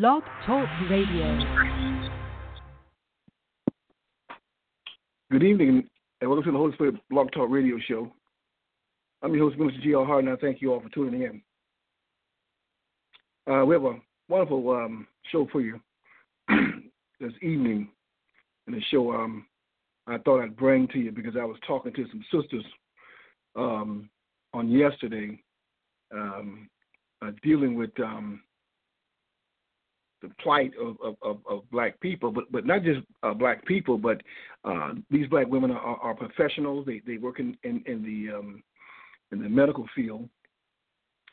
Blog 0.00 0.22
Talk 0.46 0.68
Radio. 0.88 1.40
Good 5.32 5.42
evening, 5.42 5.88
and 6.20 6.30
welcome 6.30 6.44
to 6.44 6.52
the 6.52 6.56
Holy 6.56 6.72
Spirit 6.74 6.94
Blog 7.10 7.32
Talk 7.32 7.50
Radio 7.50 7.78
Show. 7.88 8.12
I'm 9.22 9.34
your 9.34 9.48
host, 9.48 9.58
Minister 9.58 9.80
G.R. 9.82 10.06
Hart, 10.06 10.22
and 10.22 10.32
I 10.32 10.36
thank 10.36 10.62
you 10.62 10.72
all 10.72 10.80
for 10.80 10.88
tuning 10.90 11.22
in. 11.22 11.42
Uh, 13.52 13.64
we 13.64 13.74
have 13.74 13.86
a 13.86 13.96
wonderful 14.28 14.70
um, 14.70 15.08
show 15.32 15.48
for 15.50 15.60
you 15.60 15.80
this 17.18 17.32
evening, 17.42 17.88
and 18.68 18.76
the 18.76 18.80
show 18.92 19.10
um, 19.10 19.46
I 20.06 20.18
thought 20.18 20.44
I'd 20.44 20.56
bring 20.56 20.86
to 20.88 20.98
you 21.00 21.10
because 21.10 21.34
I 21.36 21.44
was 21.44 21.56
talking 21.66 21.92
to 21.94 22.06
some 22.08 22.24
sisters 22.30 22.64
um, 23.56 24.08
on 24.54 24.68
yesterday 24.68 25.42
um, 26.14 26.68
uh, 27.20 27.32
dealing 27.42 27.74
with 27.74 27.90
um, 27.98 28.42
the 30.22 30.30
plight 30.40 30.72
of, 30.80 30.96
of, 31.02 31.16
of, 31.22 31.38
of, 31.48 31.70
black 31.70 31.98
people, 32.00 32.30
but 32.30 32.50
but 32.50 32.66
not 32.66 32.82
just 32.82 33.00
uh, 33.22 33.32
black 33.32 33.64
people, 33.66 33.98
but 33.98 34.20
uh, 34.64 34.94
these 35.10 35.28
black 35.28 35.46
women 35.46 35.70
are, 35.70 35.96
are, 35.96 36.14
professionals. 36.14 36.86
They 36.86 37.00
they 37.06 37.18
work 37.18 37.40
in 37.40 37.56
in, 37.62 37.82
in 37.86 38.02
the 38.02 38.36
um, 38.36 38.62
in 39.32 39.42
the 39.42 39.48
medical 39.48 39.86
field, 39.94 40.28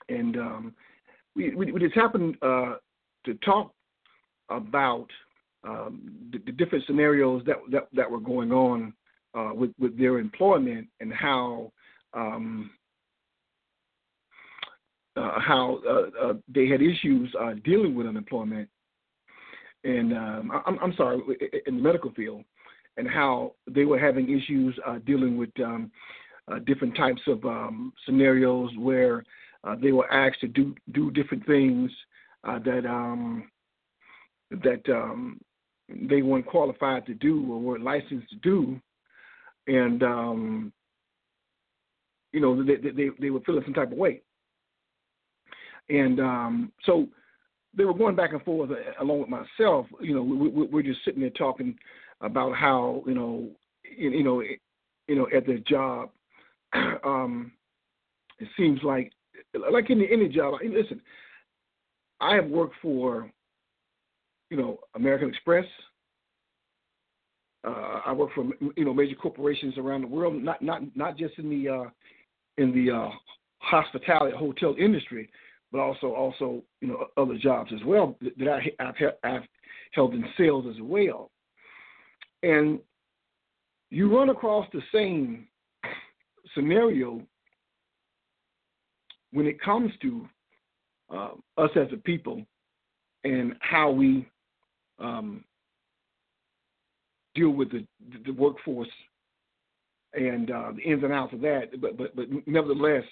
and 0.10 0.38
um, 0.38 0.74
we, 1.36 1.54
we, 1.56 1.80
just 1.80 1.96
happened 1.96 2.38
uh, 2.42 2.76
to 3.26 3.34
talk 3.46 3.74
about 4.50 5.08
um, 5.68 6.12
the, 6.32 6.40
the, 6.46 6.52
different 6.52 6.86
scenarios 6.86 7.44
that 7.46 7.58
that, 7.72 7.88
that 7.94 8.10
were 8.10 8.20
going 8.20 8.52
on 8.52 8.94
uh, 9.36 9.52
with 9.54 9.72
with 9.80 9.98
their 9.98 10.20
employment 10.20 10.88
and 11.00 11.14
how 11.14 11.72
um, 12.14 12.70
uh, 15.18 15.40
how 15.40 15.80
uh, 15.88 16.28
uh, 16.28 16.34
they 16.54 16.68
had 16.68 16.82
issues 16.82 17.34
uh, 17.40 17.54
dealing 17.64 17.96
with 17.96 18.08
unemployment, 18.08 18.70
and 19.86 20.14
um, 20.14 20.52
I'm, 20.66 20.80
I'm, 20.80 20.94
sorry, 20.96 21.20
in 21.68 21.78
the 21.78 21.82
medical 21.82 22.12
field, 22.12 22.44
and 22.98 23.08
how 23.08 23.54
they 23.68 23.86
were 23.86 24.00
having 24.00 24.26
issues 24.26 24.78
uh, 24.86 24.98
dealing 25.06 25.38
with 25.38 25.52
um, 25.64 25.92
uh, 26.52 26.60
different 26.66 26.98
types 26.98 27.22
of 27.28 27.44
um, 27.46 27.94
scenarios 28.06 28.72
where 28.78 29.24
they 29.82 29.92
were 29.92 30.12
asked 30.12 30.42
to 30.42 30.48
do 30.48 30.76
do 30.92 31.10
different 31.12 31.46
things 31.48 31.90
that 32.44 32.86
um, 32.86 33.50
that 34.52 34.82
um, 34.90 35.40
they 35.90 36.22
weren't 36.22 36.46
qualified 36.46 37.06
to 37.06 37.14
do 37.14 37.52
or 37.52 37.60
weren't 37.60 37.84
licensed 37.84 38.30
to 38.30 38.36
do, 38.38 38.80
and 39.68 40.04
um, 40.04 40.74
you 42.32 42.40
know 42.40 42.64
they, 42.64 42.76
they 42.76 43.10
they 43.20 43.30
were 43.30 43.42
feeling 43.42 43.64
some 43.66 43.74
type 43.74 43.92
of 43.92 43.98
way. 43.98 44.22
And 45.90 46.20
um, 46.20 46.72
so 46.86 47.08
they 47.78 47.86
were 47.86 47.94
going 47.94 48.16
back 48.16 48.34
and 48.34 48.42
forth 48.44 48.72
uh, 48.72 49.04
along 49.04 49.20
with 49.20 49.30
myself. 49.30 49.86
You 50.02 50.16
know, 50.16 50.24
we, 50.24 50.66
we, 50.66 50.80
are 50.80 50.84
just 50.84 51.04
sitting 51.04 51.22
there 51.22 51.30
talking 51.32 51.76
about 52.22 52.56
how 52.56 53.04
you 53.06 53.14
know, 53.14 53.50
you, 53.98 54.24
know, 54.24 54.42
you 54.42 55.16
know, 55.16 55.28
at 55.36 55.46
their 55.46 55.60
job, 55.60 56.10
um, 57.04 57.52
it 58.40 58.48
seems 58.58 58.82
like, 58.84 59.12
like 59.72 59.90
in 59.90 60.04
any 60.04 60.28
job. 60.28 60.56
Listen, 60.64 61.02
I 62.20 62.36
have 62.36 62.48
worked 62.48 62.76
for, 62.82 63.30
you 64.50 64.58
know, 64.58 64.80
American 64.96 65.30
Express. 65.30 65.66
Uh, 67.66 68.02
I 68.06 68.14
work 68.14 68.30
for 68.36 68.46
you 68.76 68.86
know 68.86 68.94
major 68.94 69.16
corporations 69.16 69.76
around 69.80 70.02
the 70.02 70.08
world, 70.08 70.36
not 70.36 70.62
not 70.62 70.82
not 70.96 71.18
just 71.18 71.34
in 71.40 71.50
the 71.50 71.68
uh, 71.68 71.90
in 72.58 72.72
the 72.74 72.96
uh, 72.96 73.10
hospitality 73.58 74.38
hotel 74.38 74.76
industry, 74.80 75.30
but 75.76 75.82
also 75.82 76.14
also 76.14 76.64
you 76.80 76.88
know 76.88 77.08
other 77.18 77.38
jobs 77.38 77.70
as 77.74 77.84
well 77.86 78.18
that 78.38 78.48
I, 78.48 78.72
have 78.82 78.96
I've 79.26 79.42
held 79.92 80.14
in 80.14 80.24
sales 80.38 80.66
as 80.70 80.82
well. 80.82 81.32
And 82.44 82.80
you 83.90 84.16
run 84.16 84.30
across 84.30 84.68
the 84.72 84.82
same 84.94 85.48
scenario 86.54 87.22
when 89.34 89.48
it 89.48 89.62
comes 89.62 89.92
to 90.02 90.26
uh, 91.14 91.32
us 91.58 91.72
as 91.76 91.88
a 91.92 91.98
people 91.98 92.42
and 93.26 93.56
how 93.60 93.92
we 93.92 94.26
um, 95.00 95.44
deal 97.34 97.50
with 97.50 97.70
the, 97.70 97.86
the 98.26 98.32
workforce 98.32 98.88
and 100.14 100.52
uh, 100.52 100.72
the 100.74 100.84
ins 100.84 101.04
and 101.04 101.12
outs 101.12 101.34
of 101.34 101.42
that. 101.42 101.82
But 101.82 101.98
but 101.98 102.16
but 102.16 102.28
nevertheless, 102.48 103.04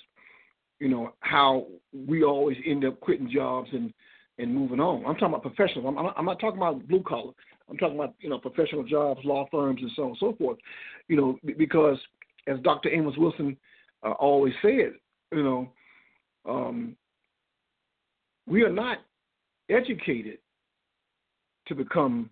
you 0.79 0.89
know, 0.89 1.13
how 1.21 1.67
we 1.93 2.23
always 2.23 2.57
end 2.65 2.85
up 2.85 2.99
quitting 2.99 3.29
jobs 3.31 3.69
and 3.73 3.93
and 4.39 4.53
moving 4.53 4.79
on. 4.79 5.05
I'm 5.05 5.13
talking 5.13 5.27
about 5.27 5.43
professionals. 5.43 5.85
I'm, 5.97 6.07
I'm 6.17 6.25
not 6.25 6.39
talking 6.39 6.57
about 6.57 6.87
blue 6.87 7.03
collar. 7.03 7.33
I'm 7.69 7.77
talking 7.77 7.95
about 7.95 8.15
you 8.19 8.29
know 8.29 8.39
professional 8.39 8.83
jobs, 8.83 9.21
law 9.23 9.47
firms, 9.51 9.81
and 9.81 9.91
so 9.95 10.03
on 10.03 10.07
and 10.09 10.17
so 10.19 10.35
forth. 10.37 10.57
You 11.07 11.15
know, 11.15 11.39
because 11.57 11.97
as 12.47 12.59
Dr. 12.61 12.89
Amos 12.89 13.15
Wilson 13.17 13.55
uh, 14.03 14.11
always 14.11 14.53
said, 14.61 14.93
you 15.31 15.43
know, 15.43 15.69
um, 16.47 16.95
we 18.47 18.63
are 18.63 18.71
not 18.71 18.97
educated 19.69 20.39
to 21.67 21.75
become 21.75 22.29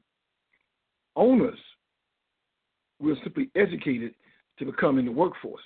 owners. 1.15 1.59
We're 2.99 3.15
simply 3.23 3.49
educated 3.55 4.13
to 4.59 4.65
become 4.65 4.99
in 4.99 5.05
the 5.05 5.11
workforce. 5.11 5.63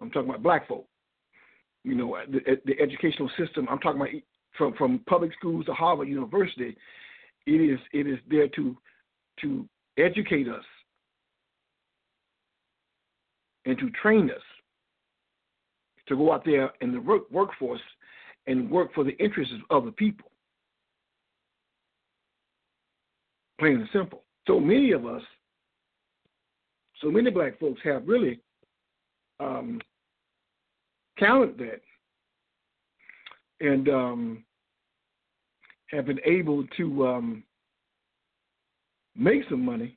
I'm 0.00 0.10
talking 0.10 0.30
about 0.30 0.42
black 0.42 0.68
folk 0.68 0.86
you 1.84 1.94
know, 1.94 2.16
the, 2.30 2.40
the 2.64 2.80
educational 2.80 3.30
system. 3.38 3.66
I'm 3.70 3.78
talking 3.78 4.00
about 4.00 4.10
from 4.56 4.74
from 4.74 5.00
public 5.08 5.32
schools 5.34 5.66
to 5.66 5.74
Harvard 5.74 6.08
University. 6.08 6.76
It 7.46 7.52
is 7.52 7.78
it 7.92 8.06
is 8.06 8.18
there 8.30 8.48
to 8.48 8.76
to 9.40 9.68
educate 9.98 10.48
us 10.48 10.64
and 13.64 13.78
to 13.78 13.90
train 13.90 14.30
us 14.30 14.42
to 16.08 16.16
go 16.16 16.32
out 16.32 16.44
there 16.44 16.70
in 16.80 16.92
the 16.92 17.00
work, 17.00 17.30
workforce 17.30 17.80
and 18.46 18.70
work 18.70 18.92
for 18.94 19.04
the 19.04 19.16
interests 19.18 19.54
of 19.70 19.82
other 19.82 19.92
people. 19.92 20.30
Plain 23.58 23.76
and 23.76 23.88
simple. 23.92 24.24
So 24.46 24.58
many 24.58 24.90
of 24.90 25.06
us, 25.06 25.22
so 27.00 27.10
many 27.10 27.30
black 27.30 27.60
folks 27.60 27.80
have 27.84 28.06
really 28.08 28.40
um, 29.38 29.80
talent 31.22 31.56
that 31.58 31.80
and 33.60 33.88
um, 33.88 34.44
have 35.90 36.06
been 36.06 36.20
able 36.24 36.66
to 36.76 37.06
um, 37.06 37.44
make 39.16 39.42
some 39.48 39.64
money, 39.64 39.96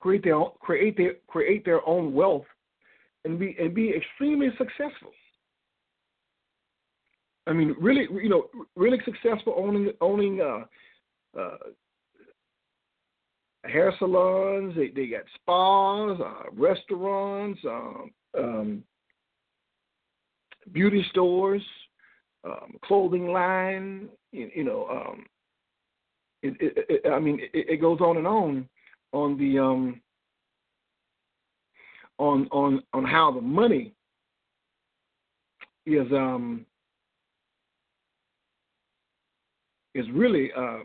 create 0.00 0.24
their 0.24 0.34
own, 0.34 0.50
create 0.60 0.96
their 0.96 1.14
create 1.26 1.64
their 1.64 1.86
own 1.88 2.12
wealth, 2.12 2.44
and 3.24 3.38
be 3.38 3.56
and 3.58 3.74
be 3.74 3.94
extremely 3.94 4.48
successful. 4.58 5.12
I 7.46 7.52
mean, 7.52 7.74
really, 7.80 8.06
you 8.10 8.28
know, 8.28 8.48
really 8.74 8.98
successful 9.04 9.54
owning 9.56 9.92
owning 10.00 10.40
uh, 10.40 11.40
uh, 11.40 11.56
hair 13.64 13.94
salons. 13.98 14.74
They 14.76 14.88
they 14.88 15.06
got 15.06 15.22
spas, 15.36 16.20
uh, 16.20 16.50
restaurants, 16.52 17.60
um, 17.64 18.10
um, 18.36 18.82
beauty 20.72 21.04
stores, 21.10 21.62
um, 22.44 22.76
clothing 22.84 23.28
line. 23.28 24.08
You, 24.32 24.50
you 24.54 24.64
know, 24.64 24.86
um, 24.88 25.26
it, 26.42 26.54
it, 26.60 26.86
it, 26.88 27.10
I 27.10 27.18
mean, 27.18 27.40
it, 27.52 27.68
it, 27.70 27.80
goes 27.80 28.00
on 28.00 28.16
and 28.16 28.26
on 28.26 28.68
on 29.12 29.38
the 29.38 29.58
um, 29.58 30.00
on 32.18 32.48
on 32.50 32.82
on 32.92 33.04
how 33.04 33.32
the 33.32 33.40
money 33.40 33.94
is 35.86 36.10
um, 36.12 36.66
is 39.94 40.06
really 40.12 40.50
uh, 40.56 40.80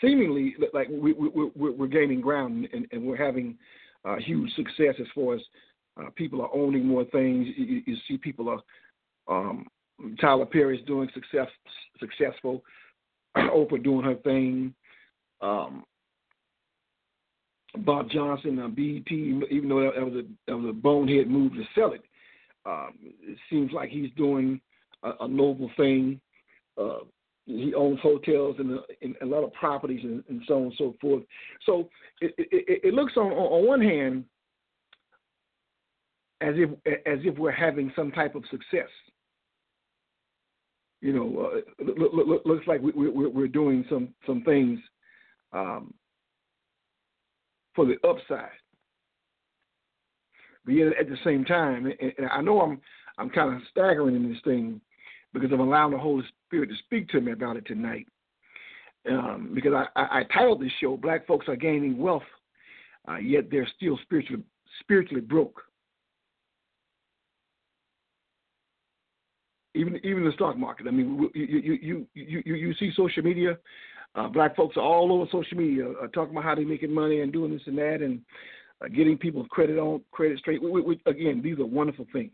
seemingly 0.00 0.54
like 0.72 0.88
we, 0.90 1.12
we, 1.12 1.50
we're 1.54 1.86
gaining 1.86 2.20
ground 2.20 2.68
and, 2.72 2.86
and 2.92 3.04
we're 3.04 3.16
having 3.16 3.56
uh, 4.04 4.16
huge 4.16 4.50
success 4.54 4.94
as 5.00 5.06
far 5.14 5.34
as 5.34 5.40
uh, 5.98 6.10
people 6.14 6.42
are 6.42 6.54
owning 6.54 6.86
more 6.86 7.04
things. 7.06 7.46
You, 7.56 7.82
you 7.86 7.96
see 8.06 8.18
people 8.18 8.48
are 8.48 8.60
um, 9.28 9.66
Tyler 10.20 10.46
Perry's 10.46 10.84
doing 10.86 11.08
success 11.14 11.48
successful. 11.98 12.62
Oprah 13.36 13.82
doing 13.82 14.04
her 14.04 14.16
thing. 14.16 14.74
Um, 15.40 15.84
Bob 17.78 18.10
Johnson, 18.10 18.58
uh, 18.58 18.68
BET, 18.68 19.10
even 19.10 19.68
though 19.68 19.90
that 19.94 20.04
was 20.04 20.14
a 20.14 20.22
that 20.46 20.56
was 20.56 20.70
a 20.70 20.72
bonehead 20.72 21.28
move 21.28 21.52
to 21.52 21.64
sell 21.74 21.92
it, 21.92 22.02
um, 22.64 22.94
it 23.02 23.38
seems 23.50 23.72
like 23.72 23.90
he's 23.90 24.10
doing 24.16 24.60
a, 25.02 25.12
a 25.20 25.28
noble 25.28 25.70
thing. 25.76 26.20
Uh, 26.80 26.98
he 27.46 27.72
owns 27.74 28.00
hotels 28.00 28.56
and, 28.58 28.80
and, 29.02 29.14
a 29.22 29.24
lot 29.24 29.44
of 29.44 29.52
properties 29.52 30.00
and, 30.02 30.24
and, 30.28 30.42
so 30.48 30.56
on 30.56 30.62
and 30.64 30.74
so 30.76 30.96
forth. 31.00 31.22
So 31.64 31.88
it, 32.20 32.34
it, 32.38 32.80
it 32.84 32.94
looks 32.94 33.12
on 33.16 33.30
on 33.32 33.66
one 33.66 33.80
hand 33.80 34.24
as 36.40 36.54
if 36.56 36.70
as 37.06 37.18
if 37.24 37.38
we're 37.38 37.50
having 37.50 37.92
some 37.96 38.12
type 38.12 38.34
of 38.34 38.44
success. 38.50 38.88
you 41.00 41.12
know, 41.12 41.52
uh, 41.52 41.84
look, 41.84 42.12
look, 42.12 42.44
looks 42.44 42.66
like 42.66 42.80
we, 42.80 42.92
we, 42.92 43.08
we're 43.28 43.48
doing 43.48 43.84
some 43.88 44.08
some 44.26 44.42
things 44.42 44.78
um, 45.52 45.94
for 47.74 47.86
the 47.86 47.96
upside. 48.08 48.50
But 50.64 50.74
yet, 50.74 50.88
at 50.98 51.08
the 51.08 51.18
same 51.22 51.44
time, 51.44 51.86
and 51.86 52.26
I 52.30 52.40
know 52.40 52.60
I'm 52.60 52.80
I'm 53.18 53.30
kind 53.30 53.54
of 53.54 53.62
staggering 53.70 54.16
in 54.16 54.28
this 54.28 54.42
thing 54.44 54.80
because 55.32 55.50
I'm 55.52 55.60
allowing 55.60 55.92
the 55.92 55.98
Holy 55.98 56.24
Spirit 56.48 56.70
to 56.70 56.76
speak 56.84 57.08
to 57.10 57.20
me 57.20 57.32
about 57.32 57.56
it 57.56 57.66
tonight. 57.66 58.06
Um, 59.08 59.52
because 59.54 59.72
I, 59.72 59.86
I, 59.94 60.20
I 60.20 60.24
titled 60.34 60.60
this 60.60 60.72
show 60.80 60.96
"Black 60.96 61.26
Folks 61.26 61.48
Are 61.48 61.56
Gaining 61.56 61.98
Wealth, 61.98 62.24
uh, 63.08 63.18
Yet 63.18 63.44
They're 63.50 63.68
Still 63.76 63.98
Spiritually 64.02 64.42
Spiritually 64.80 65.20
Broke." 65.20 65.62
Even 69.76 70.00
even 70.04 70.24
the 70.24 70.32
stock 70.32 70.56
market. 70.56 70.86
I 70.86 70.90
mean, 70.90 71.30
you 71.34 71.44
you 71.44 72.06
you 72.14 72.42
you 72.44 72.54
you 72.54 72.74
see 72.74 72.90
social 72.96 73.22
media. 73.22 73.58
Uh, 74.14 74.28
black 74.28 74.56
folks 74.56 74.76
are 74.76 74.82
all 74.82 75.12
over 75.12 75.26
social 75.30 75.58
media 75.58 75.90
uh, 75.90 76.06
talking 76.08 76.32
about 76.32 76.44
how 76.44 76.54
they're 76.54 76.66
making 76.66 76.92
money 76.92 77.20
and 77.20 77.32
doing 77.32 77.52
this 77.52 77.60
and 77.66 77.76
that 77.76 78.00
and 78.00 78.22
uh, 78.82 78.88
getting 78.88 79.18
people 79.18 79.44
credit 79.48 79.78
on 79.78 80.00
credit 80.10 80.38
straight. 80.38 80.62
We, 80.62 80.80
we, 80.80 81.00
again, 81.06 81.42
these 81.42 81.58
are 81.58 81.66
wonderful 81.66 82.06
things. 82.12 82.32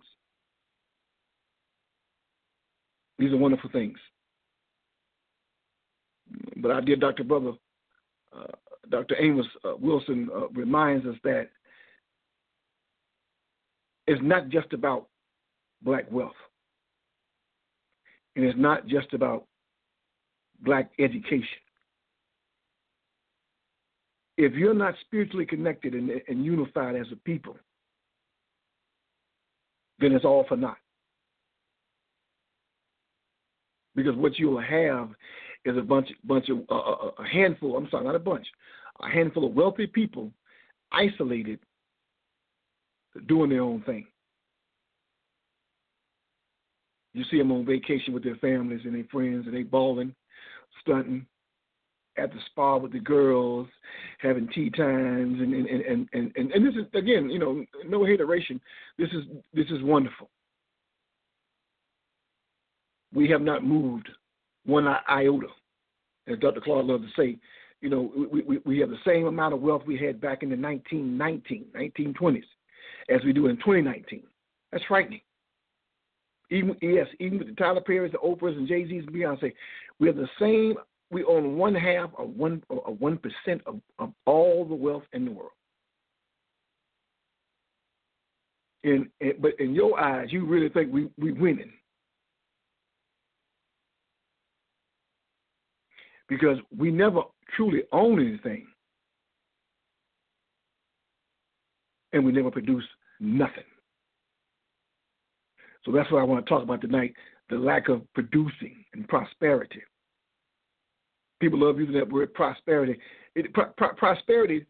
These 3.19 3.33
are 3.33 3.37
wonderful 3.37 3.71
things. 3.71 3.99
But 6.57 6.71
our 6.71 6.81
dear 6.81 6.97
Dr. 6.97 7.25
Brother, 7.25 7.53
uh, 8.37 8.47
Dr. 8.89 9.17
Amos 9.19 9.47
uh, 9.65 9.75
Wilson 9.79 10.29
uh, 10.35 10.49
reminds 10.49 11.07
us 11.07 11.17
that 11.25 11.49
it's 14.07 14.23
not 14.23 14.49
just 14.49 14.73
about 14.73 15.09
black 15.83 16.11
wealth. 16.11 16.33
And 18.37 18.45
it's 18.45 18.59
not 18.59 18.87
just 18.87 19.13
about 19.13 19.47
black 20.61 20.91
education. 20.99 21.47
If 24.39 24.55
you're 24.55 24.75
not 24.75 24.95
spiritually 25.03 25.45
connected 25.45 25.95
and, 25.95 26.11
and 26.29 26.45
unified 26.45 26.97
as 26.97 27.07
a 27.13 27.17
people, 27.17 27.57
then 29.99 30.13
it's 30.13 30.25
all 30.25 30.45
for 30.49 30.57
naught. 30.57 30.79
Because 33.95 34.17
what 34.17 34.39
you'll 34.39 34.61
have 34.61 35.11
is 35.65 35.77
a 35.77 35.83
bunch, 35.83 36.09
bunch 36.25 36.49
of 36.49 36.61
uh, 36.71 37.11
a 37.19 37.29
handful. 37.31 37.77
I'm 37.77 37.89
sorry, 37.91 38.05
not 38.05 38.15
a 38.15 38.19
bunch, 38.19 38.47
a 39.01 39.09
handful 39.09 39.47
of 39.47 39.55
wealthy 39.55 39.87
people, 39.87 40.33
isolated, 40.91 41.61
doing 43.29 43.51
their 43.51 43.63
own 43.63 43.83
thing. 43.83 44.07
You 47.15 47.25
see 47.31 47.39
them 47.39 47.53
on 47.53 47.67
vacation 47.67 48.15
with 48.15 48.25
their 48.25 48.37
families 48.37 48.81
and 48.85 48.95
their 48.95 49.05
friends, 49.11 49.47
and 49.47 49.55
they 49.55 49.63
balling, 49.63 50.15
stunting 50.81 51.27
at 52.19 52.31
the 52.31 52.39
spa 52.47 52.77
with 52.77 52.93
the 52.93 53.01
girls, 53.01 53.69
having 54.21 54.49
tea 54.49 54.71
times, 54.71 55.41
and 55.41 55.55
and 55.55 55.67
and 55.67 56.09
and 56.13 56.33
and, 56.37 56.53
and 56.53 56.67
this 56.67 56.75
is 56.75 56.87
again, 56.95 57.31
you 57.31 57.39
know, 57.39 57.65
no 57.87 58.05
hateration. 58.05 58.61
This 58.99 59.09
is 59.11 59.25
this 59.55 59.67
is 59.71 59.83
wonderful. 59.83 60.29
We 63.15 63.29
have 63.31 63.43
not 63.43 63.65
moved 63.65 64.09
one 64.65 64.87
iota, 65.09 65.49
as 66.29 66.39
Dr. 66.39 66.61
Claude 66.61 66.87
loves 66.87 67.05
to 67.05 67.23
say. 67.23 67.39
You 67.81 67.91
know, 67.91 68.13
we, 68.31 68.43
we, 68.43 68.59
we 68.65 68.79
have 68.79 68.91
the 68.91 68.97
same 69.05 69.27
amount 69.27 69.55
of 69.55 69.61
wealth 69.61 69.83
we 69.85 69.99
had 69.99 70.21
back 70.21 70.45
in 70.45 70.51
the 70.51 70.57
1919, 70.57 71.67
1920s 71.75 72.45
as 73.09 73.25
we 73.25 73.33
do 73.33 73.49
in 73.49 73.57
2019. 73.57 74.23
That's 74.71 74.85
frightening. 74.85 75.21
Even 76.53 76.77
yes, 76.83 77.07
even 77.19 77.39
with 77.39 77.49
the 77.49 77.55
Tyler 77.55 77.81
Perry's, 77.81 78.13
the 78.13 78.19
Oprahs, 78.19 78.57
and 78.59 78.69
Jay 78.69 78.87
Z's 78.87 79.05
and 79.07 79.17
Beyonce, 79.17 79.55
we 79.99 80.07
have 80.07 80.17
the 80.17 80.29
same. 80.39 80.75
We 81.11 81.25
own 81.25 81.57
one 81.57 81.75
half 81.75 82.11
of 82.19 82.29
one 82.37 82.63
of 82.69 83.01
one 83.01 83.19
percent 83.19 83.63
of, 83.65 83.81
of 83.99 84.13
all 84.27 84.67
the 84.67 84.75
wealth 84.75 85.05
in 85.15 85.25
the 85.25 85.31
world. 85.31 85.51
In, 88.85 89.09
in, 89.21 89.33
but 89.41 89.53
in 89.59 89.75
your 89.75 89.99
eyes, 89.99 90.29
you 90.31 90.45
really 90.45 90.69
think 90.69 90.93
we 90.93 91.09
we 91.17 91.33
winning 91.33 91.73
because 96.29 96.59
we 96.77 96.91
never 96.91 97.23
truly 97.57 97.85
own 97.93 98.21
anything, 98.21 98.67
and 102.13 102.27
we 102.27 102.33
never 102.33 102.51
produce 102.51 102.85
nothing. 103.21 103.65
So 105.85 105.93
that's 105.93 106.11
what 106.11 106.21
I 106.21 106.25
want 106.25 106.45
to 106.45 106.49
talk 106.49 106.63
about 106.63 106.81
tonight 106.81 107.15
the 107.51 107.59
lack 107.59 107.89
of 107.89 108.01
producing 108.15 108.85
and 108.95 109.07
prosperity. 109.09 109.83
People 111.41 111.59
love 111.59 111.79
using 111.79 111.95
that 111.97 112.11
word 112.11 112.33
prosperity. 112.33 112.99
It, 113.35 113.53
pro, 113.53 113.67
pro, 113.77 113.93
prosperity, 113.95 114.65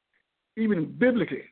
even 0.56 0.86
biblically, 0.98 1.44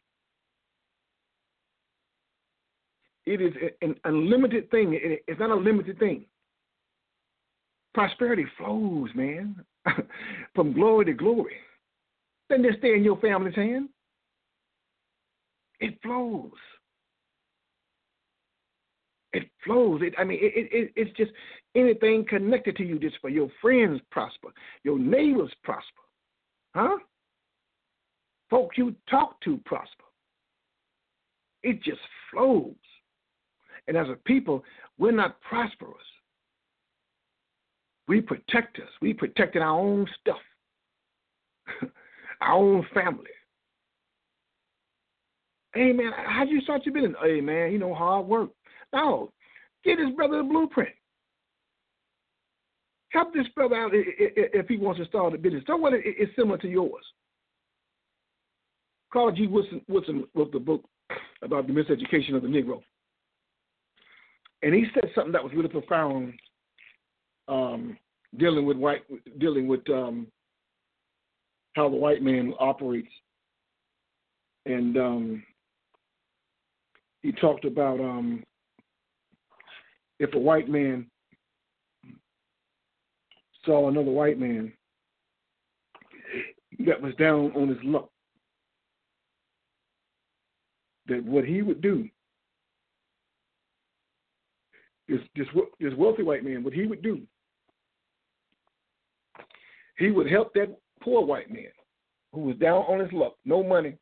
it 3.26 3.40
is 3.40 3.52
an 3.82 3.94
unlimited 4.04 4.70
thing. 4.70 4.94
It, 4.94 5.22
it's 5.28 5.38
not 5.38 5.50
a 5.50 5.54
limited 5.54 5.98
thing. 5.98 6.24
Prosperity 7.94 8.46
flows, 8.58 9.10
man, 9.14 9.56
from 10.54 10.72
glory 10.72 11.04
to 11.06 11.12
glory. 11.12 11.56
Doesn't 12.48 12.78
stay 12.78 12.94
in 12.94 13.04
your 13.04 13.20
family's 13.20 13.54
hand. 13.54 13.88
It 15.78 15.98
flows. 16.02 16.50
It 19.32 19.44
flows. 19.64 20.00
It, 20.02 20.14
I 20.18 20.24
mean, 20.24 20.38
it, 20.40 20.68
it, 20.72 20.92
it's 20.96 21.16
just 21.16 21.30
anything 21.74 22.24
connected 22.28 22.76
to 22.76 22.84
you 22.84 22.98
just 22.98 23.16
for 23.20 23.30
your 23.30 23.48
friends 23.60 24.00
prosper, 24.10 24.48
your 24.82 24.98
neighbors 24.98 25.52
prosper, 25.62 26.02
huh? 26.74 26.98
Folks 28.50 28.76
you 28.76 28.94
talk 29.08 29.40
to 29.42 29.58
prosper. 29.64 30.04
It 31.62 31.82
just 31.82 32.00
flows. 32.30 32.74
And 33.86 33.96
as 33.96 34.08
a 34.08 34.16
people, 34.24 34.64
we're 34.98 35.12
not 35.12 35.40
prosperous. 35.42 35.96
We 38.08 38.20
protect 38.20 38.78
us. 38.78 38.88
We 39.00 39.14
protected 39.14 39.62
our 39.62 39.78
own 39.78 40.06
stuff, 40.20 40.40
our 42.40 42.54
own 42.54 42.84
family. 42.92 43.30
Hey 45.72 45.92
man, 45.92 46.10
how'd 46.26 46.48
you 46.48 46.60
start 46.62 46.84
your 46.84 46.94
business? 46.94 47.14
Hey 47.22 47.40
man, 47.40 47.70
you 47.70 47.78
know, 47.78 47.94
hard 47.94 48.26
work. 48.26 48.50
No, 48.92 49.32
Get 49.84 49.98
his 49.98 50.10
brother 50.14 50.38
the 50.38 50.44
blueprint. 50.44 50.90
Help 53.10 53.34
this 53.34 53.46
brother 53.56 53.74
out 53.74 53.90
if 53.92 54.68
he 54.68 54.76
wants 54.76 55.00
to 55.00 55.06
start 55.06 55.34
a 55.34 55.38
business. 55.38 55.64
Someone 55.66 55.94
is 55.94 56.28
similar 56.36 56.58
to 56.58 56.68
yours. 56.68 57.04
Carter 59.12 59.36
G. 59.36 59.46
Woodson 59.48 60.24
wrote 60.34 60.52
the 60.52 60.60
book 60.60 60.84
about 61.42 61.66
the 61.66 61.72
miseducation 61.72 62.36
of 62.36 62.42
the 62.42 62.48
Negro. 62.48 62.82
And 64.62 64.74
he 64.74 64.84
said 64.94 65.10
something 65.14 65.32
that 65.32 65.42
was 65.42 65.52
really 65.54 65.68
profound 65.68 66.34
um, 67.48 67.96
dealing 68.36 68.66
with 68.66 68.76
white 68.76 69.02
dealing 69.40 69.66
with 69.66 69.88
um, 69.90 70.28
how 71.74 71.88
the 71.88 71.96
white 71.96 72.22
man 72.22 72.52
operates. 72.60 73.08
And 74.66 74.96
um, 74.96 75.42
he 77.22 77.32
talked 77.32 77.64
about 77.64 77.98
um, 77.98 78.44
if 80.20 80.34
a 80.34 80.38
white 80.38 80.68
man 80.68 81.06
saw 83.64 83.88
another 83.88 84.10
white 84.10 84.38
man 84.38 84.70
that 86.86 87.00
was 87.00 87.14
down 87.16 87.50
on 87.56 87.68
his 87.68 87.78
luck, 87.82 88.10
that 91.08 91.24
what 91.24 91.44
he 91.44 91.62
would 91.62 91.80
do, 91.80 92.06
this, 95.08 95.20
this, 95.34 95.46
this 95.80 95.94
wealthy 95.96 96.22
white 96.22 96.44
man, 96.44 96.62
what 96.62 96.74
he 96.74 96.86
would 96.86 97.02
do, 97.02 97.22
he 99.96 100.10
would 100.10 100.30
help 100.30 100.52
that 100.54 100.76
poor 101.02 101.24
white 101.24 101.50
man 101.50 101.72
who 102.32 102.42
was 102.42 102.56
down 102.56 102.82
on 102.82 103.00
his 103.00 103.12
luck, 103.12 103.34
no 103.46 103.62
money, 103.62 103.96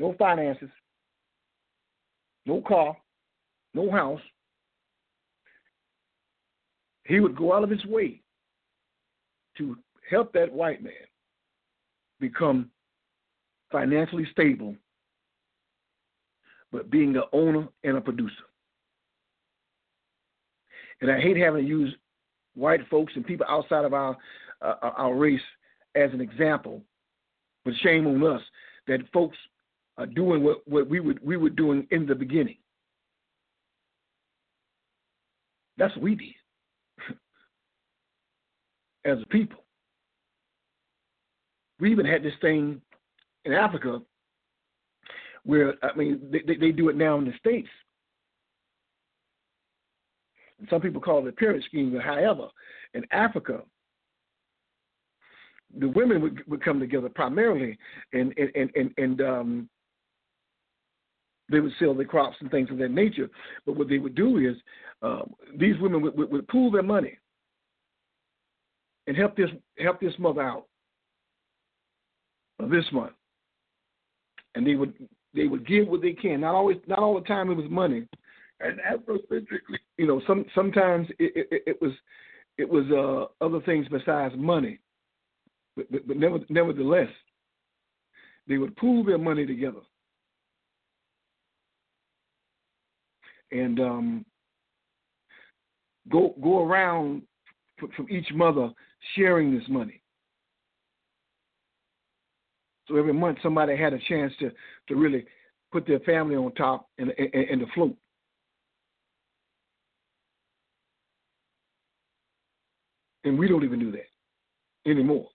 no 0.00 0.14
finances, 0.18 0.68
no 2.44 2.60
car, 2.60 2.96
no 3.72 3.90
house, 3.90 4.20
he 7.08 7.20
would 7.20 7.34
go 7.34 7.54
out 7.54 7.64
of 7.64 7.70
his 7.70 7.84
way 7.86 8.20
to 9.56 9.76
help 10.08 10.32
that 10.34 10.52
white 10.52 10.82
man 10.82 10.92
become 12.20 12.70
financially 13.72 14.26
stable, 14.30 14.76
but 16.70 16.90
being 16.90 17.16
an 17.16 17.22
owner 17.32 17.66
and 17.82 17.96
a 17.96 18.00
producer. 18.00 18.34
And 21.00 21.10
I 21.10 21.18
hate 21.18 21.36
having 21.36 21.62
to 21.62 21.68
use 21.68 21.94
white 22.54 22.80
folks 22.90 23.12
and 23.16 23.26
people 23.26 23.46
outside 23.48 23.84
of 23.84 23.94
our 23.94 24.16
uh, 24.60 24.74
our 24.82 25.14
race 25.14 25.40
as 25.94 26.10
an 26.12 26.20
example, 26.20 26.82
but 27.64 27.72
shame 27.82 28.06
on 28.06 28.22
us 28.24 28.42
that 28.88 29.00
folks 29.12 29.36
are 29.96 30.06
doing 30.06 30.42
what, 30.42 30.66
what 30.66 30.88
we 30.88 31.00
would 31.00 31.24
we 31.24 31.36
were 31.36 31.50
doing 31.50 31.86
in 31.90 32.06
the 32.06 32.14
beginning. 32.14 32.58
That's 35.78 35.94
what 35.94 36.02
we 36.02 36.16
did. 36.16 36.34
As 39.04 39.18
a 39.22 39.26
people. 39.26 39.64
We 41.80 41.90
even 41.90 42.06
had 42.06 42.22
this 42.22 42.34
thing 42.40 42.80
in 43.44 43.52
Africa 43.52 44.00
where 45.44 45.74
I 45.82 45.96
mean 45.96 46.20
they, 46.30 46.56
they 46.56 46.72
do 46.72 46.88
it 46.88 46.96
now 46.96 47.18
in 47.18 47.24
the 47.24 47.32
states. 47.38 47.68
And 50.58 50.68
some 50.68 50.80
people 50.80 51.00
call 51.00 51.24
it 51.24 51.28
a 51.28 51.32
pyramid 51.32 51.64
scheme. 51.64 51.92
But 51.92 52.02
however, 52.02 52.48
in 52.94 53.04
Africa, 53.12 53.62
the 55.78 55.88
women 55.88 56.20
would, 56.20 56.46
would 56.48 56.64
come 56.64 56.80
together 56.80 57.08
primarily, 57.08 57.78
and 58.12 58.34
and 58.36 58.70
and 58.74 58.92
and 58.96 59.20
um, 59.20 59.70
they 61.50 61.60
would 61.60 61.72
sell 61.78 61.94
their 61.94 62.04
crops 62.04 62.36
and 62.40 62.50
things 62.50 62.70
of 62.70 62.78
that 62.78 62.90
nature. 62.90 63.28
But 63.64 63.76
what 63.76 63.88
they 63.88 63.98
would 63.98 64.14
do 64.14 64.38
is 64.38 64.56
uh, 65.02 65.22
these 65.56 65.78
women 65.80 66.02
would, 66.02 66.16
would, 66.16 66.30
would 66.30 66.48
pool 66.48 66.70
their 66.70 66.82
money 66.82 67.16
and 69.08 69.16
help 69.16 69.34
this 69.36 69.48
help 69.78 70.00
this 70.00 70.12
mother 70.18 70.42
out 70.42 70.66
this 72.68 72.84
month, 72.92 73.14
and 74.54 74.66
they 74.66 74.74
would 74.74 74.92
they 75.34 75.46
would 75.46 75.66
give 75.66 75.88
what 75.88 76.02
they 76.02 76.12
can. 76.12 76.42
Not 76.42 76.54
always, 76.54 76.76
not 76.86 76.98
all 76.98 77.18
the 77.18 77.26
time. 77.26 77.50
It 77.50 77.56
was 77.56 77.70
money, 77.70 78.06
and 78.60 78.78
specifically, 79.24 79.80
you 79.96 80.06
know, 80.06 80.20
some 80.26 80.44
sometimes 80.54 81.08
it, 81.18 81.48
it, 81.50 81.62
it 81.66 81.82
was 81.82 81.92
it 82.58 82.68
was 82.68 82.84
uh, 82.90 83.44
other 83.44 83.60
things 83.62 83.86
besides 83.90 84.34
money. 84.36 84.78
But, 85.74 85.90
but, 85.90 86.08
but 86.08 86.16
never, 86.18 86.38
nevertheless, 86.50 87.08
they 88.46 88.58
would 88.58 88.76
pool 88.76 89.04
their 89.04 89.16
money 89.16 89.46
together 89.46 89.80
and 93.52 93.80
um, 93.80 94.26
go 96.10 96.34
go 96.42 96.62
around 96.66 97.22
from 97.78 98.10
each 98.10 98.26
mother 98.34 98.70
sharing 99.14 99.54
this 99.54 99.68
money. 99.68 100.02
So 102.88 102.96
every 102.96 103.12
month 103.12 103.38
somebody 103.42 103.76
had 103.76 103.92
a 103.92 103.98
chance 104.08 104.32
to 104.40 104.50
to 104.88 104.96
really 104.96 105.26
put 105.70 105.86
their 105.86 106.00
family 106.00 106.36
on 106.36 106.52
top 106.54 106.88
and 106.98 107.12
and, 107.18 107.34
and 107.34 107.66
float. 107.74 107.96
And 113.24 113.38
we 113.38 113.46
don't 113.46 113.64
even 113.64 113.78
do 113.78 113.92
that 113.92 114.90
anymore. 114.90 115.28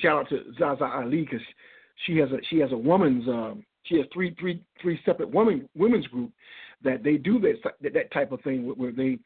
Shout 0.00 0.20
out 0.20 0.28
to 0.30 0.44
Zaza 0.58 0.84
Ali 0.84 1.22
because 1.22 1.44
she 2.06 2.16
has 2.18 2.30
a 2.30 2.38
she 2.48 2.58
has 2.58 2.72
a 2.72 2.76
woman's 2.76 3.26
um, 3.28 3.64
she 3.84 3.96
has 3.96 4.06
three 4.12 4.34
three 4.38 4.62
three 4.80 5.00
separate 5.04 5.30
women 5.30 5.68
women's 5.76 6.06
group 6.06 6.30
that 6.82 7.02
they 7.02 7.16
do 7.16 7.38
that 7.40 7.74
that 7.92 8.12
type 8.12 8.32
of 8.32 8.40
thing 8.42 8.72
where 8.76 8.92
they 8.92 9.18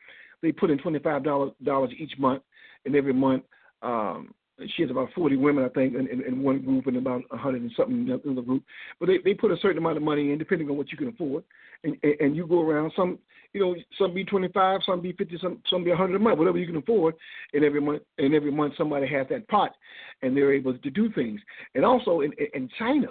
they 0.42 0.52
put 0.52 0.70
in 0.70 0.78
twenty 0.78 0.98
five 0.98 1.22
dollars 1.24 1.90
each 1.98 2.12
month 2.18 2.42
and 2.84 2.94
every 2.96 3.12
month 3.12 3.44
um 3.82 4.34
she 4.76 4.82
has 4.82 4.90
about 4.90 5.08
40 5.14 5.36
women, 5.36 5.64
I 5.64 5.68
think, 5.68 5.94
in, 5.94 6.06
in, 6.08 6.22
in 6.22 6.42
one 6.42 6.60
group 6.62 6.86
and 6.86 6.96
about 6.96 7.22
a 7.30 7.36
100 7.36 7.62
and 7.62 7.72
something 7.76 8.20
in 8.24 8.34
the 8.34 8.42
group. 8.42 8.62
But 9.00 9.06
they, 9.06 9.18
they 9.24 9.34
put 9.34 9.50
a 9.50 9.56
certain 9.56 9.78
amount 9.78 9.96
of 9.96 10.02
money 10.02 10.30
in, 10.30 10.38
depending 10.38 10.68
on 10.68 10.76
what 10.76 10.90
you 10.90 10.98
can 10.98 11.08
afford. 11.08 11.44
And, 11.84 11.96
and, 12.02 12.14
and 12.20 12.36
you 12.36 12.46
go 12.46 12.60
around, 12.60 12.92
some, 12.94 13.18
you 13.52 13.60
know, 13.60 13.74
some 13.98 14.14
be 14.14 14.24
25, 14.24 14.80
some 14.86 15.00
be 15.00 15.12
50, 15.12 15.38
some, 15.40 15.62
some 15.68 15.84
be 15.84 15.90
a 15.90 15.94
100 15.94 16.16
a 16.16 16.18
month, 16.18 16.38
whatever 16.38 16.58
you 16.58 16.66
can 16.66 16.76
afford. 16.76 17.14
And 17.52 17.64
every 17.64 17.80
month, 17.80 18.02
and 18.18 18.34
every 18.34 18.52
month 18.52 18.74
somebody 18.76 19.06
has 19.08 19.26
that 19.30 19.48
pot 19.48 19.74
and 20.22 20.36
they're 20.36 20.52
able 20.52 20.76
to 20.76 20.90
do 20.90 21.10
things. 21.12 21.40
And 21.74 21.84
also 21.84 22.20
in, 22.20 22.32
in 22.54 22.68
China, 22.78 23.08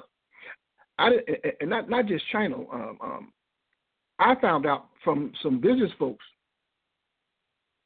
I, 1.00 1.10
and 1.60 1.70
not, 1.70 1.90
not 1.90 2.06
just 2.06 2.24
China, 2.32 2.58
um, 2.72 2.98
um, 3.02 3.34
I 4.22 4.36
found 4.40 4.68
out 4.68 4.86
from 5.04 5.32
some 5.42 5.60
business 5.60 5.92
folks 5.98 6.24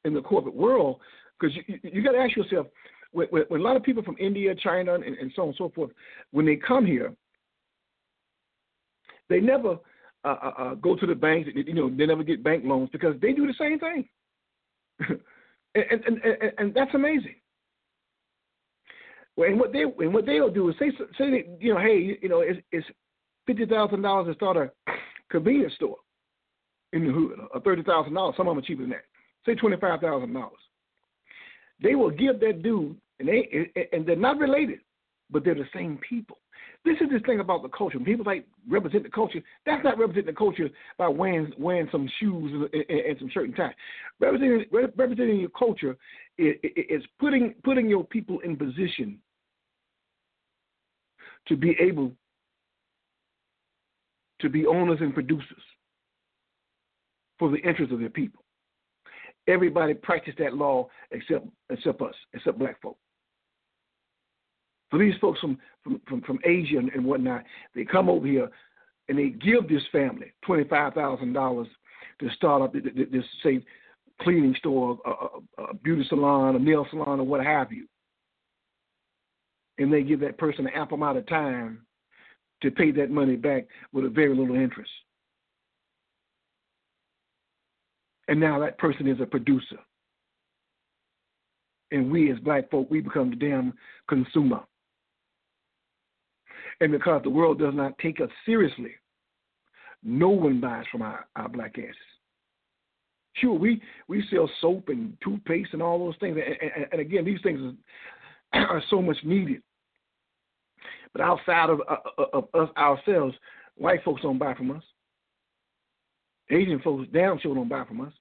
in 0.04 0.14
the 0.14 0.22
corporate 0.22 0.54
world, 0.54 1.00
because 1.40 1.56
you, 1.56 1.80
you, 1.82 2.04
got 2.04 2.12
to 2.12 2.18
ask 2.18 2.36
yourself, 2.36 2.68
when, 3.14 3.28
when, 3.30 3.62
a 3.62 3.64
lot 3.64 3.78
of 3.78 3.84
people 3.84 4.04
from 4.04 4.18
India, 4.20 4.54
China, 4.54 4.96
and, 4.96 5.04
and 5.04 5.32
so 5.34 5.44
on 5.44 5.48
and 5.50 5.58
so 5.58 5.72
forth, 5.74 5.92
when 6.32 6.46
they 6.46 6.58
come 6.58 6.86
here, 6.86 7.14
they 9.30 9.40
never 9.40 9.78
uh, 10.26 10.36
uh, 10.44 10.54
uh, 10.58 10.74
go 10.76 10.96
to 10.96 11.06
the 11.06 11.16
banks. 11.16 11.50
You 11.56 11.74
know, 11.74 11.90
they 11.90 12.06
never 12.06 12.24
get 12.24 12.44
bank 12.44 12.64
loans 12.66 12.90
because 12.92 13.16
they 13.22 13.32
do 13.32 13.48
the 13.48 13.56
same 13.58 13.80
thing, 13.80 14.08
and, 15.10 16.02
and, 16.06 16.22
and, 16.24 16.52
and 16.58 16.74
that's 16.74 16.94
amazing. 16.94 17.36
And 19.38 19.60
what 19.60 19.74
they 19.74 19.82
and 19.82 20.14
what 20.14 20.26
they'll 20.26 20.52
do 20.52 20.70
is 20.70 20.76
say 20.80 20.92
say 21.18 21.46
you 21.60 21.74
know, 21.74 21.80
hey, 21.80 22.20
you 22.22 22.30
know, 22.30 22.42
it's, 22.42 22.60
it's 22.72 22.86
fifty 23.48 23.66
thousand 23.66 24.02
dollars 24.02 24.28
to 24.28 24.36
start 24.36 24.58
a 24.58 24.72
convenience 25.30 25.74
store 25.76 25.98
in 26.96 27.06
the 27.06 27.14
hood, 27.14 27.40
or 27.54 27.60
thirty 27.62 27.84
thousand 27.84 28.14
dollars. 28.14 28.36
Some 28.38 28.48
of 28.48 28.56
them 28.56 28.64
are 28.64 28.66
cheaper 28.66 28.82
than 28.82 28.92
that. 28.92 29.06
Say 29.46 29.56
twenty 29.56 29.78
five 29.78 30.00
thousand 30.00 30.34
dollars. 30.34 30.54
They 31.84 31.96
will 31.96 32.10
give 32.10 32.40
that 32.40 32.64
dude 32.64 32.96
and 33.20 33.28
they 33.28 33.70
and 33.92 34.06
they're 34.06 34.16
not 34.16 34.38
related, 34.38 34.80
but 35.30 35.44
they're 35.44 35.56
the 35.56 35.68
same 35.74 36.00
people. 36.08 36.38
This 36.84 36.96
is 37.02 37.08
the 37.12 37.20
thing 37.20 37.40
about 37.40 37.64
the 37.64 37.70
culture. 37.70 37.98
When 37.98 38.06
people 38.06 38.26
like 38.26 38.46
represent 38.70 39.04
the 39.04 39.10
culture, 39.10 39.42
that's 39.66 39.84
not 39.84 39.98
representing 39.98 40.28
the 40.28 40.38
culture 40.38 40.70
by 40.98 41.08
wearing 41.08 41.52
wearing 41.58 41.90
some 41.92 42.10
shoes 42.20 42.70
and, 42.74 42.90
and 42.90 43.20
some 43.20 43.30
shirt 43.30 43.46
and 43.46 43.56
tie. 43.56 43.74
Representing 44.20 44.66
representing 44.72 45.40
your 45.40 45.50
culture 45.50 45.98
is, 46.38 46.56
is 46.64 47.04
putting 47.20 47.56
putting 47.64 47.90
your 47.90 48.06
people 48.06 48.40
in 48.40 48.56
position 48.56 49.20
to 51.48 51.58
be 51.58 51.76
able 51.80 52.12
to 54.42 54.50
be 54.50 54.66
owners 54.66 55.00
and 55.02 55.14
producers 55.14 55.64
for 57.40 57.50
the 57.50 57.58
interest 57.58 57.92
of 57.92 58.00
their 58.00 58.10
people. 58.10 58.44
Everybody 59.48 59.94
practiced 59.94 60.40
that 60.40 60.56
law 60.56 60.88
except 61.12 61.46
except 61.70 62.02
us, 62.02 62.16
except 62.34 62.60
black 62.60 62.82
folk. 62.82 62.98
So 64.92 64.98
these 64.98 65.14
folks 65.22 65.40
from 65.40 65.58
from 65.84 66.02
from, 66.08 66.22
from 66.22 66.40
Asia 66.46 66.78
and, 66.78 66.90
and 66.90 67.06
whatnot, 67.06 67.44
they 67.74 67.86
come 67.86 68.10
over 68.10 68.26
here 68.26 68.50
and 69.08 69.18
they 69.18 69.30
give 69.30 69.68
this 69.68 69.84
family 69.92 70.34
twenty 70.44 70.64
five 70.64 70.94
thousand 70.94 71.34
dollars 71.34 71.68
to 72.20 72.30
start 72.32 72.62
up 72.62 72.74
this 72.74 73.26
say 73.44 73.64
cleaning 74.22 74.56
store, 74.58 74.98
a, 75.06 75.10
a, 75.10 75.66
a 75.66 75.74
beauty 75.74 76.06
salon, 76.08 76.56
a 76.56 76.60
nail 76.60 76.88
salon, 76.90 77.20
or 77.20 77.26
what 77.26 77.44
have 77.44 77.72
you. 77.72 77.86
And 79.78 79.92
they 79.92 80.04
give 80.04 80.22
that 80.22 80.38
person 80.38 80.66
an 80.66 80.74
ample 80.74 80.96
amount 80.96 81.18
of 81.18 81.28
time 81.28 81.86
to 82.62 82.72
pay 82.72 82.92
that 82.92 83.12
money 83.12 83.36
back 83.36 83.68
with 83.92 84.06
a 84.06 84.10
very 84.10 84.34
little 84.36 84.56
interest. 84.56 84.90
And 88.28 88.40
now 88.40 88.60
that 88.60 88.78
person 88.78 89.08
is 89.08 89.20
a 89.22 89.26
producer. 89.26 89.78
And 91.92 92.12
we 92.12 92.32
as 92.32 92.40
black 92.40 92.70
folk, 92.72 92.90
we 92.90 93.02
become 93.02 93.30
the 93.30 93.36
damn 93.36 93.74
consumer. 94.10 94.62
And 96.82 96.92
because 96.92 97.22
the 97.24 97.30
world 97.30 97.60
does 97.60 97.74
not 97.74 97.98
take 98.00 98.20
us 98.20 98.30
seriously, 98.46 98.92
no 100.04 100.30
one 100.30 100.60
buys 100.60 100.86
from 100.92 101.02
our, 101.02 101.26
our 101.36 101.48
black 101.48 101.78
asses. 101.78 101.96
Sure, 103.38 103.54
we, 103.54 103.82
we 104.08 104.24
sell 104.32 104.50
soap 104.62 104.90
and 104.90 105.18
toothpaste 105.24 105.70
and 105.74 105.82
all 105.82 106.00
those 106.00 106.16
things. 106.20 106.38
And, 106.38 106.72
and, 106.76 106.88
and 106.94 107.02
again, 107.02 107.26
these 107.26 107.42
things 107.44 107.76
are, 108.54 108.82
so 108.90 109.02
much 109.02 109.18
needed. 109.24 109.62
But 111.12 111.22
outside 111.22 111.70
of, 111.70 111.82
uh, 111.82 111.96
uh, 112.18 112.24
of, 112.34 112.48
of 112.54 112.70
us 112.70 112.76
ourselves, 112.78 113.36
white 113.76 114.04
folks 114.04 114.22
don't 114.22 114.38
buy 114.38 114.54
from 114.54 114.72
us. 114.72 114.84
Asian 116.50 116.80
folks 116.82 117.08
damn 117.12 117.40
sure 117.40 117.56
don't 117.56 117.70
buy 117.70 117.84
from 117.86 118.02
us. 118.02 118.14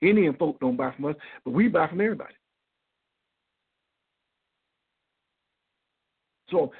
Indian 0.00 0.34
folk 0.34 0.58
don't 0.60 0.76
buy 0.76 0.92
from 0.94 1.06
us, 1.06 1.16
but 1.44 1.52
we 1.52 1.68
buy 1.68 1.86
from 1.88 2.00
everybody. 2.00 2.34
So 6.50 6.72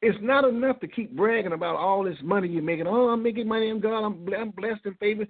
it's 0.00 0.18
not 0.20 0.44
enough 0.44 0.80
to 0.80 0.88
keep 0.88 1.16
bragging 1.16 1.52
about 1.52 1.76
all 1.76 2.04
this 2.04 2.18
money 2.22 2.48
you're 2.48 2.62
making. 2.62 2.86
Oh, 2.86 3.08
I'm 3.08 3.22
making 3.22 3.48
money 3.48 3.68
in 3.68 3.80
God. 3.80 4.04
I'm, 4.04 4.26
I'm 4.38 4.50
blessed 4.50 4.82
and 4.84 4.98
favored. 4.98 5.28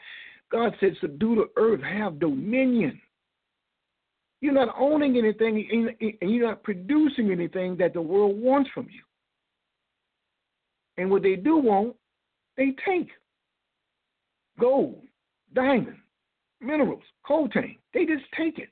God 0.53 0.75
said, 0.79 0.97
subdue 1.01 1.37
the 1.37 1.61
earth, 1.61 1.83
have 1.83 2.21
dominion. 2.21 3.01
You're 4.41 4.53
not 4.53 4.75
owning 4.79 5.17
anything 5.17 5.95
and 6.01 6.31
you're 6.31 6.47
not 6.47 6.63
producing 6.63 7.31
anything 7.33 7.77
that 7.79 7.95
the 7.95 8.03
world 8.03 8.39
wants 8.39 8.71
from 8.75 8.87
you. 8.93 9.01
And 10.99 11.11
what 11.11 11.23
they 11.23 11.37
do 11.37 11.57
want, 11.57 11.97
they 12.57 12.75
take 12.87 13.09
gold, 14.59 15.03
diamond, 15.55 15.97
minerals, 16.61 17.03
coltan. 17.29 17.77
They 17.95 18.05
just 18.05 18.25
take 18.37 18.59
it. 18.59 18.69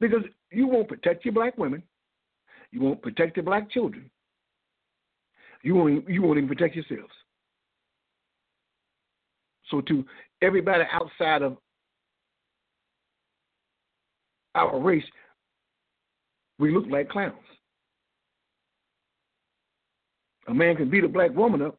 Because 0.00 0.22
you 0.50 0.66
won't 0.66 0.88
protect 0.88 1.24
your 1.24 1.34
black 1.34 1.56
women. 1.56 1.82
You 2.70 2.80
won't 2.80 3.02
protect 3.02 3.36
your 3.36 3.44
black 3.44 3.70
children. 3.70 4.10
You 5.62 5.74
won't, 5.74 6.08
you 6.08 6.22
won't 6.22 6.38
even 6.38 6.48
protect 6.48 6.74
yourselves. 6.74 7.12
So, 9.70 9.80
to 9.82 10.04
everybody 10.42 10.84
outside 10.92 11.42
of 11.42 11.56
our 14.54 14.78
race, 14.78 15.04
we 16.58 16.70
look 16.70 16.84
like 16.88 17.08
clowns. 17.08 17.34
A 20.48 20.54
man 20.54 20.76
can 20.76 20.90
beat 20.90 21.04
a 21.04 21.08
black 21.08 21.34
woman 21.34 21.62
up, 21.62 21.78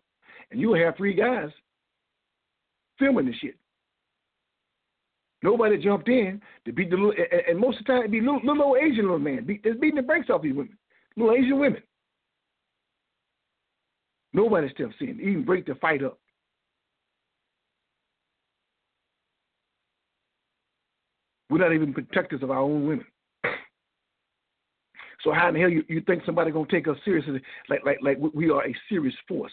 and 0.56 0.62
you'll 0.62 0.82
have 0.82 0.96
three 0.96 1.14
guys 1.14 1.50
filming 2.98 3.26
this 3.26 3.36
shit. 3.42 3.58
Nobody 5.44 5.78
jumped 5.78 6.08
in 6.08 6.42
to 6.64 6.72
beat 6.72 6.90
the 6.90 6.96
little, 6.96 7.12
and, 7.12 7.42
and 7.50 7.60
most 7.60 7.80
of 7.80 7.86
the 7.86 7.92
time 7.92 8.00
it'd 8.00 8.12
be 8.12 8.22
little, 8.22 8.40
little 8.42 8.64
old 8.64 8.78
Asian 8.78 9.04
little 9.04 9.20
man 9.20 9.44
beat, 9.46 9.62
that's 9.66 9.78
beating 9.78 9.98
the 9.98 10.02
brakes 10.02 10.30
off 10.30 10.42
these 10.42 10.56
women, 10.56 10.78
little 11.18 11.36
Asian 11.36 11.60
women. 11.60 11.84
Nobody 14.32 14.70
steps 14.70 14.96
in, 15.02 15.20
even 15.20 15.44
break 15.44 15.66
the 15.66 15.76
fight 15.76 16.06
up. 16.06 16.20
We're 21.50 21.58
not 21.58 21.74
even 21.74 21.94
protectors 21.94 22.44
of 22.44 22.50
our 22.50 22.60
own 22.60 22.88
women. 22.88 23.06
So 25.22 25.34
how 25.34 25.50
in 25.50 25.56
the 25.56 25.60
hell 25.60 25.70
you, 25.70 25.84
you 25.90 26.00
think 26.02 26.24
somebody 26.26 26.52
gonna 26.52 26.66
take 26.72 26.88
us 26.88 26.98
seriously 27.04 27.42
like 27.68 27.84
like 27.86 27.98
like 28.02 28.18
we 28.34 28.50
are 28.52 28.66
a 28.66 28.74
serious 28.88 29.16
force? 29.28 29.52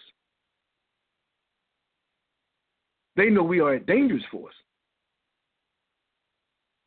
They 3.17 3.29
know 3.29 3.43
we 3.43 3.61
are 3.61 3.75
a 3.75 3.81
dangerous 3.81 4.23
force. 4.31 4.55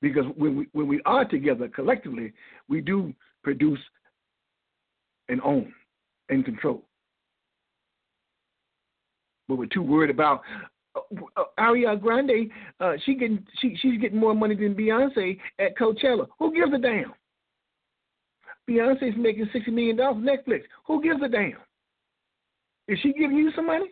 Because 0.01 0.25
when 0.35 0.55
we 0.55 0.67
when 0.73 0.87
we 0.87 1.01
are 1.05 1.25
together 1.25 1.67
collectively, 1.67 2.33
we 2.67 2.81
do 2.81 3.13
produce 3.43 3.79
and 5.29 5.41
own 5.41 5.73
and 6.29 6.43
control. 6.43 6.83
But 9.47 9.57
we're 9.57 9.67
too 9.67 9.83
worried 9.83 10.09
about 10.09 10.41
uh, 10.95 10.99
uh, 11.37 11.43
Ariana 11.59 12.01
Grande. 12.01 12.49
Uh, 12.79 12.93
she 13.05 13.15
getting 13.15 13.45
she 13.59 13.77
she's 13.81 13.99
getting 14.01 14.19
more 14.19 14.33
money 14.33 14.55
than 14.55 14.75
Beyonce 14.75 15.39
at 15.59 15.77
Coachella. 15.77 16.27
Who 16.39 16.53
gives 16.53 16.73
a 16.73 16.77
damn? 16.77 17.13
Beyonce's 18.69 19.15
making 19.17 19.49
sixty 19.53 19.71
million 19.71 19.97
dollars 19.97 20.23
Netflix. 20.23 20.63
Who 20.87 21.01
gives 21.01 21.21
a 21.23 21.27
damn? 21.27 21.57
Is 22.87 22.99
she 23.01 23.13
giving 23.13 23.37
you 23.37 23.51
some 23.55 23.67
money? 23.67 23.91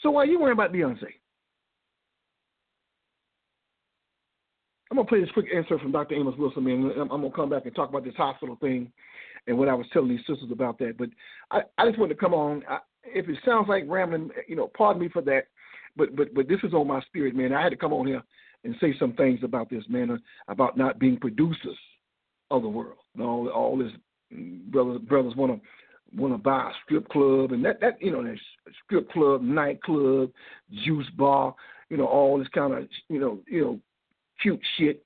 So 0.00 0.10
why 0.10 0.22
are 0.22 0.26
you 0.26 0.40
worrying 0.40 0.56
about 0.56 0.72
Beyonce? 0.72 1.12
I'm 4.90 4.96
gonna 4.96 5.08
play 5.08 5.20
this 5.20 5.30
quick 5.32 5.46
answer 5.54 5.78
from 5.78 5.92
Dr. 5.92 6.14
Amos 6.14 6.36
Wilson, 6.38 6.64
man. 6.64 6.90
I'm, 6.96 7.10
I'm, 7.10 7.20
gonna 7.20 7.30
come 7.30 7.50
back 7.50 7.66
and 7.66 7.74
talk 7.74 7.90
about 7.90 8.04
this 8.04 8.14
hospital 8.14 8.56
thing 8.56 8.90
and 9.46 9.58
what 9.58 9.68
I 9.68 9.74
was 9.74 9.86
telling 9.92 10.08
these 10.08 10.20
sisters 10.20 10.50
about 10.50 10.78
that. 10.78 10.96
But 10.96 11.10
I, 11.50 11.60
I 11.76 11.86
just 11.86 11.98
wanted 11.98 12.14
to 12.14 12.20
come 12.20 12.32
on. 12.32 12.62
I, 12.68 12.78
if 13.04 13.28
it 13.28 13.38
sounds 13.44 13.68
like 13.68 13.84
rambling, 13.86 14.30
you 14.46 14.56
know, 14.56 14.70
pardon 14.76 15.02
me 15.02 15.08
for 15.08 15.22
that. 15.22 15.44
But 15.96 16.16
but 16.16 16.34
but 16.34 16.48
this 16.48 16.60
is 16.62 16.72
on 16.72 16.86
my 16.86 17.02
spirit, 17.02 17.34
man. 17.34 17.52
I 17.52 17.62
had 17.62 17.70
to 17.70 17.76
come 17.76 17.92
on 17.92 18.06
here 18.06 18.22
and 18.64 18.74
say 18.80 18.94
some 18.98 19.12
things 19.14 19.40
about 19.42 19.68
this, 19.68 19.84
man, 19.88 20.10
uh, 20.10 20.16
about 20.48 20.78
not 20.78 20.98
being 20.98 21.18
producers 21.18 21.78
of 22.50 22.62
the 22.62 22.68
world. 22.68 22.98
And 23.14 23.22
All 23.22 23.48
all 23.48 23.76
this 23.76 23.92
brothers 24.70 25.00
brothers 25.02 25.36
want 25.36 25.60
to 25.60 25.68
want 26.16 26.34
to 26.34 26.38
buy 26.38 26.70
a 26.70 26.74
strip 26.84 27.08
club 27.08 27.52
and 27.52 27.64
that 27.64 27.80
that 27.80 28.00
you 28.00 28.10
know 28.10 28.22
that 28.22 28.36
strip 28.84 29.10
club, 29.10 29.42
nightclub, 29.42 30.30
juice 30.84 31.08
bar, 31.16 31.54
you 31.90 31.96
know 31.96 32.06
all 32.06 32.38
this 32.38 32.48
kind 32.48 32.72
of 32.72 32.88
you 33.08 33.20
know 33.20 33.38
you 33.46 33.60
know 33.60 33.80
cute 34.40 34.60
shit, 34.76 35.02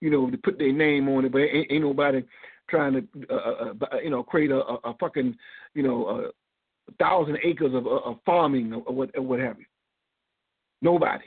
you 0.00 0.10
know 0.10 0.30
to 0.30 0.36
put 0.38 0.58
their 0.58 0.72
name 0.72 1.08
on 1.08 1.24
it, 1.24 1.32
but 1.32 1.38
ain't, 1.38 1.70
ain't 1.70 1.82
nobody 1.82 2.22
trying 2.68 2.92
to 2.92 3.06
uh, 3.30 3.34
uh, 3.34 3.72
uh 3.92 3.98
you 4.02 4.10
know 4.10 4.22
create 4.22 4.50
a, 4.50 4.60
a, 4.60 4.94
fucking 4.98 5.36
you 5.74 5.82
know 5.82 6.30
a 6.88 6.92
thousand 6.98 7.38
acres 7.44 7.74
of, 7.74 7.86
of 7.86 8.18
farming 8.24 8.72
or 8.72 8.94
what 8.94 9.10
or 9.16 9.22
what 9.22 9.40
have 9.40 9.58
you. 9.58 9.66
Nobody. 10.80 11.24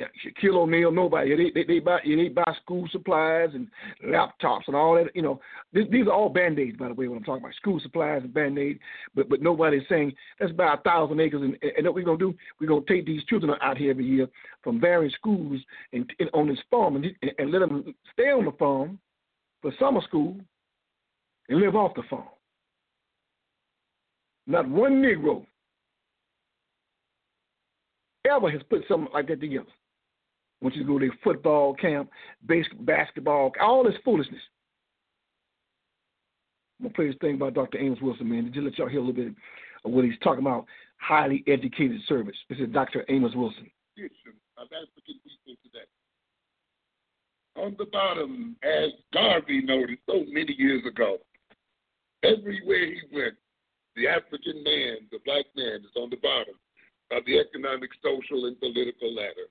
Shaquille 0.00 0.56
O'Neal, 0.56 0.90
nobody. 0.90 1.36
They, 1.36 1.50
they, 1.54 1.74
they 1.74 1.78
buy 1.78 2.00
they 2.04 2.28
buy 2.28 2.54
school 2.62 2.88
supplies 2.90 3.50
and 3.54 3.68
laptops 4.04 4.62
and 4.66 4.76
all 4.76 4.94
that. 4.94 5.14
You 5.14 5.22
know, 5.22 5.40
this, 5.72 5.84
these 5.90 6.06
are 6.06 6.12
all 6.12 6.28
band 6.28 6.58
aids, 6.58 6.76
by 6.76 6.88
the 6.88 6.94
way. 6.94 7.08
When 7.08 7.18
I'm 7.18 7.24
talking 7.24 7.42
about 7.42 7.54
school 7.54 7.80
supplies 7.80 8.22
and 8.22 8.34
band 8.34 8.58
aids, 8.58 8.80
but 9.14 9.28
but 9.28 9.42
nobody's 9.42 9.88
saying 9.88 10.12
let's 10.40 10.52
buy 10.52 10.74
a 10.74 10.78
thousand 10.78 11.20
acres 11.20 11.42
and, 11.42 11.56
and 11.76 11.86
what 11.86 11.94
we're 11.94 12.04
gonna 12.04 12.18
do? 12.18 12.34
We're 12.60 12.68
gonna 12.68 12.82
take 12.88 13.06
these 13.06 13.24
children 13.24 13.52
out 13.60 13.78
here 13.78 13.90
every 13.90 14.06
year 14.06 14.28
from 14.62 14.80
various 14.80 15.14
schools 15.14 15.60
and, 15.92 16.10
and 16.18 16.30
on 16.32 16.48
this 16.48 16.58
farm 16.70 16.96
and, 16.96 17.06
and 17.38 17.50
let 17.50 17.60
them 17.60 17.94
stay 18.12 18.30
on 18.30 18.44
the 18.44 18.52
farm 18.52 18.98
for 19.62 19.72
summer 19.78 20.00
school 20.02 20.36
and 21.48 21.60
live 21.60 21.76
off 21.76 21.94
the 21.94 22.02
farm. 22.08 22.28
Not 24.46 24.68
one 24.68 25.02
Negro 25.02 25.44
ever 28.28 28.50
has 28.50 28.62
put 28.68 28.84
something 28.88 29.12
like 29.12 29.28
that 29.28 29.40
together. 29.40 29.66
Want 30.60 30.74
you 30.74 30.84
go 30.84 30.98
to 30.98 31.10
football 31.22 31.74
camp, 31.74 32.10
base, 32.46 32.66
basketball, 32.80 33.52
all 33.60 33.84
this 33.84 33.94
foolishness. 34.04 34.40
I'm 36.78 36.86
gonna 36.86 36.94
play 36.94 37.06
this 37.08 37.16
thing 37.20 37.34
about 37.34 37.54
Dr. 37.54 37.78
Amos 37.78 38.00
Wilson, 38.00 38.28
man, 38.28 38.50
just 38.52 38.64
let 38.64 38.78
y'all 38.78 38.88
hear 38.88 38.98
a 38.98 39.02
little 39.02 39.14
bit 39.14 39.34
of 39.84 39.92
what 39.92 40.04
he's 40.04 40.18
talking 40.22 40.44
about. 40.44 40.66
Highly 40.98 41.44
educated 41.46 42.00
service. 42.08 42.36
This 42.48 42.58
is 42.58 42.68
Dr. 42.72 43.04
Amos 43.08 43.34
Wilson. 43.34 43.70
Of 44.56 44.66
African 44.66 45.20
people 45.24 45.54
today. 45.62 45.86
On 47.56 47.74
the 47.78 47.86
bottom, 47.86 48.56
as 48.64 48.90
Garvey 49.12 49.62
noted 49.62 49.98
so 50.08 50.24
many 50.28 50.54
years 50.58 50.84
ago, 50.86 51.18
everywhere 52.24 52.86
he 52.86 53.00
went, 53.12 53.34
the 53.94 54.08
African 54.08 54.62
man, 54.64 54.96
the 55.10 55.18
black 55.24 55.46
man, 55.56 55.80
is 55.80 55.96
on 55.96 56.10
the 56.10 56.16
bottom 56.16 56.54
of 57.10 57.24
the 57.24 57.38
economic, 57.38 57.90
social, 58.02 58.46
and 58.46 58.58
political 58.60 59.14
ladder. 59.14 59.48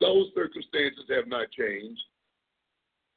Those 0.00 0.26
circumstances 0.34 1.04
have 1.10 1.28
not 1.28 1.50
changed. 1.50 2.00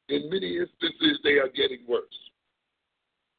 In 0.09 0.29
many 0.29 0.57
instances, 0.57 1.19
they 1.23 1.39
are 1.41 1.49
getting 1.49 1.79
worse. 1.87 2.03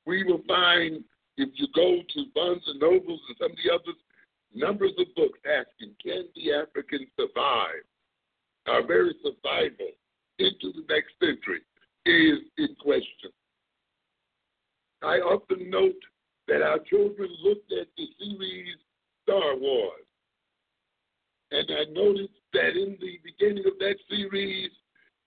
We 0.04 0.24
will 0.24 0.42
find, 0.48 1.04
if 1.36 1.50
you 1.54 1.66
go 1.74 1.98
to 2.02 2.24
Barnes 2.34 2.62
and 2.66 2.80
Nobles 2.80 3.20
and 3.28 3.36
some 3.38 3.50
of 3.52 3.56
the 3.62 3.72
others, 3.72 4.00
numbers 4.54 4.92
of 4.98 5.14
books 5.14 5.38
asking, 5.44 5.94
can 6.02 6.24
the 6.34 6.52
African 6.54 7.06
survive? 7.18 7.84
Our 8.66 8.84
very 8.84 9.14
survival 9.22 9.92
into 10.38 10.72
the 10.72 10.84
next 10.88 11.12
century 11.20 11.60
is 12.04 12.38
in 12.58 12.74
question. 12.80 13.30
I 15.02 15.18
often 15.18 15.70
note 15.70 16.02
that 16.48 16.62
our 16.62 16.78
children 16.80 17.28
looked 17.42 17.70
at 17.72 17.86
the 17.96 18.06
series 18.18 18.76
Star 19.22 19.56
Wars 19.56 20.05
and 21.50 21.68
I 21.70 21.84
noticed 21.92 22.40
that 22.52 22.70
in 22.70 22.96
the 23.00 23.18
beginning 23.24 23.64
of 23.66 23.78
that 23.78 23.96
series, 24.08 24.70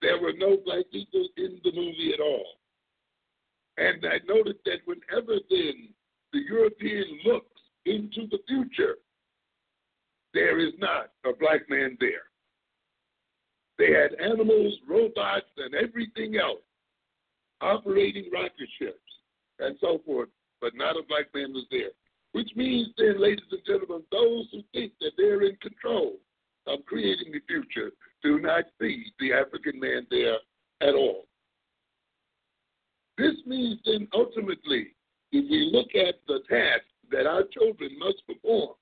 there 0.02 0.20
were 0.22 0.34
no 0.38 0.58
black 0.64 0.86
people 0.92 1.28
in 1.38 1.60
the 1.64 1.72
movie 1.74 2.12
at 2.14 2.20
all. 2.20 2.46
And 3.78 4.06
I 4.06 4.20
noticed 4.28 4.60
that 4.66 4.80
whenever 4.86 5.40
then 5.50 5.90
the 6.34 6.40
European 6.40 7.20
looks 7.26 7.62
into 7.86 8.28
the 8.30 8.40
future, 8.48 8.96
there 10.34 10.60
is 10.60 10.74
not 10.78 11.12
a 11.26 11.36
black 11.40 11.70
man 11.70 11.98
there. 12.00 12.28
They 13.78 13.92
had 13.94 14.20
animals, 14.20 14.74
robots, 14.88 15.48
and 15.58 15.74
everything 15.74 16.36
else 16.36 16.60
operating 17.62 18.30
rocket 18.32 18.70
ships 18.78 18.98
and 19.60 19.76
so 19.82 20.02
forth, 20.06 20.30
but 20.62 20.76
not 20.76 20.96
a 20.96 21.04
black 21.08 21.26
man 21.34 21.54
was 21.54 21.66
there. 21.72 21.92
Which 22.34 22.50
means 22.56 22.90
then, 22.98 23.20
ladies 23.20 23.46
and 23.52 23.62
gentlemen, 23.66 24.04
those 24.12 24.48
who 24.52 24.62
think 24.74 24.94
that 25.02 25.12
they're 25.18 25.44
in 25.44 25.56
control 25.58 26.18
of 26.68 26.86
creating 26.86 27.32
the 27.32 27.42
future 27.48 27.92
do 28.22 28.40
not 28.40 28.66
see 28.80 29.06
the 29.20 29.34
African 29.34 29.80
man 29.80 30.06
there 30.12 30.38
at 30.82 30.94
all. 30.94 31.26
This 33.18 33.36
means 33.46 33.80
then 33.86 34.08
ultimately, 34.14 34.96
if 35.32 35.50
we 35.50 35.70
look 35.74 35.90
at 35.96 36.16
the 36.28 36.40
task 36.50 36.84
that 37.12 37.26
our 37.26 37.44
children 37.52 37.98
must 37.98 38.26
perform, 38.28 38.76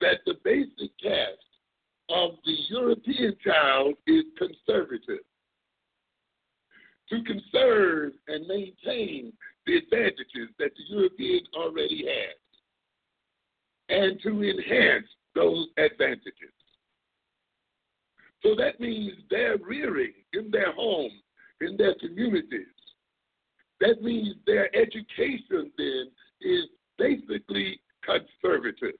that 0.00 0.20
the 0.24 0.34
basic 0.44 0.96
task 0.98 1.38
of 2.08 2.30
the 2.44 2.56
European 2.68 3.36
child 3.44 3.94
is 4.06 4.24
conservative. 4.38 5.24
To 7.10 7.22
conserve 7.24 8.12
and 8.28 8.46
maintain 8.46 9.32
the 9.66 9.76
advantages 9.76 10.48
that 10.58 10.70
the 10.76 10.94
Europeans 10.94 11.48
already 11.54 12.04
has, 12.06 12.36
and 13.88 14.20
to 14.22 14.42
enhance 14.42 15.06
those 15.34 15.68
advantages. 15.76 16.54
So 18.42 18.54
that 18.56 18.80
means 18.80 19.12
they're 19.28 19.58
rearing 19.58 20.12
in 20.32 20.50
their 20.50 20.72
home, 20.72 21.12
in 21.60 21.76
their 21.76 21.94
communities. 21.94 22.66
That 23.80 24.02
means 24.02 24.36
their 24.46 24.74
education 24.74 25.70
then 25.76 26.10
is 26.40 26.64
basically 26.98 27.80
conservative. 28.04 28.98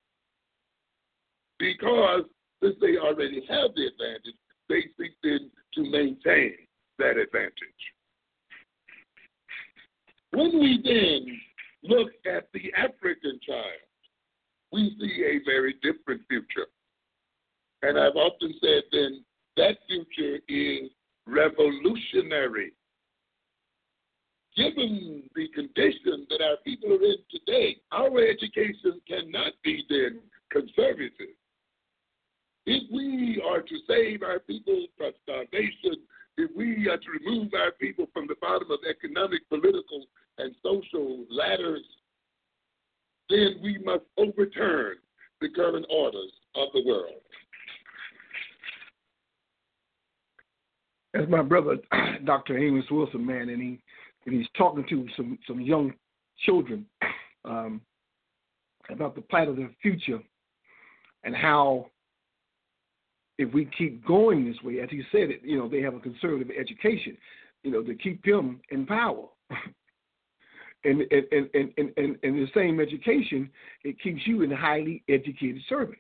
Because 1.59 2.25
since 2.62 2.77
they 2.81 2.96
already 2.96 3.44
have 3.49 3.75
the 3.75 3.87
advantage, 3.87 4.37
they 4.68 4.83
seek 4.99 5.12
then 5.23 5.51
to 5.75 5.90
maintain 5.90 6.55
that 6.99 7.16
advantage. 7.16 7.53
When 10.33 10.59
we 10.61 10.81
then 10.85 11.40
look 11.83 12.09
at 12.27 12.49
the 12.53 12.73
African 12.77 13.40
child, 13.47 13.81
we 14.73 14.95
see 15.01 15.25
a 15.25 15.45
very 15.45 15.75
different 15.83 16.23
future. 16.29 16.66
And 17.83 17.99
I've 17.99 18.16
often 18.16 18.55
said 18.61 18.83
then 18.93 19.25
that 19.57 19.79
future 19.88 20.38
is 20.49 20.90
revolutionary. 21.27 22.73
Given 24.57 25.23
the 25.35 25.49
condition 25.55 26.27
that 26.29 26.43
our 26.43 26.57
people 26.64 26.93
are 26.93 27.03
in 27.03 27.16
today, 27.31 27.77
our 27.93 28.21
education 28.21 29.01
cannot 29.09 29.53
be 29.64 29.85
then 29.88 30.21
conservative 30.51 31.35
If 32.66 32.83
we 32.93 33.43
are 33.49 33.62
to 33.62 33.77
save 33.88 34.23
our 34.23 34.40
people 34.40 34.87
from 34.99 35.12
starvation, 35.23 36.03
if 36.37 36.51
we 36.57 36.88
are 36.88 36.99
to 36.99 37.11
remove 37.21 37.55
our 37.55 37.73
people 37.73 38.07
from 38.12 38.27
the 38.27 38.35
bottom 38.40 38.71
of 38.71 38.81
economic, 38.88 39.49
political, 39.49 40.07
and 40.40 40.55
social 40.62 41.24
ladders, 41.31 41.83
then 43.29 43.57
we 43.62 43.79
must 43.85 44.05
overturn 44.16 44.96
the 45.40 45.48
current 45.48 45.87
orders 45.90 46.33
of 46.55 46.68
the 46.74 46.83
world. 46.85 47.20
As 51.14 51.29
my 51.29 51.42
brother, 51.42 51.79
Dr. 52.24 52.59
Amos 52.59 52.85
Wilson, 52.90 53.24
man, 53.24 53.48
and 53.48 53.61
he 53.61 53.81
and 54.26 54.35
he's 54.35 54.48
talking 54.57 54.85
to 54.88 55.07
some 55.16 55.38
some 55.46 55.61
young 55.61 55.92
children 56.44 56.87
um, 57.44 57.81
about 58.90 59.14
the 59.14 59.22
plight 59.22 59.48
of 59.48 59.57
their 59.57 59.70
future 59.83 60.20
and 61.24 61.35
how 61.35 61.87
if 63.38 63.53
we 63.55 63.68
keep 63.76 64.05
going 64.07 64.44
this 64.44 64.62
way, 64.62 64.81
as 64.81 64.90
he 64.90 65.03
said 65.11 65.31
it, 65.31 65.40
you 65.42 65.57
know, 65.57 65.68
they 65.68 65.81
have 65.81 65.94
a 65.94 66.00
conservative 66.00 66.48
education, 66.59 67.16
you 67.62 67.70
know, 67.70 67.83
to 67.83 67.94
keep 67.94 68.22
them 68.22 68.61
in 68.70 68.87
power. 68.87 69.26
and, 70.85 71.03
and, 71.11 71.25
and, 71.33 71.51
and, 71.55 71.93
and, 71.97 72.16
and 72.23 72.35
the 72.37 72.49
same 72.55 72.81
education, 72.81 73.51
it 73.85 74.01
keeps 74.01 74.27
you 74.27 74.43
in 74.43 74.53
a 74.53 74.57
highly 74.57 75.03
educated 75.09 75.62
servant. 75.69 75.99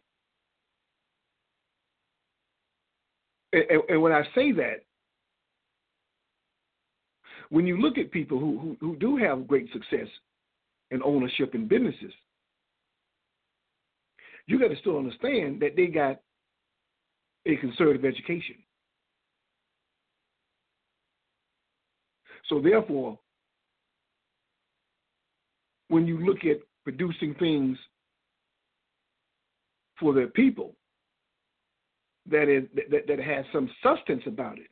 And, 3.52 3.64
and, 3.68 3.82
and 3.88 4.02
when 4.02 4.12
I 4.12 4.22
say 4.34 4.52
that, 4.52 4.84
when 7.50 7.66
you 7.66 7.78
look 7.80 7.98
at 7.98 8.10
people 8.12 8.38
who, 8.38 8.58
who, 8.58 8.76
who 8.80 8.96
do 8.96 9.16
have 9.16 9.48
great 9.48 9.70
success 9.72 10.06
in 10.90 11.02
ownership 11.02 11.54
in 11.54 11.66
businesses, 11.66 12.12
you 14.46 14.58
got 14.58 14.68
to 14.68 14.76
still 14.76 14.96
understand 14.96 15.60
that 15.60 15.76
they 15.76 15.86
got 15.86 16.20
a 17.46 17.56
conservative 17.56 18.04
education. 18.04 18.56
So 22.48 22.60
therefore, 22.60 23.18
when 25.90 26.06
you 26.06 26.24
look 26.24 26.44
at 26.44 26.60
producing 26.84 27.34
things 27.34 27.76
for 29.98 30.14
their 30.14 30.28
people 30.28 30.74
that 32.30 32.48
is 32.48 32.64
that, 32.90 33.06
that 33.08 33.18
has 33.18 33.44
some 33.52 33.68
substance 33.82 34.22
about 34.26 34.58
it. 34.58 34.68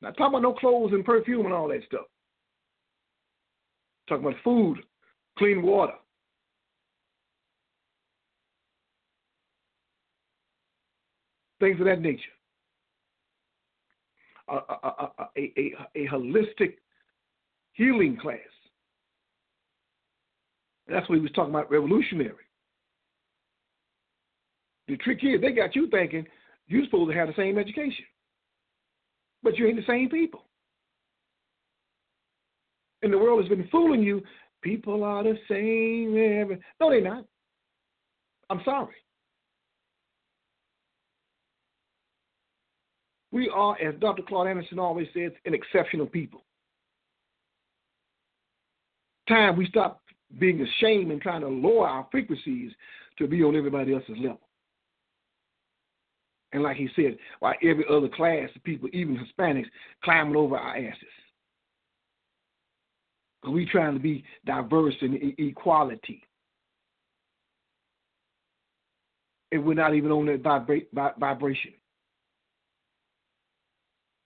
Not 0.00 0.16
talking 0.16 0.38
about 0.38 0.42
no 0.42 0.54
clothes 0.54 0.92
and 0.92 1.04
perfume 1.04 1.44
and 1.44 1.54
all 1.54 1.68
that 1.68 1.82
stuff. 1.86 2.06
Talking 4.08 4.26
about 4.26 4.40
food, 4.42 4.78
clean 5.38 5.62
water. 5.62 5.92
Things 11.60 11.78
of 11.78 11.86
that 11.86 12.00
nature. 12.00 12.22
A, 14.48 14.54
a, 14.54 15.10
a, 15.18 15.28
a, 15.36 15.74
a 15.94 16.08
holistic 16.08 16.74
healing 17.74 18.16
class. 18.20 18.38
That's 20.88 21.08
what 21.08 21.16
he 21.16 21.22
was 21.22 21.32
talking 21.32 21.54
about, 21.54 21.70
revolutionary. 21.70 22.32
The 24.88 24.96
trick 24.96 25.20
is 25.22 25.40
they 25.40 25.52
got 25.52 25.76
you 25.76 25.88
thinking 25.88 26.26
you're 26.66 26.84
supposed 26.84 27.10
to 27.10 27.16
have 27.16 27.28
the 27.28 27.34
same 27.34 27.58
education, 27.58 28.04
but 29.42 29.56
you 29.56 29.66
ain't 29.66 29.76
the 29.76 29.86
same 29.86 30.08
people 30.08 30.44
and 33.02 33.12
the 33.12 33.18
world 33.18 33.40
has 33.40 33.48
been 33.48 33.68
fooling 33.68 34.02
you. 34.02 34.22
People 34.62 35.02
are 35.02 35.24
the 35.24 35.36
same. 35.48 36.60
No, 36.80 36.90
they're 36.90 37.02
not. 37.02 37.24
I'm 38.48 38.60
sorry. 38.64 38.94
We 43.32 43.50
are, 43.52 43.76
as 43.80 43.94
Dr. 43.98 44.22
Claude 44.22 44.46
Anderson 44.46 44.78
always 44.78 45.08
says, 45.14 45.32
an 45.46 45.54
exceptional 45.54 46.06
people. 46.06 46.44
Time 49.28 49.56
we 49.56 49.66
stop 49.66 50.00
being 50.38 50.60
ashamed 50.60 51.10
and 51.10 51.20
trying 51.20 51.42
to 51.42 51.48
lower 51.48 51.88
our 51.88 52.06
frequencies 52.10 52.72
to 53.18 53.26
be 53.26 53.42
on 53.42 53.56
everybody 53.56 53.94
else's 53.94 54.16
level. 54.18 54.40
And 56.52 56.62
like 56.62 56.76
he 56.76 56.88
said, 56.94 57.16
why 57.40 57.54
every 57.62 57.84
other 57.90 58.08
class 58.08 58.50
of 58.54 58.62
people, 58.62 58.88
even 58.92 59.16
Hispanics, 59.16 59.66
climbing 60.04 60.36
over 60.36 60.56
our 60.56 60.76
asses. 60.76 60.98
Because 63.40 63.54
we 63.54 63.66
trying 63.66 63.94
to 63.94 64.00
be 64.00 64.24
diverse 64.44 64.94
in 65.00 65.34
equality. 65.38 66.22
And 69.50 69.64
we're 69.64 69.74
not 69.74 69.94
even 69.94 70.10
on 70.10 70.26
that 70.26 70.42
vibra- 70.42 71.18
vibration. 71.18 71.72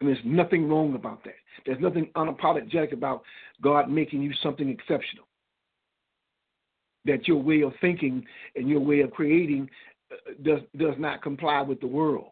And 0.01 0.09
there's 0.09 0.19
nothing 0.25 0.69
wrong 0.69 0.95
about 0.95 1.25
that. 1.25 1.35
There's 1.65 1.81
nothing 1.81 2.11
unapologetic 2.17 2.93
about 2.93 3.23
God 3.63 3.91
making 3.91 4.23
you 4.23 4.33
something 4.43 4.69
exceptional. 4.69 5.27
That 7.07 7.29
your 7.29 7.43
way 7.43 7.63
of 7.63 7.73
thinking 7.81 8.25
and 8.57 8.69
your 8.69 8.81
way 8.81 9.01
of 9.01 9.11
creating 9.13 9.71
uh, 10.11 10.33
does 10.43 10.61
does 10.77 10.95
not 10.99 11.23
comply 11.23 11.63
with 11.63 11.81
the 11.81 11.87
world. 11.87 12.31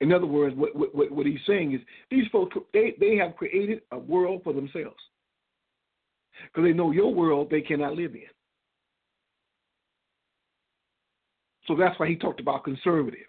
In 0.00 0.12
other 0.12 0.26
words, 0.26 0.56
what, 0.56 0.74
what, 0.74 1.10
what 1.10 1.26
he's 1.26 1.40
saying 1.46 1.74
is 1.74 1.80
these 2.10 2.26
folks, 2.32 2.56
they, 2.72 2.94
they 2.98 3.16
have 3.16 3.36
created 3.36 3.82
a 3.92 3.98
world 3.98 4.40
for 4.42 4.52
themselves. 4.52 4.96
Because 6.44 6.66
they 6.66 6.72
know 6.72 6.90
your 6.90 7.12
world 7.12 7.48
they 7.50 7.60
cannot 7.60 7.94
live 7.94 8.14
in. 8.14 8.22
So 11.66 11.76
that's 11.76 11.98
why 12.00 12.08
he 12.08 12.16
talked 12.16 12.40
about 12.40 12.64
conservative. 12.64 13.26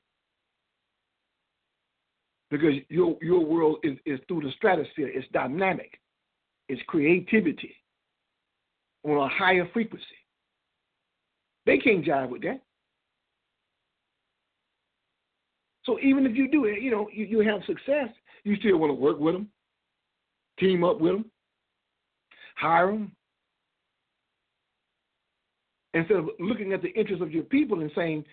Because 2.49 2.75
your, 2.89 3.17
your 3.21 3.43
world 3.45 3.77
is, 3.83 3.97
is 4.05 4.19
through 4.27 4.41
the 4.41 4.51
stratosphere, 4.55 5.09
it's 5.09 5.27
dynamic, 5.33 5.99
it's 6.69 6.81
creativity 6.87 7.75
on 9.03 9.17
a 9.17 9.27
higher 9.27 9.67
frequency. 9.73 10.05
They 11.65 11.77
can't 11.77 12.05
jive 12.05 12.29
with 12.29 12.43
that. 12.43 12.61
So 15.83 15.99
even 15.99 16.25
if 16.25 16.35
you 16.35 16.49
do 16.49 16.65
it, 16.65 16.81
you 16.81 16.91
know, 16.91 17.07
you, 17.11 17.25
you 17.25 17.39
have 17.39 17.61
success, 17.65 18.09
you 18.43 18.55
still 18.57 18.77
want 18.77 18.91
to 18.91 18.93
work 18.93 19.19
with 19.19 19.33
them, 19.33 19.49
team 20.59 20.83
up 20.83 20.99
with 20.99 21.13
them, 21.13 21.25
hire 22.55 22.87
them. 22.87 23.11
Instead 25.93 26.17
of 26.17 26.29
looking 26.39 26.71
at 26.71 26.81
the 26.81 26.89
interests 26.89 27.21
of 27.21 27.31
your 27.31 27.43
people 27.43 27.81
and 27.81 27.91
saying, 27.95 28.23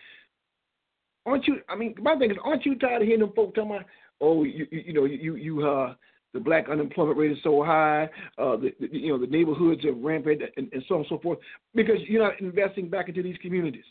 aren't 1.26 1.46
you, 1.46 1.60
I 1.68 1.74
mean, 1.74 1.94
my 2.00 2.16
thing 2.16 2.30
is, 2.30 2.36
aren't 2.44 2.64
you 2.64 2.78
tired 2.78 3.02
of 3.02 3.08
hearing 3.08 3.20
them 3.20 3.32
folks 3.34 3.54
talking 3.54 3.72
about, 3.72 3.86
oh, 4.20 4.44
you, 4.44 4.66
you, 4.70 4.82
you 4.86 4.92
know, 4.92 5.04
you, 5.04 5.34
you, 5.36 5.66
uh, 5.66 5.94
the 6.34 6.40
black 6.40 6.68
unemployment 6.68 7.18
rate 7.18 7.32
is 7.32 7.38
so 7.42 7.64
high, 7.64 8.04
uh, 8.38 8.56
the, 8.56 8.72
the, 8.80 8.88
you 8.92 9.08
know, 9.08 9.18
the 9.18 9.26
neighborhoods 9.26 9.84
are 9.84 9.92
rampant 9.92 10.42
and, 10.56 10.68
and 10.72 10.84
so 10.86 10.96
on 10.96 11.00
and 11.00 11.08
so 11.08 11.18
forth, 11.18 11.38
because 11.74 11.96
you're 12.06 12.22
not 12.22 12.40
investing 12.40 12.88
back 12.88 13.08
into 13.08 13.22
these 13.22 13.38
communities. 13.40 13.84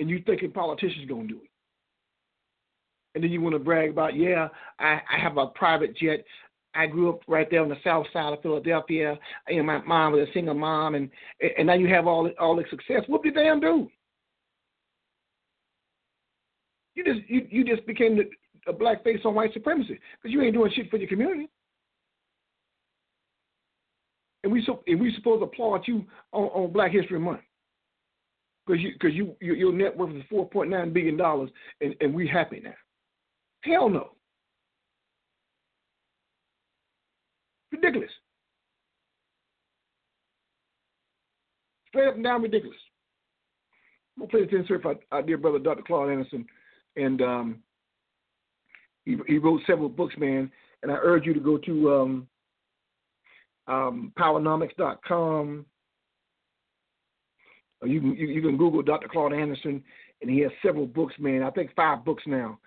And 0.00 0.10
you're 0.10 0.22
thinking 0.22 0.50
politicians 0.50 1.08
going 1.08 1.28
to 1.28 1.34
do 1.34 1.40
it 1.40 1.50
and 3.14 3.22
then 3.22 3.30
you 3.30 3.40
want 3.40 3.54
to 3.54 3.58
brag 3.58 3.90
about, 3.90 4.16
yeah, 4.16 4.48
I, 4.78 5.00
I 5.10 5.18
have 5.20 5.36
a 5.36 5.46
private 5.46 5.96
jet. 5.96 6.24
I 6.74 6.86
grew 6.86 7.10
up 7.10 7.20
right 7.28 7.48
there 7.50 7.62
on 7.62 7.68
the 7.68 7.76
south 7.84 8.06
side 8.12 8.32
of 8.32 8.42
Philadelphia. 8.42 9.16
Know, 9.48 9.62
my 9.62 9.78
mom 9.82 10.12
was 10.12 10.28
a 10.28 10.32
single 10.32 10.54
mom, 10.54 10.96
and 10.96 11.08
and 11.56 11.68
now 11.68 11.74
you 11.74 11.86
have 11.88 12.08
all 12.08 12.28
all 12.40 12.56
the 12.56 12.64
success. 12.68 13.02
What 13.06 13.22
did 13.22 13.34
damn 13.34 13.60
do? 13.60 13.88
You 16.96 17.04
just 17.04 17.20
you, 17.28 17.46
you 17.48 17.64
just 17.64 17.86
became 17.86 18.16
the, 18.16 18.28
a 18.66 18.72
black 18.72 19.04
face 19.04 19.20
on 19.24 19.36
white 19.36 19.52
supremacy 19.52 20.00
because 20.20 20.34
you 20.34 20.42
ain't 20.42 20.54
doing 20.54 20.72
shit 20.74 20.90
for 20.90 20.96
your 20.96 21.08
community. 21.08 21.48
And 24.44 24.52
we 24.52 24.62
so 24.64 24.82
and 24.86 25.00
we 25.00 25.12
supposed 25.14 25.40
to 25.40 25.46
applaud 25.46 25.88
you 25.88 26.04
on, 26.32 26.44
on 26.44 26.72
Black 26.72 26.92
History 26.92 27.18
Month 27.18 27.40
because 28.66 28.80
you 28.82 28.92
because 28.92 29.14
you, 29.14 29.34
you 29.40 29.54
your 29.54 29.72
net 29.72 29.96
worth 29.96 30.14
is 30.14 30.22
four 30.28 30.48
point 30.48 30.68
nine 30.68 30.92
billion 30.92 31.16
dollars, 31.16 31.48
and 31.80 31.94
and 32.02 32.14
we 32.14 32.28
happy 32.28 32.60
now. 32.62 32.74
Hell 33.62 33.88
no. 33.88 34.10
Ridiculous. 37.72 38.10
Straight 41.88 42.08
up 42.08 42.14
and 42.16 42.24
down 42.24 42.42
ridiculous. 42.42 42.76
I'm 44.16 44.26
gonna 44.26 44.30
play 44.30 44.44
this 44.44 44.60
insert 44.60 44.82
for 44.82 44.96
our 45.10 45.22
dear 45.22 45.38
brother 45.38 45.58
Dr. 45.58 45.82
Claude 45.82 46.10
Anderson, 46.10 46.44
and 46.96 47.22
um, 47.22 47.58
he 49.06 49.16
he 49.26 49.38
wrote 49.38 49.62
several 49.66 49.88
books, 49.88 50.14
man. 50.18 50.52
And 50.82 50.92
I 50.92 50.96
urge 50.96 51.24
you 51.24 51.32
to 51.32 51.40
go 51.40 51.56
to 51.56 51.94
um, 51.94 52.28
um, 53.66 54.12
powernomics.com. 54.18 55.66
You 57.84 58.00
can 58.00 58.14
you, 58.16 58.26
you 58.28 58.40
can 58.40 58.56
Google 58.56 58.82
Dr. 58.82 59.08
Claude 59.08 59.34
Anderson, 59.34 59.82
and 60.22 60.30
he 60.30 60.40
has 60.40 60.52
several 60.64 60.86
books, 60.86 61.14
man. 61.18 61.42
I 61.42 61.50
think 61.50 61.70
five 61.74 62.04
books 62.04 62.22
now 62.26 62.58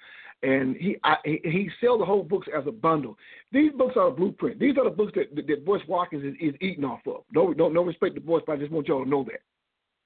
and 0.44 0.76
he 0.78 0.98
I, 1.04 1.16
he 1.24 1.70
sells 1.82 2.00
the 2.00 2.06
whole 2.06 2.24
books 2.24 2.48
as 2.56 2.66
a 2.68 2.72
bundle. 2.72 3.18
These 3.52 3.72
books 3.74 3.96
are 3.96 4.08
a 4.08 4.12
blueprint. 4.12 4.60
These 4.60 4.78
are 4.78 4.84
the 4.84 4.96
books 4.96 5.14
that 5.16 5.36
that, 5.36 5.48
that 5.48 5.66
Boyce 5.66 5.82
Watkins 5.88 6.24
is, 6.24 6.36
is 6.40 6.56
eating 6.62 6.86
off 6.86 7.02
of. 7.08 7.24
No, 7.32 7.52
no, 7.52 7.70
no 7.70 7.84
respect 7.84 8.16
to 8.16 8.22
Boyce, 8.22 8.44
but 8.46 8.54
I 8.54 8.58
just 8.58 8.72
want 8.72 8.88
y'all 8.88 9.04
to 9.04 9.10
know 9.10 9.24
that. 9.26 9.42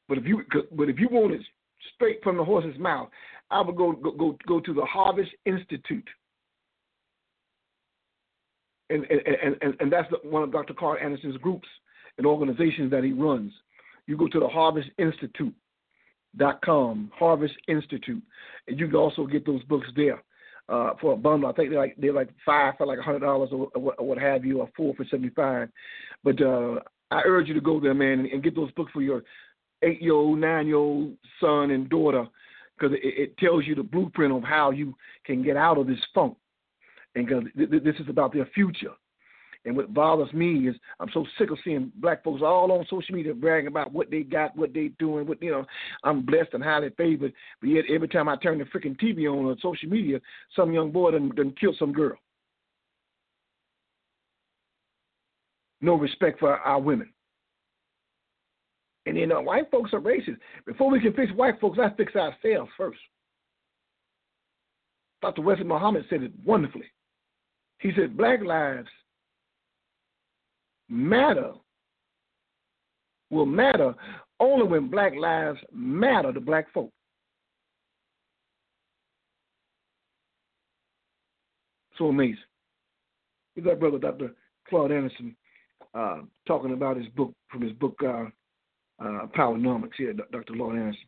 But 0.08 0.18
if 0.18 0.26
you 0.26 0.44
but 0.72 0.90
if 0.90 1.00
you 1.00 1.10
want 1.12 1.34
it 1.34 1.42
straight 1.96 2.24
from 2.24 2.38
the 2.38 2.44
horse's 2.44 2.80
mouth, 2.80 3.10
I 3.50 3.62
would 3.62 3.76
go 3.76 3.92
go 3.92 4.12
go, 4.12 4.38
go 4.48 4.60
to 4.62 4.74
the 4.74 4.86
Harvest 4.86 5.32
Institute. 5.46 6.08
And, 8.92 9.06
and, 9.06 9.56
and, 9.62 9.76
and 9.80 9.92
that's 9.92 10.12
one 10.24 10.44
of 10.44 10.52
Dr. 10.52 10.74
Claude 10.74 11.00
Anderson's 11.00 11.38
groups 11.38 11.68
and 12.18 12.28
organizations 12.28 12.92
that 12.92 13.04
he 13.04 13.14
runs. 13.14 13.54
You 14.06 14.18
go 14.18 14.28
to 14.28 14.40
the 14.40 14.48
Harvest 14.48 14.90
Institute 14.98 15.54
dot 16.38 16.62
com, 16.64 17.12
Harvest 17.18 17.54
Institute, 17.68 18.24
and 18.68 18.80
you 18.80 18.88
can 18.88 18.96
also 18.96 19.26
get 19.26 19.46
those 19.46 19.64
books 19.64 19.88
there 19.96 20.22
uh, 20.70 20.92
for 21.00 21.14
a 21.14 21.18
bundle. 21.18 21.50
I 21.50 21.54
think 21.54 21.70
they're 21.70 21.80
like 21.80 21.96
they're 21.98 22.14
like 22.14 22.30
five 22.46 22.74
for 22.78 22.88
like 22.88 23.00
a 23.00 23.04
hundred 23.04 23.20
dollars 23.20 23.50
or, 23.52 23.70
or, 23.76 24.06
what 24.06 24.18
have 24.18 24.46
you, 24.46 24.60
or 24.60 24.70
four 24.76 24.94
for 24.96 25.06
seventy 25.06 25.30
five. 25.30 25.70
But 26.24 26.42
uh, 26.42 26.80
I 27.12 27.22
urge 27.26 27.48
you 27.48 27.54
to 27.54 27.62
go 27.62 27.80
there, 27.80 27.94
man, 27.94 28.20
and, 28.20 28.28
and 28.28 28.44
get 28.44 28.56
those 28.56 28.72
books 28.72 28.92
for 28.94 29.02
your 29.02 29.24
eight 29.84 30.02
year 30.02 30.14
old, 30.14 30.40
nine 30.40 30.68
year 30.68 30.78
old 30.78 31.14
son 31.40 31.72
and 31.72 31.90
daughter, 31.90 32.26
because 32.78 32.96
it, 32.96 33.02
it 33.04 33.38
tells 33.38 33.66
you 33.66 33.76
the 33.76 33.84
blueprint 33.84 34.34
of 34.34 34.44
how 34.44 34.72
you 34.72 34.96
can 35.26 35.44
get 35.44 35.58
out 35.58 35.78
of 35.78 35.88
this 35.88 36.00
funk, 36.14 36.36
and 37.16 37.32
uh, 37.32 37.42
th- 37.58 37.84
this 37.84 37.96
is 38.00 38.10
about 38.10 38.34
their 38.34 38.46
future. 38.54 38.92
And 39.64 39.78
what 39.78 39.94
bothers 39.94 40.34
me 40.34 40.68
is 40.68 40.76
I'm 41.00 41.10
so 41.14 41.26
sick 41.38 41.52
of 41.52 41.58
seeing 41.64 41.92
black 41.98 42.24
folks 42.24 42.42
all 42.44 42.72
on 42.72 42.86
social 42.90 43.14
media 43.14 43.34
bragging 43.34 43.68
about 43.68 43.94
what 43.94 44.10
they 44.10 44.24
got, 44.24 44.56
what 44.58 44.74
they 44.74 44.88
doing, 44.98 45.28
what 45.28 45.42
you 45.42 45.52
know. 45.52 45.66
I'm 46.04 46.26
blessed 46.26 46.54
and 46.54 46.64
highly 46.64 46.90
favored, 46.98 47.34
but 47.60 47.70
yet 47.70 47.86
every 47.94 48.08
time 48.08 48.28
I 48.28 48.38
turn 48.38 48.58
the 48.58 48.66
freaking 48.66 49.00
TV 49.00 49.32
on 49.32 49.46
or 49.46 49.56
social 49.62 49.88
media, 49.88 50.20
some 50.56 50.74
young 50.74 50.92
boy 50.92 51.12
done, 51.12 51.32
done 51.36 51.54
killed 51.60 51.76
some 51.78 51.94
girl. 51.94 52.18
No 55.80 55.96
respect 55.96 56.40
for 56.40 56.56
our 56.58 56.80
women. 56.80 57.12
And 59.06 59.18
you 59.18 59.24
uh, 59.24 59.28
know, 59.28 59.42
white 59.42 59.70
folks 59.72 59.94
are 59.94 60.00
racist. 60.00 60.38
Before 60.66 60.90
we 60.90 61.00
can 61.00 61.14
fix 61.14 61.32
white 61.34 61.60
folks, 61.60 61.78
let's 61.80 61.96
fix 61.98 62.16
ourselves 62.16 62.72
first. 62.78 63.00
Dr. 65.22 65.42
Wesley 65.42 65.66
Muhammad 65.66 66.06
said 66.10 66.24
it 66.24 66.32
wonderfully. 66.44 66.86
He 67.82 67.92
said, 67.96 68.16
Black 68.16 68.42
lives 68.42 68.88
matter 70.88 71.54
will 73.30 73.46
matter 73.46 73.96
only 74.40 74.68
when 74.68 74.90
black 74.90 75.14
lives 75.16 75.60
matter 75.74 76.34
to 76.34 76.40
black 76.40 76.72
folk. 76.74 76.92
So 81.98 82.08
amazing. 82.08 82.38
We 83.56 83.62
got 83.62 83.80
brother 83.80 84.00
Dr. 84.00 84.34
Claude 84.68 84.92
Anderson 84.92 85.36
uh, 85.94 86.22
talking 86.48 86.74
about 86.74 86.98
his 86.98 87.08
book 87.10 87.34
from 87.50 87.62
his 87.62 87.74
book 87.74 88.00
uh, 88.04 88.26
uh. 89.04 89.28
Here, 89.98 90.14
Dr. 90.14 90.54
Claude 90.54 90.76
Anderson. 90.76 91.06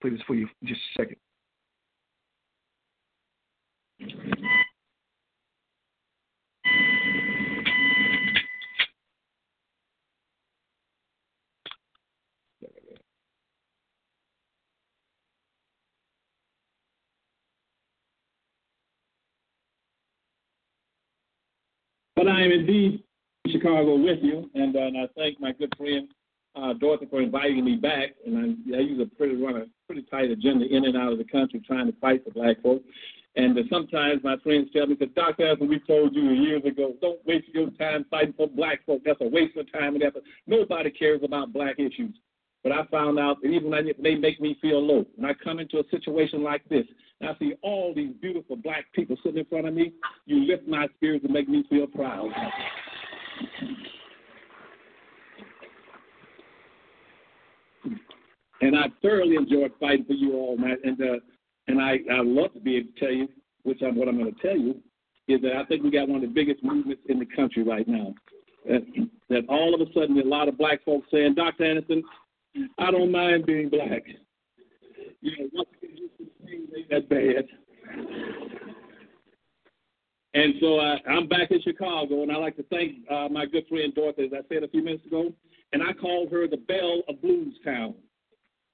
Play 0.00 0.10
this 0.10 0.20
for 0.26 0.34
you 0.34 0.48
just 0.64 0.80
a 0.96 1.02
second. 1.02 1.16
But 22.18 22.26
I 22.26 22.42
am 22.42 22.50
indeed 22.50 23.04
in 23.44 23.52
Chicago 23.52 23.94
with 23.94 24.18
you, 24.22 24.50
and, 24.54 24.74
uh, 24.74 24.80
and 24.80 24.98
I 24.98 25.06
thank 25.16 25.40
my 25.40 25.52
good 25.52 25.72
friend 25.78 26.08
uh, 26.56 26.72
Dorothy 26.72 27.06
for 27.08 27.22
inviting 27.22 27.64
me 27.64 27.76
back. 27.76 28.16
And 28.26 28.36
I, 28.36 28.76
I 28.76 28.80
use 28.80 29.00
a 29.00 29.06
pretty 29.14 29.36
run 29.36 29.54
a 29.54 29.66
pretty 29.86 30.02
tight 30.10 30.32
agenda 30.32 30.66
in 30.66 30.84
and 30.84 30.96
out 30.96 31.12
of 31.12 31.18
the 31.18 31.24
country 31.24 31.62
trying 31.64 31.86
to 31.86 31.96
fight 32.00 32.24
for 32.24 32.32
black 32.32 32.60
folks. 32.60 32.84
And 33.36 33.56
uh, 33.56 33.62
sometimes 33.70 34.24
my 34.24 34.36
friends 34.38 34.68
tell 34.72 34.88
me, 34.88 34.96
that 34.98 35.14
Dr. 35.14 35.46
As 35.46 35.58
we 35.60 35.78
told 35.78 36.12
you 36.12 36.30
years 36.30 36.64
ago, 36.64 36.94
don't 37.00 37.24
waste 37.24 37.46
your 37.54 37.70
time 37.70 38.04
fighting 38.10 38.34
for 38.36 38.48
black 38.48 38.84
folks. 38.84 39.02
That's 39.06 39.20
a 39.20 39.28
waste 39.28 39.56
of 39.56 39.72
time 39.72 39.94
and 39.94 40.02
effort. 40.02 40.24
Nobody 40.48 40.90
cares 40.90 41.20
about 41.22 41.52
black 41.52 41.78
issues. 41.78 42.16
But 42.62 42.72
I 42.72 42.84
found 42.86 43.18
out 43.18 43.40
that 43.42 43.48
even 43.48 43.70
when 43.70 43.88
they 44.02 44.16
make 44.16 44.40
me 44.40 44.58
feel 44.60 44.84
low, 44.84 45.06
when 45.16 45.30
I 45.30 45.34
come 45.34 45.60
into 45.60 45.78
a 45.78 45.88
situation 45.90 46.42
like 46.42 46.68
this, 46.68 46.84
and 47.20 47.30
I 47.30 47.38
see 47.38 47.54
all 47.62 47.94
these 47.94 48.12
beautiful 48.20 48.56
black 48.56 48.86
people 48.92 49.16
sitting 49.22 49.38
in 49.38 49.44
front 49.46 49.68
of 49.68 49.74
me, 49.74 49.92
you 50.26 50.44
lift 50.44 50.66
my 50.66 50.86
spirits 50.96 51.24
and 51.24 51.32
make 51.32 51.48
me 51.48 51.64
feel 51.70 51.86
proud. 51.86 52.30
And 58.60 58.76
I 58.76 58.86
thoroughly 59.02 59.36
enjoyed 59.36 59.72
fighting 59.78 60.04
for 60.04 60.14
you 60.14 60.34
all, 60.34 60.56
man. 60.56 60.78
And 60.82 61.00
uh, 61.00 61.20
and 61.68 61.80
I 61.80 62.00
I 62.10 62.22
love 62.22 62.54
to 62.54 62.60
be 62.60 62.76
able 62.76 62.88
to 62.92 63.00
tell 63.00 63.12
you, 63.12 63.28
which 63.62 63.82
I'm 63.82 63.96
what 63.96 64.08
I'm 64.08 64.18
going 64.18 64.34
to 64.34 64.42
tell 64.42 64.56
you, 64.56 64.80
is 65.28 65.40
that 65.42 65.56
I 65.56 65.64
think 65.66 65.84
we 65.84 65.90
got 65.90 66.08
one 66.08 66.22
of 66.22 66.28
the 66.28 66.34
biggest 66.34 66.64
movements 66.64 67.02
in 67.08 67.20
the 67.20 67.26
country 67.26 67.62
right 67.62 67.86
now. 67.86 68.14
That, 68.66 68.82
that 69.28 69.48
all 69.48 69.74
of 69.74 69.80
a 69.80 69.92
sudden, 69.92 70.18
a 70.18 70.24
lot 70.24 70.48
of 70.48 70.58
black 70.58 70.84
folks 70.84 71.06
saying, 71.12 71.34
Dr. 71.36 71.64
Anderson, 71.64 72.02
I 72.78 72.90
don't 72.90 73.12
mind 73.12 73.46
being 73.46 73.68
black. 73.68 74.02
You 75.20 75.48
know, 75.52 75.64
ain't 76.48 76.90
that 76.90 77.08
bad. 77.08 77.46
And 80.34 80.54
so 80.60 80.78
I, 80.78 80.98
I'm 81.08 81.26
back 81.26 81.50
in 81.50 81.60
Chicago, 81.62 82.22
and 82.22 82.30
I 82.30 82.36
like 82.36 82.56
to 82.56 82.62
thank 82.64 82.96
uh, 83.10 83.28
my 83.28 83.46
good 83.46 83.66
friend 83.68 83.94
Dorothy, 83.94 84.26
as 84.26 84.32
I 84.32 84.46
said 84.52 84.62
a 84.62 84.68
few 84.68 84.84
minutes 84.84 85.06
ago, 85.06 85.32
and 85.72 85.82
I 85.82 85.92
called 85.92 86.30
her 86.30 86.46
the 86.46 86.58
Belle 86.58 87.02
of 87.08 87.20
Blues 87.20 87.58
Town. 87.64 87.94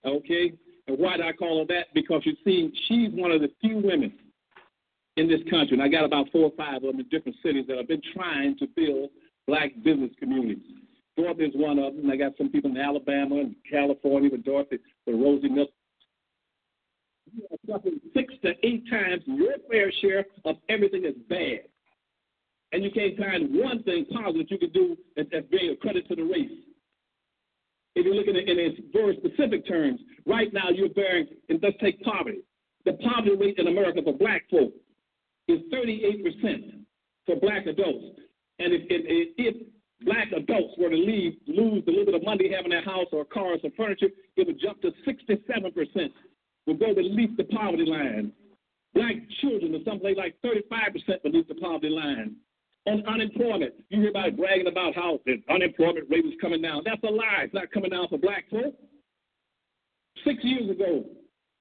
Okay? 0.05 0.53
And 0.87 0.99
why 0.99 1.17
do 1.17 1.23
I 1.23 1.33
call 1.33 1.61
her 1.61 1.67
that? 1.75 1.87
Because 1.95 2.23
you 2.25 2.35
see, 2.45 2.71
she's 2.87 3.11
one 3.13 3.31
of 3.31 3.41
the 3.41 3.51
few 3.61 3.77
women 3.79 4.13
in 5.17 5.29
this 5.29 5.41
country, 5.49 5.75
and 5.75 5.83
I 5.83 5.89
got 5.89 6.05
about 6.05 6.31
four 6.33 6.45
or 6.45 6.53
five 6.57 6.77
of 6.77 6.83
them 6.83 7.01
in 7.01 7.09
different 7.09 7.39
cities 7.43 7.65
that 7.69 7.77
have 7.77 7.89
been 7.89 8.03
trying 8.15 8.59
to 8.59 8.67
build 8.77 9.11
black 9.47 9.71
business 9.83 10.11
communities. 10.19 10.65
Dorothy 11.17 11.45
is 11.45 11.55
one 11.55 11.79
of 11.79 11.97
them. 11.97 12.11
I 12.11 12.17
got 12.17 12.33
some 12.37 12.49
people 12.49 12.71
in 12.71 12.77
Alabama 12.77 13.37
and 13.37 13.55
California 13.71 14.31
with 14.31 14.45
Dorothy, 14.45 14.79
with 15.07 15.17
Rosie 15.17 15.49
Milk. 15.49 15.71
Six 18.15 18.35
to 18.43 18.53
eight 18.63 18.89
times 18.91 19.23
your 19.27 19.55
fair 19.71 19.93
share 20.01 20.27
of 20.45 20.57
everything 20.69 21.03
that's 21.03 21.17
bad. 21.29 21.69
And 22.73 22.83
you 22.83 22.91
can't 22.91 23.17
find 23.17 23.55
one 23.55 23.83
thing 23.85 24.05
positive 24.13 24.47
you 24.51 24.59
can 24.59 24.73
do 24.73 24.97
that's 25.17 25.47
being 25.51 25.71
a 25.71 25.77
credit 25.77 26.09
to 26.09 26.17
the 26.17 26.23
race. 26.23 26.51
If 27.95 28.05
you 28.05 28.15
look 28.15 28.27
at 28.27 28.35
in 28.35 28.59
its 28.59 28.81
very 28.93 29.17
specific 29.17 29.67
terms, 29.67 30.01
right 30.27 30.53
now 30.53 30.71
you're 30.71 30.89
bearing, 30.89 31.27
and 31.49 31.61
let's 31.63 31.77
take 31.81 32.03
poverty. 32.03 32.41
The 32.85 32.95
poverty 32.95 33.37
rate 33.37 33.59
in 33.59 33.69
America 33.69 34.01
for 34.03 34.13
black 34.13 34.43
folk 34.51 34.73
is 35.47 35.61
38% 35.73 36.81
for 37.27 37.37
black 37.37 37.67
adults. 37.67 38.19
And 38.59 38.73
if, 38.73 38.83
if, 38.91 39.35
if 39.39 39.67
black 40.03 40.29
adults 40.33 40.75
were 40.79 40.91
to 40.91 40.97
leave, 40.97 41.35
lose 41.47 41.83
a 41.87 41.91
little 41.91 42.07
bit 42.07 42.15
of 42.15 42.25
money 42.25 42.51
having 42.55 42.71
their 42.71 42.85
house 42.85 43.07
or 43.13 43.25
cars 43.25 43.61
or 43.63 43.71
furniture, 43.77 44.09
it 44.37 44.47
would 44.47 44.61
jump 44.61 44.81
to 44.83 44.91
67%, 45.07 46.11
would 46.67 46.81
go 46.81 46.95
beneath 46.95 47.37
the 47.37 47.45
poverty 47.45 47.85
line. 47.87 48.33
Black 48.95 49.17
children 49.41 49.75
are 49.75 49.85
someplace 49.85 50.17
like 50.17 50.37
35% 50.45 51.23
beneath 51.23 51.49
the 51.49 51.55
poverty 51.57 51.91
line. 51.91 52.37
On 52.87 53.05
unemployment, 53.07 53.75
you 53.89 54.01
hear 54.01 54.11
about 54.11 54.37
bragging 54.37 54.67
about 54.67 54.95
how 54.95 55.19
the 55.25 55.43
unemployment 55.49 56.09
rate 56.11 56.25
is 56.25 56.35
coming 56.41 56.61
down. 56.61 56.83
That's 56.85 57.03
a 57.03 57.11
lie. 57.11 57.45
It's 57.45 57.55
not 57.55 57.73
coming 57.73 57.91
down 57.91 58.09
for 58.09 58.19
black 58.19 58.45
folks. 58.51 58.77
Six 60.25 60.39
years 60.45 60.71
ago, 60.71 61.05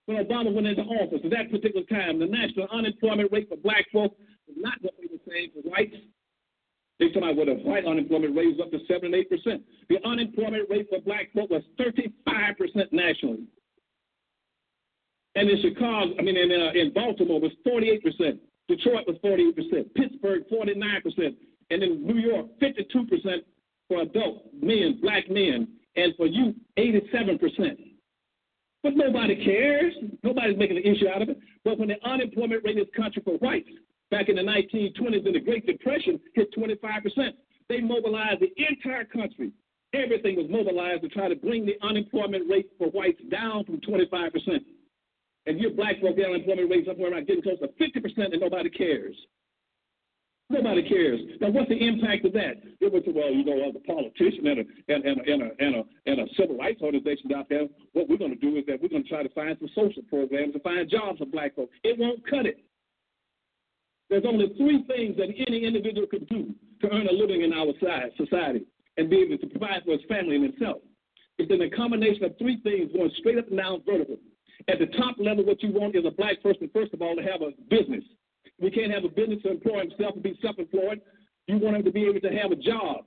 when 0.06 0.18
Obama 0.18 0.54
went 0.54 0.68
into 0.68 0.82
office, 0.82 1.22
at 1.24 1.32
that 1.32 1.50
particular 1.50 1.86
time, 1.86 2.20
the 2.20 2.26
national 2.26 2.68
unemployment 2.72 3.32
rate 3.32 3.48
for 3.48 3.58
black 3.58 3.86
folks 3.92 4.16
was 4.48 4.58
not 4.60 4.76
what 4.82 4.94
we 5.00 5.08
were 5.08 5.24
saying 5.28 5.52
for 5.54 5.62
whites. 5.70 5.96
They 7.04 7.10
come 7.10 7.24
out 7.24 7.36
with 7.36 7.50
a 7.50 7.56
white 7.56 7.86
unemployment 7.86 8.34
rate 8.34 8.56
was 8.56 8.62
up 8.62 8.72
to 8.72 8.80
7 8.88 9.14
and 9.14 9.30
8%. 9.30 9.62
The 9.90 10.08
unemployment 10.08 10.70
rate 10.70 10.88
for 10.90 11.02
black 11.02 11.34
folk 11.34 11.50
was 11.50 11.62
35% 11.78 12.94
nationally. 12.94 13.44
And 15.36 15.50
in 15.50 15.62
Chicago, 15.62 16.14
I 16.18 16.22
mean, 16.22 16.38
in, 16.38 16.50
uh, 16.50 16.72
in 16.74 16.94
Baltimore 16.94 17.42
was 17.42 17.52
48%. 17.68 18.40
Detroit 18.70 19.06
was 19.06 19.18
48%. 19.18 19.94
Pittsburgh, 19.96 20.44
49%. 20.50 21.36
And 21.72 21.84
in 21.84 22.08
New 22.08 22.20
York, 22.20 22.48
52% 22.62 23.44
for 23.90 24.02
adult 24.02 24.46
men, 24.62 25.00
black 25.02 25.30
men. 25.30 25.68
And 25.98 26.14
for 26.16 26.26
youth, 26.26 26.56
87%. 26.78 27.80
But 28.82 28.96
nobody 28.96 29.44
cares. 29.44 29.94
Nobody's 30.24 30.58
making 30.58 30.78
an 30.78 30.84
issue 30.84 31.10
out 31.10 31.22
of 31.22 31.30
it. 31.30 31.40
But 31.66 31.80
when 31.80 31.90
the 31.90 32.02
unemployment 32.08 32.64
rate 32.64 32.78
in 32.78 32.84
this 32.84 32.96
country 32.96 33.22
for 33.26 33.38
whites 33.40 33.70
back 34.14 34.30
in 34.30 34.36
the 34.36 34.44
1920s 34.44 35.26
in 35.26 35.34
the 35.34 35.40
Great 35.40 35.66
Depression 35.66 36.20
hit 36.36 36.54
25%. 36.56 37.34
They 37.68 37.82
mobilized 37.82 38.42
the 38.42 38.54
entire 38.70 39.06
country. 39.06 39.52
Everything 39.94 40.36
was 40.36 40.46
mobilized 40.50 41.02
to 41.02 41.10
try 41.10 41.28
to 41.28 41.36
bring 41.36 41.66
the 41.66 41.76
unemployment 41.82 42.48
rate 42.50 42.70
for 42.78 42.90
whites 42.90 43.22
down 43.32 43.66
from 43.66 43.82
25%. 43.82 44.30
And 45.48 45.60
your 45.60 45.72
black 45.72 46.00
folk, 46.00 46.16
the 46.16 46.26
unemployment 46.26 46.70
rate 46.70 46.86
somewhere 46.86 47.12
around 47.12 47.26
getting 47.26 47.42
close 47.42 47.58
to 47.60 47.68
50%, 47.68 48.32
and 48.32 48.40
nobody 48.40 48.70
cares. 48.70 49.16
Nobody 50.50 50.88
cares. 50.88 51.20
Now, 51.42 51.50
what's 51.50 51.70
the 51.70 51.84
impact 51.84 52.26
of 52.26 52.34
that? 52.34 52.62
Went 52.82 53.06
to, 53.06 53.12
well, 53.12 53.34
you 53.34 53.44
know, 53.44 53.68
as 53.68 53.76
a 53.76 53.80
politician 53.80 54.46
and 54.46 54.60
a, 54.60 54.94
and, 54.94 55.06
and, 55.06 55.22
and, 55.22 55.42
a, 55.42 55.50
and, 55.58 55.76
a, 55.76 55.84
and 56.06 56.20
a 56.20 56.26
civil 56.38 56.58
rights 56.58 56.82
organization 56.84 57.34
out 57.34 57.50
there, 57.50 57.66
what 57.94 58.08
we're 58.08 58.18
going 58.18 58.38
to 58.38 58.38
do 58.38 58.58
is 58.58 58.66
that 58.68 58.80
we're 58.80 58.90
going 58.90 59.04
to 59.04 59.10
try 59.10 59.24
to 59.24 59.30
find 59.30 59.58
some 59.60 59.70
social 59.74 60.04
programs 60.04 60.54
to 60.54 60.60
find 60.60 60.88
jobs 60.88 61.18
for 61.18 61.26
black 61.26 61.56
folks. 61.56 61.74
It 61.84 61.98
won't 61.98 62.22
cut 62.30 62.46
it. 62.46 62.64
There's 64.10 64.26
only 64.28 64.54
three 64.58 64.84
things 64.88 65.18
that 65.18 65.30
any 65.48 65.66
individual 65.66 66.08
could 66.08 66.28
do 66.30 66.54
to 66.82 66.92
earn 66.92 67.08
a 67.08 67.12
living 67.12 67.42
in 67.42 67.54
our 67.54 67.74
society 68.18 68.66
and 68.98 69.10
be 69.10 69.22
able 69.22 69.38
to 69.38 69.48
provide 69.48 69.84
for 69.86 69.94
his 69.94 70.02
family 70.08 70.36
and 70.36 70.46
himself. 70.46 70.82
It's 71.38 71.52
in 71.52 71.62
a 71.62 71.70
combination 71.70 72.24
of 72.26 72.38
three 72.38 72.62
things 72.62 72.92
going 72.94 73.12
straight 73.18 73.40
up 73.40 73.48
and 73.48 73.58
down 73.58 73.82
vertical. 73.86 74.18
At 74.68 74.80
the 74.80 74.86
top 74.98 75.16
level, 75.18 75.46
what 75.46 75.64
you 75.64 75.72
want 75.72 75.96
is 75.96 76.06
a 76.06 76.12
black 76.12 76.42
person, 76.44 76.70
first 76.74 76.94
of 76.94 77.02
all, 77.02 77.16
to 77.16 77.24
have 77.24 77.42
a 77.42 77.52
business. 77.70 78.04
We 78.62 78.70
can't 78.70 78.94
have 78.94 79.04
a 79.04 79.10
business 79.10 79.42
to 79.44 79.52
employ 79.52 79.80
himself 79.80 80.14
and 80.14 80.24
be 80.24 80.38
self-employed. 80.42 81.02
You 81.48 81.58
want 81.58 81.78
him 81.78 81.84
to 81.84 81.92
be 81.92 82.06
able 82.06 82.22
to 82.22 82.30
have 82.30 82.52
a 82.52 82.56
job 82.56 83.06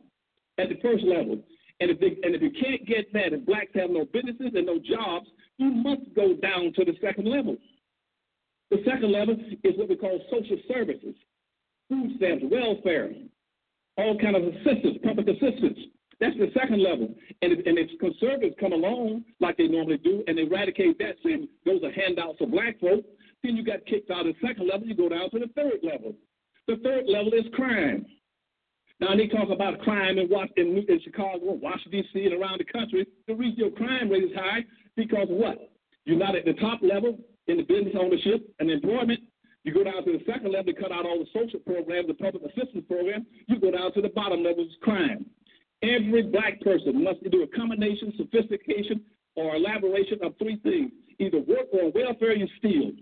at 0.58 0.68
the 0.68 0.76
first 0.82 1.04
level. 1.04 1.38
And 1.80 1.90
if, 1.90 2.00
they, 2.00 2.16
and 2.24 2.34
if 2.34 2.42
you 2.42 2.50
can't 2.50 2.86
get 2.86 3.12
that, 3.12 3.32
if 3.32 3.46
blacks 3.46 3.70
have 3.74 3.90
no 3.90 4.06
businesses 4.12 4.52
and 4.54 4.66
no 4.66 4.78
jobs, 4.78 5.28
you 5.58 5.70
must 5.70 6.02
go 6.14 6.34
down 6.34 6.72
to 6.74 6.84
the 6.84 6.94
second 7.00 7.26
level. 7.26 7.56
The 8.70 8.78
second 8.84 9.12
level 9.12 9.36
is 9.62 9.76
what 9.76 9.88
we 9.88 9.96
call 9.96 10.20
social 10.30 10.58
services, 10.68 11.14
food 11.88 12.12
stamps, 12.16 12.44
welfare, 12.50 13.12
all 13.96 14.18
kind 14.18 14.36
of 14.36 14.42
assistance, 14.42 14.98
public 15.04 15.28
assistance. 15.28 15.78
That's 16.18 16.36
the 16.36 16.50
second 16.58 16.82
level. 16.82 17.14
And 17.42 17.52
if, 17.52 17.66
and 17.66 17.78
if 17.78 17.90
conservatives 18.00 18.56
come 18.58 18.72
along 18.72 19.24
like 19.40 19.56
they 19.56 19.68
normally 19.68 19.98
do 19.98 20.24
and 20.26 20.38
eradicate 20.38 20.98
that, 20.98 21.16
saying 21.22 21.48
those 21.64 21.82
are 21.84 21.92
handouts 21.92 22.38
for 22.38 22.46
black 22.46 22.80
folk, 22.80 23.04
then 23.42 23.56
you 23.56 23.64
got 23.64 23.84
kicked 23.86 24.10
out 24.10 24.26
of 24.26 24.34
the 24.34 24.46
second 24.46 24.68
level, 24.68 24.86
you 24.86 24.96
go 24.96 25.08
down 25.08 25.30
to 25.30 25.38
the 25.38 25.50
third 25.54 25.80
level. 25.82 26.14
The 26.66 26.76
third 26.82 27.04
level 27.06 27.32
is 27.34 27.44
crime. 27.54 28.06
Now, 28.98 29.14
they 29.14 29.28
talk 29.28 29.50
about 29.50 29.80
crime 29.80 30.16
in, 30.18 30.28
in, 30.56 30.84
in 30.88 31.00
Chicago, 31.04 31.52
Washington, 31.52 32.02
D.C., 32.02 32.24
and 32.24 32.40
around 32.40 32.60
the 32.60 32.72
country. 32.72 33.06
The 33.28 33.34
reason 33.34 33.58
your 33.58 33.70
crime 33.70 34.08
rate 34.08 34.24
is 34.24 34.34
high 34.34 34.64
because 34.96 35.26
what? 35.28 35.70
You're 36.06 36.18
not 36.18 36.34
at 36.34 36.46
the 36.46 36.54
top 36.54 36.80
level 36.82 37.18
in 37.48 37.56
the 37.56 37.62
business 37.62 37.94
ownership 37.98 38.48
and 38.58 38.70
employment. 38.70 39.20
You 39.64 39.74
go 39.74 39.82
down 39.82 40.04
to 40.04 40.12
the 40.12 40.22
second 40.26 40.52
level 40.52 40.72
to 40.72 40.80
cut 40.80 40.92
out 40.92 41.06
all 41.06 41.18
the 41.18 41.26
social 41.34 41.58
programs, 41.60 42.06
the 42.06 42.14
public 42.14 42.42
assistance 42.44 42.84
program. 42.86 43.26
You 43.48 43.58
go 43.58 43.70
down 43.70 43.92
to 43.94 44.02
the 44.02 44.10
bottom 44.10 44.42
level, 44.44 44.64
is 44.64 44.70
crime. 44.80 45.26
Every 45.82 46.22
black 46.22 46.60
person 46.60 47.02
must 47.02 47.18
do 47.30 47.42
a 47.42 47.48
combination, 47.48 48.12
sophistication, 48.16 49.02
or 49.34 49.56
elaboration 49.56 50.18
of 50.22 50.34
three 50.38 50.56
things. 50.62 50.92
Either 51.18 51.38
work 51.38 51.66
or 51.72 51.90
welfare, 51.90 52.34
you 52.34 52.46
steal. 52.58 52.92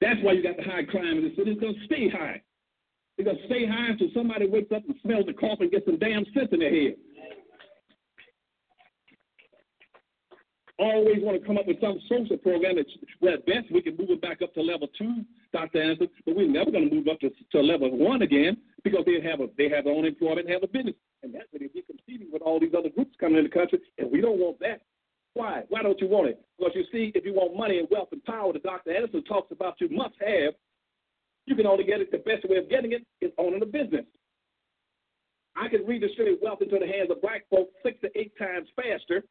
That's 0.00 0.20
why 0.22 0.32
you 0.32 0.42
got 0.42 0.56
the 0.56 0.62
high 0.62 0.84
crime 0.84 1.18
in 1.18 1.24
the 1.24 1.34
city. 1.36 1.52
It's 1.52 1.60
going 1.60 1.74
to 1.74 1.84
stay 1.84 2.08
high. 2.08 2.40
It's 3.18 3.26
going 3.26 3.36
to 3.36 3.46
stay 3.46 3.66
high 3.66 3.88
until 3.88 4.08
somebody 4.14 4.48
wakes 4.48 4.72
up 4.72 4.82
and 4.86 4.96
smells 5.02 5.26
the 5.26 5.34
coffee 5.34 5.64
and 5.64 5.70
gets 5.70 5.84
some 5.84 5.98
damn 5.98 6.24
sense 6.32 6.48
in 6.52 6.60
their 6.60 6.70
head. 6.70 6.96
Always 10.80 11.20
want 11.20 11.38
to 11.38 11.46
come 11.46 11.58
up 11.58 11.66
with 11.66 11.76
some 11.78 12.00
social 12.08 12.38
program 12.38 12.76
that, 12.76 12.86
well, 13.20 13.34
at 13.34 13.44
best 13.44 13.70
we 13.70 13.82
can 13.82 13.98
move 13.98 14.08
it 14.08 14.22
back 14.22 14.40
up 14.40 14.54
to 14.54 14.62
level 14.62 14.88
two, 14.96 15.26
Dr. 15.52 15.82
Anderson, 15.82 16.08
but 16.24 16.34
we're 16.34 16.48
never 16.48 16.70
going 16.70 16.88
to 16.88 16.94
move 16.94 17.06
up 17.06 17.20
to, 17.20 17.28
to 17.52 17.60
level 17.60 17.92
one 17.92 18.22
again 18.22 18.56
because 18.82 19.04
they 19.04 19.20
have 19.20 19.40
a 19.40 19.48
they 19.58 19.68
have 19.68 19.84
their 19.84 19.92
own 19.92 20.06
employment, 20.06 20.48
have 20.48 20.62
a 20.62 20.66
business, 20.66 20.94
and 21.22 21.34
that's 21.34 21.44
what 21.50 21.60
they'll 21.60 21.68
be 21.68 21.84
competing 21.84 22.28
with 22.32 22.40
all 22.40 22.58
these 22.58 22.72
other 22.72 22.88
groups 22.88 23.12
coming 23.20 23.36
in 23.36 23.44
the 23.44 23.50
country, 23.50 23.78
and 23.98 24.10
we 24.10 24.22
don't 24.22 24.40
want 24.40 24.58
that. 24.60 24.80
Why? 25.34 25.64
Why 25.68 25.82
don't 25.82 26.00
you 26.00 26.08
want 26.08 26.30
it? 26.30 26.40
Because 26.58 26.72
you 26.74 26.84
see, 26.90 27.12
if 27.14 27.26
you 27.26 27.34
want 27.34 27.54
money 27.54 27.78
and 27.78 27.86
wealth 27.90 28.08
and 28.12 28.24
power, 28.24 28.50
the 28.50 28.58
Dr. 28.60 28.96
Anderson 28.96 29.22
talks 29.24 29.52
about 29.52 29.76
you 29.82 29.90
must 29.90 30.14
have. 30.18 30.54
You 31.44 31.56
can 31.56 31.66
only 31.66 31.84
get 31.84 32.00
it. 32.00 32.10
The 32.10 32.24
best 32.24 32.48
way 32.48 32.56
of 32.56 32.70
getting 32.70 32.92
it 32.92 33.04
is 33.20 33.32
owning 33.36 33.60
a 33.60 33.66
business. 33.66 34.06
I 35.56 35.68
can 35.68 35.84
redistribute 35.84 36.40
wealth 36.42 36.62
into 36.62 36.78
the 36.78 36.86
hands 36.86 37.10
of 37.10 37.20
black 37.20 37.44
folks 37.50 37.72
six 37.84 38.00
to 38.00 38.08
eight 38.18 38.32
times 38.38 38.68
faster 38.74 39.24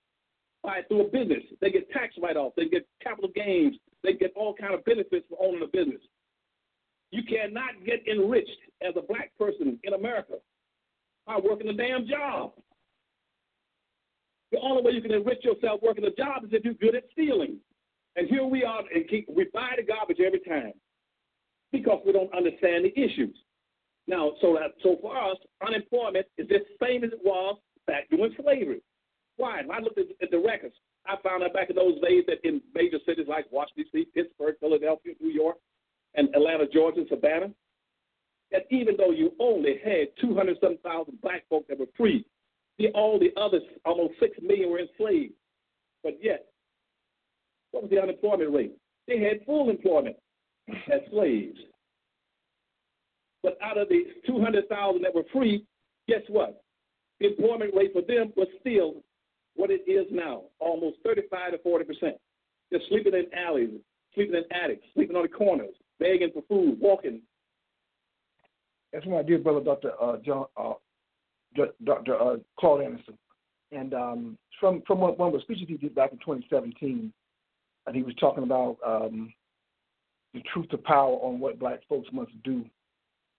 by 0.64 0.82
through 0.88 1.08
a 1.08 1.10
business. 1.10 1.44
They 1.62 1.72
get 1.72 1.90
tax 1.92 2.16
write-offs. 2.22 2.56
They 2.58 2.66
get 2.66 2.88
capital 3.02 3.30
gains. 3.34 3.76
They 4.04 4.14
get 4.14 4.34
all 4.36 4.54
kind 4.54 4.74
of 4.74 4.84
benefits 4.86 5.26
for 5.30 5.38
owning 5.42 5.64
a 5.64 5.68
business. 5.68 6.02
You 7.12 7.24
cannot 7.24 7.86
get 7.86 8.08
enriched 8.08 8.50
as 8.82 8.94
a 8.98 9.02
black 9.02 9.32
person 9.38 9.80
in 9.84 9.94
America 9.94 10.36
by 11.26 11.38
working 11.38 11.68
a 11.70 11.74
damn 11.74 12.08
job. 12.08 12.54
The 14.52 14.60
only 14.60 14.84
way 14.84 14.92
you 14.92 15.02
can 15.02 15.12
enrich 15.12 15.44
yourself 15.44 15.82
working 15.82 16.06
a 16.06 16.12
job 16.12 16.44
is 16.44 16.50
if 16.52 16.64
you're 16.64 16.74
good 16.76 16.96
at 16.96 17.04
stealing. 17.12 17.58
And 18.16 18.28
here 18.28 18.44
we 18.44 18.64
are, 18.64 18.82
and 18.94 19.08
keep, 19.08 19.28
we 19.30 19.48
buy 19.54 19.74
the 19.78 19.84
garbage 19.84 20.20
every 20.20 20.40
time 20.40 20.74
because 21.72 22.02
we 22.06 22.12
don't 22.12 22.34
understand 22.34 22.86
the 22.86 23.00
issues. 23.00 23.36
Now, 24.08 24.32
so 24.42 24.56
that 24.56 24.72
so 24.82 24.98
for 25.02 25.16
us, 25.16 25.38
unemployment 25.66 26.26
is 26.38 26.48
the 26.48 26.60
same 26.82 27.04
as 27.04 27.12
it 27.12 27.20
was 27.24 27.58
back 27.86 28.10
during 28.10 28.34
slavery. 28.42 28.82
Why? 29.40 29.62
When 29.66 29.78
I 29.78 29.80
looked 29.80 29.98
at, 29.98 30.08
at 30.22 30.32
the 30.32 30.38
records, 30.38 30.76
I 31.08 31.16
found 31.24 31.44
out 31.44 31.54
back 31.54 31.70
in 31.70 31.76
those 31.78 31.96
days 32.02 32.26
that 32.28 32.44
in 32.44 32.62
major 32.76 32.98
cities 33.06 33.26
like 33.28 33.46
Washington, 33.52 33.86
D.C., 33.94 34.08
Pittsburgh, 34.14 34.56
Philadelphia, 34.60 35.14
New 35.22 35.32
York, 35.32 35.56
and 36.16 36.28
Atlanta, 36.36 36.68
Georgia, 36.68 37.06
Savannah, 37.08 37.50
that 38.52 38.64
even 38.70 38.96
though 38.98 39.12
you 39.12 39.32
only 39.40 39.80
had 39.82 40.08
200 40.20 40.58
some 40.62 40.78
thousand 40.84 41.22
black 41.22 41.46
folks 41.50 41.68
that 41.70 41.80
were 41.80 41.88
free, 41.96 42.26
the, 42.80 42.90
all 42.90 43.18
the 43.18 43.32
others, 43.40 43.62
almost 43.86 44.14
6 44.20 44.38
million, 44.42 44.70
were 44.70 44.80
enslaved. 44.80 45.34
But 46.04 46.18
yet, 46.22 46.48
what 47.72 47.84
was 47.84 47.92
the 47.92 48.02
unemployment 48.02 48.54
rate? 48.54 48.74
They 49.08 49.22
had 49.22 49.46
full 49.46 49.70
employment 49.70 50.18
as 50.92 51.00
slaves. 51.12 51.58
But 53.42 53.58
out 53.64 53.78
of 53.78 53.88
the 53.88 54.04
200,000 54.28 55.02
that 55.02 55.16
were 55.16 55.24
free, 55.32 55.66
guess 56.10 56.24
what? 56.28 56.62
The 57.22 57.28
employment 57.28 57.74
rate 57.74 57.94
for 57.94 58.02
them 58.02 58.34
was 58.36 58.48
still 58.60 59.02
what 59.60 59.70
it 59.70 59.82
is 59.92 60.08
now, 60.10 60.44
almost 60.60 60.98
35 61.04 61.52
to 61.52 61.58
40 61.58 61.84
percent. 61.84 62.16
They're 62.72 62.80
sleeping 62.88 63.14
in 63.14 63.26
alleys, 63.38 63.82
sleeping 64.16 64.36
in 64.36 64.44
attics, 64.56 64.86
sleeping 64.94 65.18
on 65.18 65.24
the 65.24 65.28
corners, 65.28 65.76
begging 66.00 66.32
for 66.34 66.44
food, 66.48 66.80
walking. 66.80 67.22
That's 68.94 69.06
my 69.06 69.22
dear 69.22 69.38
brother, 69.38 69.60
Dr. 69.60 69.92
Uh, 70.02 70.18
John 70.26 70.46
uh, 70.56 70.74
Dr. 71.84 72.16
Uh, 72.16 72.38
Claude 72.58 72.84
Anderson. 72.84 73.18
And 73.74 73.94
um, 73.94 74.38
from 74.62 74.82
from 74.88 75.02
one, 75.02 75.14
of 75.20 75.34
the 75.34 75.42
speeches 75.42 75.68
he 75.68 75.76
did 75.76 75.94
back 75.94 76.14
in 76.14 76.20
2017, 76.20 77.12
and 77.86 77.96
he 77.96 78.02
was 78.02 78.16
talking 78.16 78.44
about 78.44 78.78
um, 78.88 79.34
the 80.34 80.42
truth 80.54 80.70
to 80.70 80.78
power 80.78 81.16
on 81.16 81.40
what 81.40 81.60
black 81.60 81.82
folks 81.90 82.08
must 82.14 82.32
do 82.44 82.64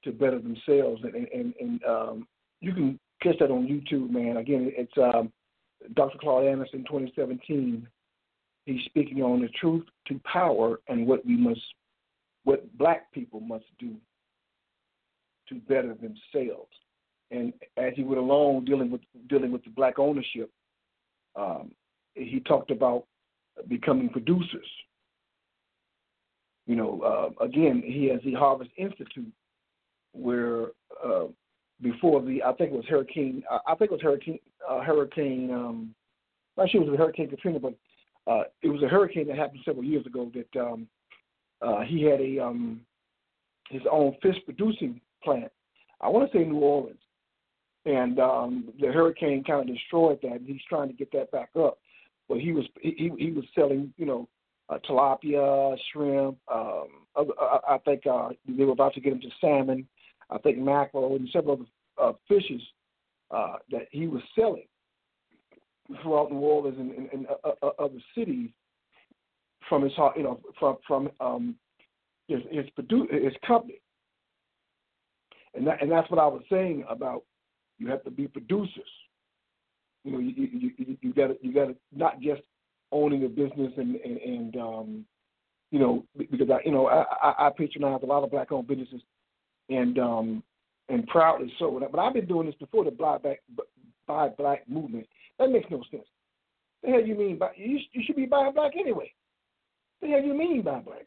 to 0.05 0.13
better 0.13 0.39
themselves. 0.39 1.03
And, 1.03 1.15
and, 1.15 1.55
and 1.59 1.85
um, 1.85 2.29
you 2.61 2.73
can 2.73 3.01
catch 3.23 3.39
that 3.39 3.51
on 3.51 3.67
YouTube, 3.67 4.11
man. 4.11 4.37
Again, 4.37 4.71
it's 4.77 4.93
um, 4.99 5.33
Dr. 5.95 6.19
Claude 6.19 6.47
Anderson, 6.47 6.85
2017. 6.85 7.87
He's 8.67 8.85
speaking 8.85 9.23
on 9.23 9.41
the 9.41 9.49
truth 9.49 9.85
to 10.09 10.21
power 10.31 10.81
and 10.89 11.07
what 11.07 11.25
we 11.25 11.37
must, 11.37 11.61
what 12.45 12.77
black 12.77 13.11
people 13.13 13.41
must 13.41 13.65
do 13.79 13.97
to 15.49 15.55
better 15.69 15.95
themselves 15.95 16.71
and 17.31 17.53
as 17.77 17.93
he 17.95 18.03
went 18.03 18.19
along 18.19 18.65
dealing 18.65 18.91
with 18.91 19.01
dealing 19.29 19.53
with 19.53 19.63
the 19.65 19.71
black 19.71 19.99
ownership, 19.99 20.51
um, 21.37 21.73
he 22.15 22.41
talked 22.41 22.71
about 22.71 23.05
becoming 23.69 24.09
producers. 24.09 24.67
You 26.67 26.77
know, 26.77 27.01
uh, 27.41 27.45
again, 27.45 27.83
he 27.85 28.07
has 28.07 28.21
the 28.25 28.35
Harvest 28.35 28.71
Institute, 28.77 29.33
where 30.13 30.69
uh, 31.05 31.27
before 31.83 32.23
the 32.23 32.43
I 32.43 32.53
think 32.53 32.73
it 32.73 32.77
was 32.77 32.87
Hurricane 32.89 33.43
I 33.51 33.75
think 33.75 33.91
it 33.91 33.95
was 33.95 34.03
Hurricane 34.03 34.39
uh, 34.69 34.81
Hurricane 34.81 35.51
um, 35.53 35.95
sure 36.69 36.83
it 36.83 36.91
was 36.91 36.99
Hurricane 36.99 37.31
Katrina, 37.31 37.59
but 37.59 37.75
uh, 38.27 38.45
it 38.63 38.69
was 38.69 38.83
a 38.83 38.89
hurricane 38.89 39.27
that 39.29 39.37
happened 39.37 39.61
several 39.65 39.85
years 39.85 40.07
ago 40.07 40.31
that 40.35 40.61
um, 40.61 40.87
uh, 41.63 41.81
he 41.81 42.03
had 42.03 42.21
a 42.21 42.39
um, 42.39 42.81
his 43.71 43.83
own 43.91 44.17
fish 44.23 44.37
producing 44.45 45.01
plant. 45.23 45.51
I 46.01 46.09
want 46.09 46.31
to 46.31 46.39
say 46.39 46.45
New 46.45 46.59
Orleans, 46.59 46.99
and 47.87 48.19
um, 48.19 48.73
the 48.81 48.89
hurricane 48.89 49.45
kind 49.45 49.69
of 49.69 49.75
destroyed 49.75 50.19
that. 50.23 50.33
And 50.33 50.47
he's 50.47 50.61
trying 50.69 50.89
to 50.89 50.95
get 50.95 51.13
that 51.13 51.31
back 51.31 51.51
up, 51.59 51.79
but 52.29 52.41
he 52.41 52.53
was 52.53 52.65
he 52.81 53.11
he 53.19 53.31
was 53.31 53.45
selling 53.55 53.93
you 53.97 54.07
know 54.07 54.29
uh, 54.69 54.79
tilapia, 54.89 55.77
shrimp. 55.93 56.37
Um, 56.53 56.89
other, 57.17 57.33
I, 57.41 57.75
I 57.75 57.79
think 57.79 58.07
uh, 58.07 58.31
they 58.47 58.65
were 58.65 58.73
about 58.73 58.95
to 58.95 59.01
get 59.01 59.13
into 59.13 59.29
salmon. 59.41 59.87
I 60.31 60.39
think 60.39 60.59
mackerel 60.59 61.17
and 61.17 61.29
several 61.33 61.55
other 61.55 61.65
uh, 62.01 62.13
fishes 62.29 62.63
uh, 63.31 63.57
that 63.71 63.87
he 63.91 64.07
was 64.07 64.23
selling 64.39 64.67
throughout 66.03 66.31
New 66.31 66.39
Orleans 66.39 66.79
and, 66.79 66.93
and, 66.93 67.09
and 67.13 67.27
uh, 67.45 67.51
uh, 67.63 67.71
other 67.79 67.99
cities 68.17 68.51
from 69.69 69.83
his 69.83 69.93
you 70.17 70.23
know 70.23 70.41
from 70.59 70.77
from 70.87 71.11
um, 71.21 71.57
his 72.29 72.41
his, 72.51 72.67
his 73.11 73.33
company. 73.47 73.81
And 75.55 75.67
that, 75.67 75.83
and 75.83 75.91
that's 75.91 76.09
what 76.11 76.21
I 76.21 76.27
was 76.27 76.43
saying 76.51 76.85
about 76.89 77.25
you 77.79 77.89
have 77.89 78.05
to 78.05 78.11
be 78.11 78.29
producers. 78.29 78.71
You 80.05 80.13
know, 80.13 80.19
you 80.19 80.33
you 80.37 80.71
you, 80.79 80.97
you 81.01 81.13
got 81.13 81.29
to 81.29 81.37
you 81.43 81.53
got 81.53 81.67
to 81.67 81.77
not 81.95 82.21
just 82.21 82.43
owning 82.93 83.25
a 83.25 83.29
business 83.29 83.73
and 83.77 83.97
and, 83.97 84.17
and 84.19 84.57
um, 84.57 85.05
you 85.71 85.79
know 85.79 86.05
because 86.17 86.49
I 86.51 86.61
you 86.65 86.73
know 86.73 86.87
I, 86.87 87.05
I, 87.23 87.47
I 87.47 87.51
patronize 87.51 88.01
a 88.03 88.07
lot 88.07 88.23
of 88.23 88.31
black-owned 88.31 88.69
businesses 88.69 89.03
and 89.71 89.99
um, 89.99 90.43
and 90.89 91.07
proudly 91.07 91.53
so. 91.59 91.81
But 91.91 92.01
I've 92.01 92.15
been 92.15 92.27
doing 92.27 92.47
this 92.47 92.57
before 92.57 92.85
the 92.85 92.91
buy 92.91 93.19
Back, 93.19 93.39
buy 94.07 94.29
black 94.37 94.69
movement. 94.69 95.07
That 95.39 95.51
makes 95.51 95.71
no 95.71 95.83
sense. 95.91 96.07
The 96.83 96.91
hell 96.91 97.07
you 97.07 97.15
mean 97.15 97.39
by 97.39 97.51
you? 97.57 97.79
You 97.93 98.03
should 98.05 98.17
be 98.17 98.27
buying 98.27 98.53
black 98.53 98.73
anyway. 98.79 99.13
The 100.03 100.09
hell 100.09 100.23
you 100.23 100.35
mean 100.35 100.63
by 100.63 100.81
black? 100.81 101.07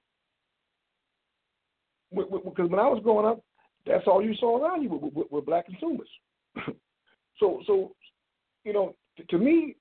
Because 2.12 2.70
when 2.70 2.80
I 2.80 2.88
was 2.88 3.02
growing 3.04 3.26
up, 3.26 3.44
that's 3.86 4.08
all 4.08 4.24
you 4.24 4.36
saw 4.36 4.58
around 4.58 4.84
you 4.84 4.90
were, 4.90 5.10
were, 5.10 5.26
were 5.30 5.42
black 5.42 5.66
consumers. 5.66 6.08
so 7.40 7.62
so 7.66 7.96
you 8.64 8.72
know, 8.72 8.96
to, 9.18 9.24
to 9.26 9.38
me, 9.38 9.76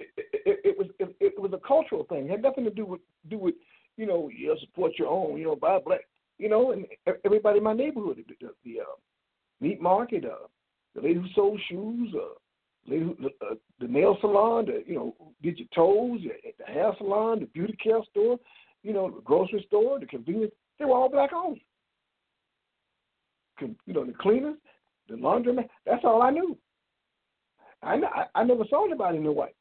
it, 0.00 0.08
it, 0.32 0.60
it 0.64 0.78
was 0.78 0.88
it, 0.98 1.16
it, 1.20 1.40
was 1.40 1.52
a 1.52 1.66
cultural 1.66 2.04
thing. 2.04 2.26
It 2.26 2.30
had 2.30 2.42
nothing 2.42 2.64
to 2.64 2.70
do 2.70 2.86
with 2.86 3.00
do 3.28 3.38
with 3.38 3.54
you 3.96 4.06
know 4.06 4.30
you 4.34 4.56
support 4.60 4.92
your 4.98 5.08
own. 5.08 5.38
You 5.38 5.46
know, 5.46 5.56
buy 5.56 5.78
black. 5.84 6.00
You 6.44 6.50
know, 6.50 6.72
and 6.72 6.84
everybody 7.24 7.56
in 7.56 7.64
my 7.64 7.72
neighborhood, 7.72 8.22
the, 8.28 8.48
the, 8.66 8.80
uh, 8.80 8.96
meat 9.62 9.80
market, 9.80 10.26
uh, 10.26 10.46
the 10.94 11.00
lady 11.00 11.14
who 11.14 11.24
sold 11.34 11.58
shoes, 11.70 12.14
uh, 12.14 12.34
lady 12.86 13.02
who, 13.02 13.30
uh, 13.40 13.54
the 13.80 13.88
nail 13.88 14.18
salon, 14.20 14.66
the 14.66 14.84
you 14.86 14.94
know 14.94 15.14
did 15.42 15.58
your 15.58 15.68
toes, 15.74 16.20
the 16.58 16.70
hair 16.70 16.92
salon, 16.98 17.40
the 17.40 17.46
beauty 17.46 17.74
care 17.82 18.00
store, 18.10 18.38
you 18.82 18.92
know, 18.92 19.10
the 19.10 19.22
grocery 19.22 19.64
store, 19.68 19.98
the 19.98 20.04
convenience. 20.04 20.52
They 20.78 20.84
were 20.84 20.96
all 20.96 21.08
black 21.08 21.30
owned. 21.32 21.62
You 23.58 23.94
know, 23.94 24.04
the 24.04 24.12
cleaners, 24.12 24.58
the 25.08 25.14
laundromat. 25.14 25.70
That's 25.86 26.04
all 26.04 26.20
I 26.20 26.28
knew. 26.28 26.58
I 27.82 27.96
I, 28.34 28.44
never 28.44 28.64
saw 28.68 28.84
anybody 28.84 29.16
in 29.16 29.24
the 29.24 29.32
white. 29.32 29.56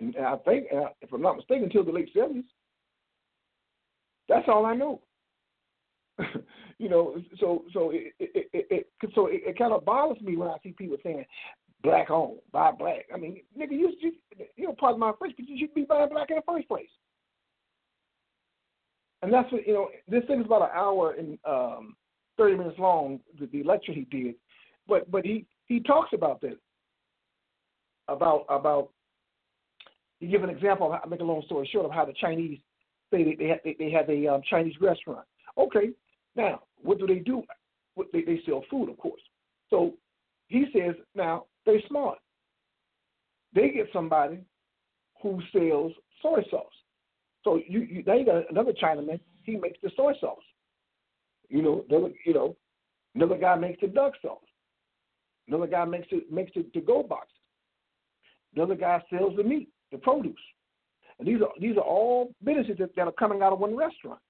And 0.00 0.14
I 0.18 0.36
think, 0.44 0.66
if 1.00 1.10
I'm 1.10 1.22
not 1.22 1.38
mistaken, 1.38 1.64
until 1.64 1.84
the 1.84 1.92
late 1.92 2.10
seventies. 2.14 2.44
That's 4.28 4.46
all 4.46 4.66
I 4.66 4.74
know. 4.74 5.00
you 6.78 6.88
know, 6.88 7.16
so 7.38 7.64
so 7.72 7.90
it 7.90 8.12
it, 8.18 8.48
it, 8.52 8.66
it 9.02 9.10
so 9.14 9.26
it, 9.26 9.42
it 9.46 9.58
kind 9.58 9.72
of 9.72 9.84
bothers 9.84 10.20
me 10.22 10.36
when 10.36 10.48
I 10.48 10.56
see 10.62 10.72
people 10.72 10.96
saying 11.02 11.24
black 11.82 12.10
owned, 12.10 12.38
buy 12.52 12.72
black. 12.72 13.06
I 13.12 13.18
mean, 13.18 13.40
nigga, 13.58 13.72
you 13.72 13.92
you, 14.00 14.12
you 14.56 14.66
know, 14.66 14.74
part 14.74 14.94
of 14.94 14.98
my 14.98 15.12
French, 15.18 15.34
but 15.36 15.48
you 15.48 15.58
should 15.58 15.74
be 15.74 15.82
buying 15.82 16.08
black 16.10 16.30
in 16.30 16.36
the 16.36 16.42
first 16.46 16.68
place. 16.68 16.88
And 19.22 19.32
that's 19.32 19.50
what 19.52 19.66
you 19.66 19.74
know. 19.74 19.88
This 20.08 20.24
thing 20.26 20.40
is 20.40 20.46
about 20.46 20.62
an 20.62 20.70
hour 20.74 21.12
and 21.12 21.38
um, 21.46 21.96
thirty 22.36 22.56
minutes 22.56 22.78
long. 22.78 23.20
The, 23.38 23.46
the 23.46 23.62
lecture 23.62 23.92
he 23.92 24.06
did, 24.10 24.34
but 24.88 25.10
but 25.10 25.24
he 25.24 25.46
he 25.66 25.80
talks 25.80 26.10
about 26.12 26.40
this 26.40 26.56
about 28.08 28.46
about 28.48 28.90
you 30.20 30.28
give 30.28 30.42
an 30.42 30.50
example. 30.50 30.92
I 30.92 31.06
make 31.06 31.20
a 31.20 31.24
long 31.24 31.42
story 31.46 31.68
short 31.70 31.86
of 31.86 31.92
how 31.92 32.04
the 32.04 32.14
Chinese 32.20 32.58
say 33.10 33.24
they 33.24 33.34
they 33.34 33.60
they, 33.64 33.76
they 33.78 33.90
have 33.90 34.08
a 34.08 34.26
um, 34.26 34.42
Chinese 34.48 34.74
restaurant. 34.80 35.26
Okay, 35.58 35.90
now 36.36 36.62
what 36.82 36.98
do 36.98 37.06
they 37.06 37.18
do? 37.18 37.42
They, 38.12 38.22
they 38.22 38.40
sell 38.46 38.64
food, 38.70 38.88
of 38.88 38.96
course. 38.98 39.20
So 39.68 39.94
he 40.48 40.66
says 40.74 40.94
now 41.14 41.46
they're 41.66 41.80
smart. 41.88 42.18
They 43.54 43.70
get 43.70 43.88
somebody 43.92 44.40
who 45.22 45.40
sells 45.52 45.92
soy 46.22 46.42
sauce. 46.50 46.66
So 47.44 47.60
you, 47.66 47.80
you 47.80 48.02
now 48.06 48.14
you 48.14 48.24
got 48.24 48.50
another 48.50 48.72
Chinaman. 48.72 49.20
He 49.42 49.56
makes 49.56 49.78
the 49.82 49.90
soy 49.96 50.12
sauce. 50.20 50.38
You 51.48 51.62
know, 51.62 51.84
another, 51.88 52.10
you 52.24 52.34
know, 52.34 52.56
another 53.14 53.36
guy 53.36 53.56
makes 53.56 53.80
the 53.80 53.88
duck 53.88 54.12
sauce. 54.22 54.38
Another 55.48 55.66
guy 55.66 55.84
makes 55.84 56.08
it 56.10 56.30
makes 56.30 56.52
the 56.54 56.62
to 56.62 56.80
go 56.80 57.02
boxes. 57.02 57.36
Another 58.54 58.76
guy 58.76 59.02
sells 59.10 59.36
the 59.36 59.42
meat 59.42 59.68
the 59.90 59.98
produce. 59.98 60.34
And 61.18 61.26
these 61.26 61.40
are 61.42 61.50
these 61.60 61.76
are 61.76 61.82
all 61.82 62.32
businesses 62.44 62.76
that, 62.78 62.94
that 62.96 63.06
are 63.06 63.12
coming 63.12 63.42
out 63.42 63.52
of 63.52 63.58
one 63.58 63.76
restaurant. 63.76 64.20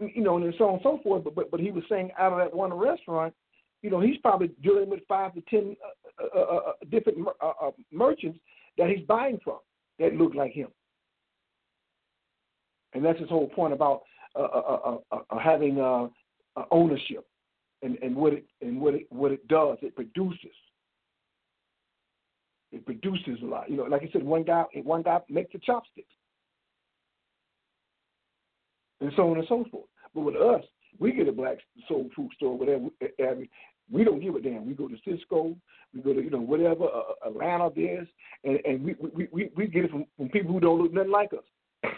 You 0.00 0.22
know, 0.22 0.36
and 0.36 0.54
so 0.58 0.68
on 0.68 0.74
and 0.74 0.82
so 0.82 1.00
forth. 1.02 1.24
But, 1.24 1.34
but 1.34 1.50
but 1.50 1.60
he 1.60 1.70
was 1.70 1.82
saying 1.88 2.10
out 2.18 2.32
of 2.32 2.38
that 2.38 2.54
one 2.54 2.72
restaurant, 2.72 3.34
you 3.82 3.90
know, 3.90 4.00
he's 4.00 4.16
probably 4.18 4.48
dealing 4.62 4.88
with 4.88 5.00
five 5.08 5.34
to 5.34 5.40
ten 5.42 5.76
uh, 6.20 6.38
uh, 6.38 6.40
uh, 6.40 6.56
uh 6.56 6.72
different 6.90 7.18
uh, 7.42 7.52
uh, 7.60 7.70
merchants 7.92 8.38
that 8.76 8.88
he's 8.88 9.04
buying 9.06 9.38
from 9.42 9.58
that 9.98 10.14
look 10.14 10.34
like 10.34 10.52
him. 10.52 10.68
And 12.94 13.04
that's 13.04 13.18
his 13.18 13.28
whole 13.28 13.48
point 13.48 13.72
about 13.72 14.02
having 15.42 15.78
ownership 16.70 17.26
and, 17.82 17.98
and 18.02 18.14
what 18.14 18.32
it 18.32 18.46
and 18.60 18.80
what 18.80 18.94
it 18.94 19.06
what 19.10 19.32
it 19.32 19.46
does. 19.48 19.78
It 19.82 19.94
produces. 19.94 20.54
It 22.70 22.84
produces 22.84 23.38
a 23.42 23.46
lot. 23.46 23.70
You 23.70 23.78
know, 23.78 23.84
like 23.84 24.02
I 24.02 24.10
said, 24.12 24.22
one 24.22 24.42
guy 24.42 24.64
one 24.84 25.02
guy 25.02 25.20
makes 25.28 25.52
the 25.52 25.58
chopsticks. 25.58 26.08
And 29.00 29.12
so 29.16 29.30
on 29.30 29.38
and 29.38 29.46
so 29.48 29.64
forth. 29.70 29.86
But 30.14 30.22
with 30.22 30.36
us, 30.36 30.64
we 30.98 31.12
get 31.12 31.28
a 31.28 31.32
black 31.32 31.58
soul 31.88 32.08
food 32.16 32.30
store, 32.36 32.58
whatever. 32.58 32.88
We 33.90 34.04
don't 34.04 34.20
give 34.20 34.34
a 34.34 34.40
damn. 34.40 34.66
We 34.66 34.74
go 34.74 34.88
to 34.88 34.96
Sysco, 35.06 35.56
we 35.94 36.02
go 36.02 36.12
to 36.12 36.20
you 36.20 36.30
know 36.30 36.40
whatever 36.40 36.84
uh, 36.84 37.14
Atlanta, 37.26 37.70
this, 37.74 38.06
and 38.44 38.58
and 38.64 38.84
we 38.84 38.94
we, 39.14 39.28
we 39.32 39.50
we 39.56 39.66
get 39.66 39.84
it 39.84 39.90
from, 39.90 40.04
from 40.16 40.28
people 40.28 40.52
who 40.52 40.60
don't 40.60 40.82
look 40.82 40.92
nothing 40.92 41.10
like 41.10 41.32
us. 41.32 41.44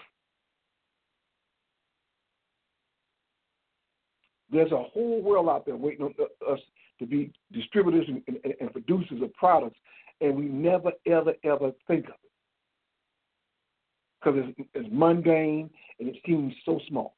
There's 4.53 4.73
a 4.73 4.83
whole 4.83 5.23
world 5.23 5.49
out 5.49 5.67
there 5.67 5.77
waiting 5.77 6.05
on 6.05 6.15
us 6.53 6.61
to 7.01 7.07
be 7.07 7.33
distributors 7.53 8.07
and, 8.09 8.23
and, 8.45 8.55
and 8.61 8.73
producers 8.73 9.23
of 9.23 9.33
products 9.35 9.79
and 10.21 10.37
we 10.37 10.45
never, 10.45 10.93
ever, 11.07 11.35
ever 11.45 11.73
think 11.87 12.07
of 12.07 12.15
it 12.23 12.30
because 14.23 14.39
it's, 14.39 14.69
it's 14.75 14.89
mundane 14.93 15.71
and 15.99 16.09
it 16.09 16.17
seems 16.27 16.53
so 16.65 16.81
small. 16.89 17.15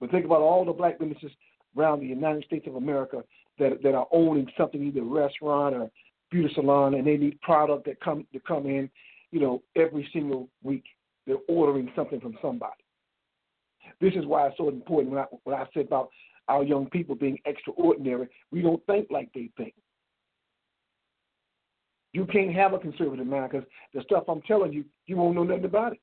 But 0.00 0.10
think 0.10 0.24
about 0.24 0.40
all 0.40 0.64
the 0.64 0.72
black 0.72 0.98
businesses 0.98 1.30
around 1.76 2.00
the 2.00 2.06
United 2.06 2.44
States 2.44 2.66
of 2.66 2.76
America 2.76 3.22
that 3.58 3.82
that 3.82 3.94
are 3.94 4.08
owning 4.12 4.50
something, 4.56 4.82
either 4.82 5.00
a 5.00 5.04
restaurant 5.04 5.74
or 5.74 5.90
beauty 6.30 6.52
salon, 6.54 6.94
and 6.94 7.06
they 7.06 7.16
need 7.16 7.40
product 7.42 7.84
that 7.86 8.00
come 8.00 8.26
to 8.32 8.40
come 8.40 8.66
in, 8.66 8.88
you 9.30 9.40
know, 9.40 9.62
every 9.76 10.08
single 10.12 10.48
week. 10.62 10.84
They're 11.26 11.36
ordering 11.48 11.92
something 11.94 12.20
from 12.20 12.36
somebody. 12.40 12.72
This 14.00 14.14
is 14.14 14.24
why 14.24 14.46
it's 14.46 14.56
so 14.56 14.68
important 14.68 15.12
when 15.12 15.22
I 15.22 15.26
when 15.44 15.56
I 15.56 15.66
said 15.74 15.86
about 15.86 16.08
our 16.48 16.64
young 16.64 16.86
people 16.86 17.14
being 17.14 17.38
extraordinary. 17.44 18.28
We 18.50 18.62
don't 18.62 18.84
think 18.86 19.08
like 19.10 19.30
they 19.34 19.50
think. 19.56 19.74
You 22.12 22.26
can't 22.26 22.54
have 22.54 22.72
a 22.72 22.78
conservative 22.78 23.26
mind 23.26 23.50
because 23.50 23.66
the 23.94 24.02
stuff 24.02 24.24
I'm 24.28 24.42
telling 24.42 24.72
you, 24.72 24.84
you 25.06 25.16
won't 25.16 25.36
know 25.36 25.44
nothing 25.44 25.64
about 25.64 25.92
it. 25.92 26.00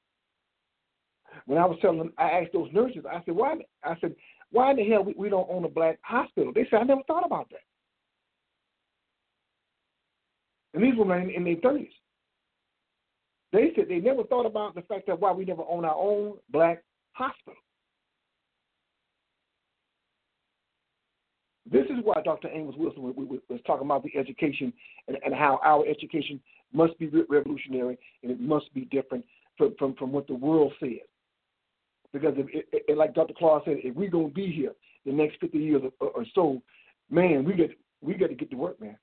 When 1.45 1.57
I 1.57 1.65
was 1.65 1.77
telling 1.81 1.97
them, 1.97 2.13
I 2.17 2.31
asked 2.31 2.53
those 2.53 2.69
nurses, 2.73 3.03
I 3.09 3.21
said, 3.25 3.35
why? 3.35 3.57
I 3.83 3.95
said, 3.99 4.15
why 4.51 4.71
in 4.71 4.77
the 4.77 4.89
hell 4.89 5.03
we, 5.03 5.13
we 5.17 5.29
don't 5.29 5.49
own 5.49 5.65
a 5.65 5.69
black 5.69 5.99
hospital? 6.01 6.53
They 6.53 6.65
said, 6.69 6.79
I 6.79 6.83
never 6.83 7.03
thought 7.07 7.25
about 7.25 7.49
that. 7.49 7.59
And 10.73 10.83
these 10.83 10.97
women 10.97 11.23
in, 11.23 11.29
in 11.31 11.43
their 11.43 11.55
30s. 11.55 11.89
They 13.53 13.71
said 13.75 13.85
they 13.89 13.99
never 13.99 14.23
thought 14.23 14.45
about 14.45 14.75
the 14.75 14.81
fact 14.81 15.07
that 15.07 15.19
why 15.19 15.31
we 15.31 15.45
never 15.45 15.63
own 15.67 15.85
our 15.85 15.95
own 15.95 16.33
black 16.49 16.83
hospital. 17.13 17.55
This 21.71 21.85
is 21.85 21.97
why 22.03 22.21
Dr. 22.23 22.49
Amos 22.49 22.75
Wilson 22.77 23.03
was, 23.03 23.59
talking 23.65 23.85
about 23.85 24.03
the 24.03 24.17
education 24.17 24.71
and, 25.07 25.17
and, 25.25 25.33
how 25.33 25.59
our 25.63 25.85
education 25.85 26.39
must 26.71 26.97
be 26.97 27.07
revolutionary 27.29 27.97
and 28.23 28.31
it 28.31 28.39
must 28.39 28.73
be 28.73 28.85
different 28.85 29.25
from, 29.57 29.75
from, 29.77 29.95
from 29.95 30.11
what 30.11 30.27
the 30.27 30.35
world 30.35 30.71
says. 30.79 31.05
Because, 32.13 32.35
if, 32.37 32.97
like 32.97 33.13
Dr. 33.13 33.33
Clark 33.37 33.65
said, 33.65 33.77
if 33.83 33.95
we're 33.95 34.09
going 34.09 34.29
to 34.29 34.33
be 34.33 34.51
here 34.51 34.71
the 35.05 35.11
next 35.11 35.39
50 35.41 35.57
years 35.57 35.81
or, 35.99 36.09
or 36.09 36.25
so, 36.33 36.61
man, 37.09 37.43
we 37.43 37.53
got, 37.53 37.69
we 38.01 38.13
got 38.13 38.27
to 38.27 38.35
get 38.35 38.49
to 38.51 38.57
work, 38.57 38.79
man. 38.79 38.97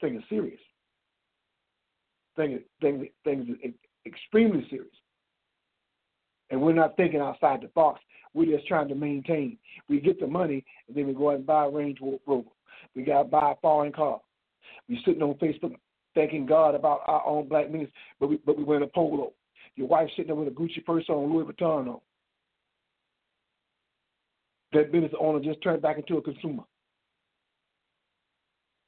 Thing 0.00 0.16
is 0.16 0.22
serious. 0.28 0.60
Thing, 2.36 2.60
thing, 2.80 3.08
thing 3.24 3.56
is 3.62 3.72
extremely 4.04 4.66
serious. 4.70 4.94
And 6.50 6.60
we're 6.60 6.72
not 6.72 6.96
thinking 6.96 7.20
outside 7.20 7.60
the 7.62 7.68
box. 7.68 8.00
We're 8.34 8.54
just 8.56 8.68
trying 8.68 8.88
to 8.88 8.94
maintain. 8.94 9.58
We 9.88 10.00
get 10.00 10.20
the 10.20 10.26
money, 10.26 10.64
and 10.86 10.96
then 10.96 11.06
we 11.06 11.14
go 11.14 11.30
out 11.30 11.36
and 11.36 11.46
buy 11.46 11.64
a 11.64 11.70
Range 11.70 11.98
Rover. 12.26 12.48
We 12.94 13.02
got 13.02 13.22
to 13.22 13.28
buy 13.28 13.52
a 13.52 13.56
foreign 13.62 13.92
car. 13.92 14.20
We're 14.88 14.98
sitting 15.04 15.22
on 15.22 15.34
Facebook 15.34 15.74
thanking 16.14 16.46
God 16.46 16.74
about 16.74 17.02
our 17.06 17.24
own 17.26 17.48
black 17.48 17.70
men, 17.70 17.88
but 18.20 18.28
we 18.28 18.36
but 18.44 18.56
we 18.56 18.64
wearing 18.64 18.84
a 18.84 18.88
polo. 18.88 19.32
Your 19.76 19.88
wife 19.88 20.08
sitting 20.10 20.26
there 20.26 20.34
with 20.34 20.48
a 20.48 20.50
Gucci 20.50 20.84
purse 20.84 21.04
on, 21.08 21.32
Louis 21.32 21.44
Vuitton 21.44 21.88
on. 21.88 22.00
That 24.72 24.92
business 24.92 25.12
owner 25.20 25.40
just 25.40 25.62
turned 25.62 25.82
back 25.82 25.98
into 25.98 26.16
a 26.16 26.22
consumer. 26.22 26.62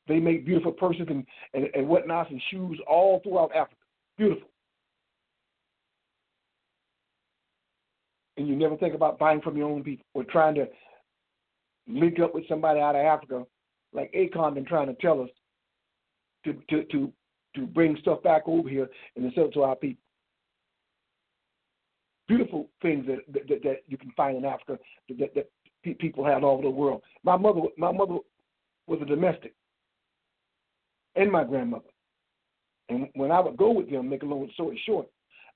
They 0.09 0.18
make 0.18 0.46
beautiful 0.46 0.72
purses 0.72 1.06
and, 1.09 1.26
and, 1.52 1.66
and 1.74 1.86
whatnots 1.86 2.30
and 2.30 2.40
shoes 2.50 2.80
all 2.88 3.20
throughout 3.22 3.50
Africa. 3.54 3.76
Beautiful. 4.16 4.48
And 8.39 8.49
you 8.49 8.57
never 8.57 8.76
think 8.76 8.95
about 8.95 9.18
buying 9.18 9.43
from 9.43 9.57
your 9.57 9.68
own 9.68 9.84
people 9.84 10.07
or 10.14 10.24
trying 10.24 10.55
to 10.55 10.66
link 11.86 12.18
up 12.20 12.34
with 12.34 12.49
somebody 12.49 12.80
out 12.80 12.95
of 12.95 13.05
Africa, 13.05 13.45
like 13.93 14.11
Akon 14.12 14.55
been 14.55 14.64
trying 14.64 14.86
to 14.86 14.95
tell 14.95 15.20
us 15.20 15.30
to 16.45 16.55
to 16.70 16.84
to 16.84 17.12
to 17.57 17.66
bring 17.66 17.97
stuff 18.01 18.22
back 18.22 18.43
over 18.47 18.68
here 18.68 18.89
and 19.16 19.28
to 19.28 19.34
sell 19.34 19.47
it 19.47 19.55
to 19.55 19.62
our 19.62 19.76
people. 19.76 20.03
beautiful 22.28 22.68
things 22.82 23.07
that 23.07 23.18
that, 23.32 23.62
that 23.62 23.78
you 23.89 23.97
can 23.97 24.12
find 24.16 24.36
in 24.36 24.45
Africa 24.45 24.78
that, 25.18 25.34
that 25.34 25.49
people 25.99 26.24
have 26.24 26.45
all 26.45 26.55
over 26.55 26.62
the 26.62 26.70
world. 26.70 27.03
My 27.24 27.36
mother, 27.36 27.62
my 27.76 27.91
mother 27.91 28.18
was 28.86 29.01
a 29.03 29.07
domestic, 29.07 29.55
and 31.16 31.32
my 31.32 31.45
grandmother. 31.45 31.84
And 32.91 33.09
when 33.14 33.30
I 33.30 33.41
would 33.41 33.57
go 33.57 33.72
with 33.72 33.91
them, 33.91 34.09
make 34.09 34.22
a 34.22 34.26
long 34.26 34.49
story 34.55 34.80
short, 34.86 35.07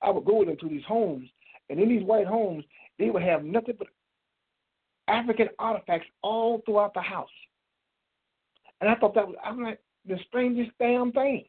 I 0.02 0.10
would 0.10 0.24
go 0.24 0.38
with 0.38 0.48
them 0.48 0.56
to 0.60 0.68
these 0.68 0.84
homes, 0.86 1.28
and 1.70 1.80
in 1.80 1.88
these 1.88 2.04
white 2.04 2.26
homes, 2.26 2.64
they 2.98 3.10
would 3.10 3.22
have 3.22 3.44
nothing 3.44 3.74
but 3.78 3.88
African 5.08 5.48
artifacts 5.58 6.06
all 6.22 6.62
throughout 6.64 6.94
the 6.94 7.00
house. 7.00 7.28
And 8.80 8.90
I 8.90 8.94
thought 8.96 9.14
that 9.14 9.26
was 9.26 9.36
I'm 9.44 9.62
like 9.62 9.80
the 10.06 10.18
strangest 10.28 10.70
damn 10.78 11.12
thing. 11.12 11.44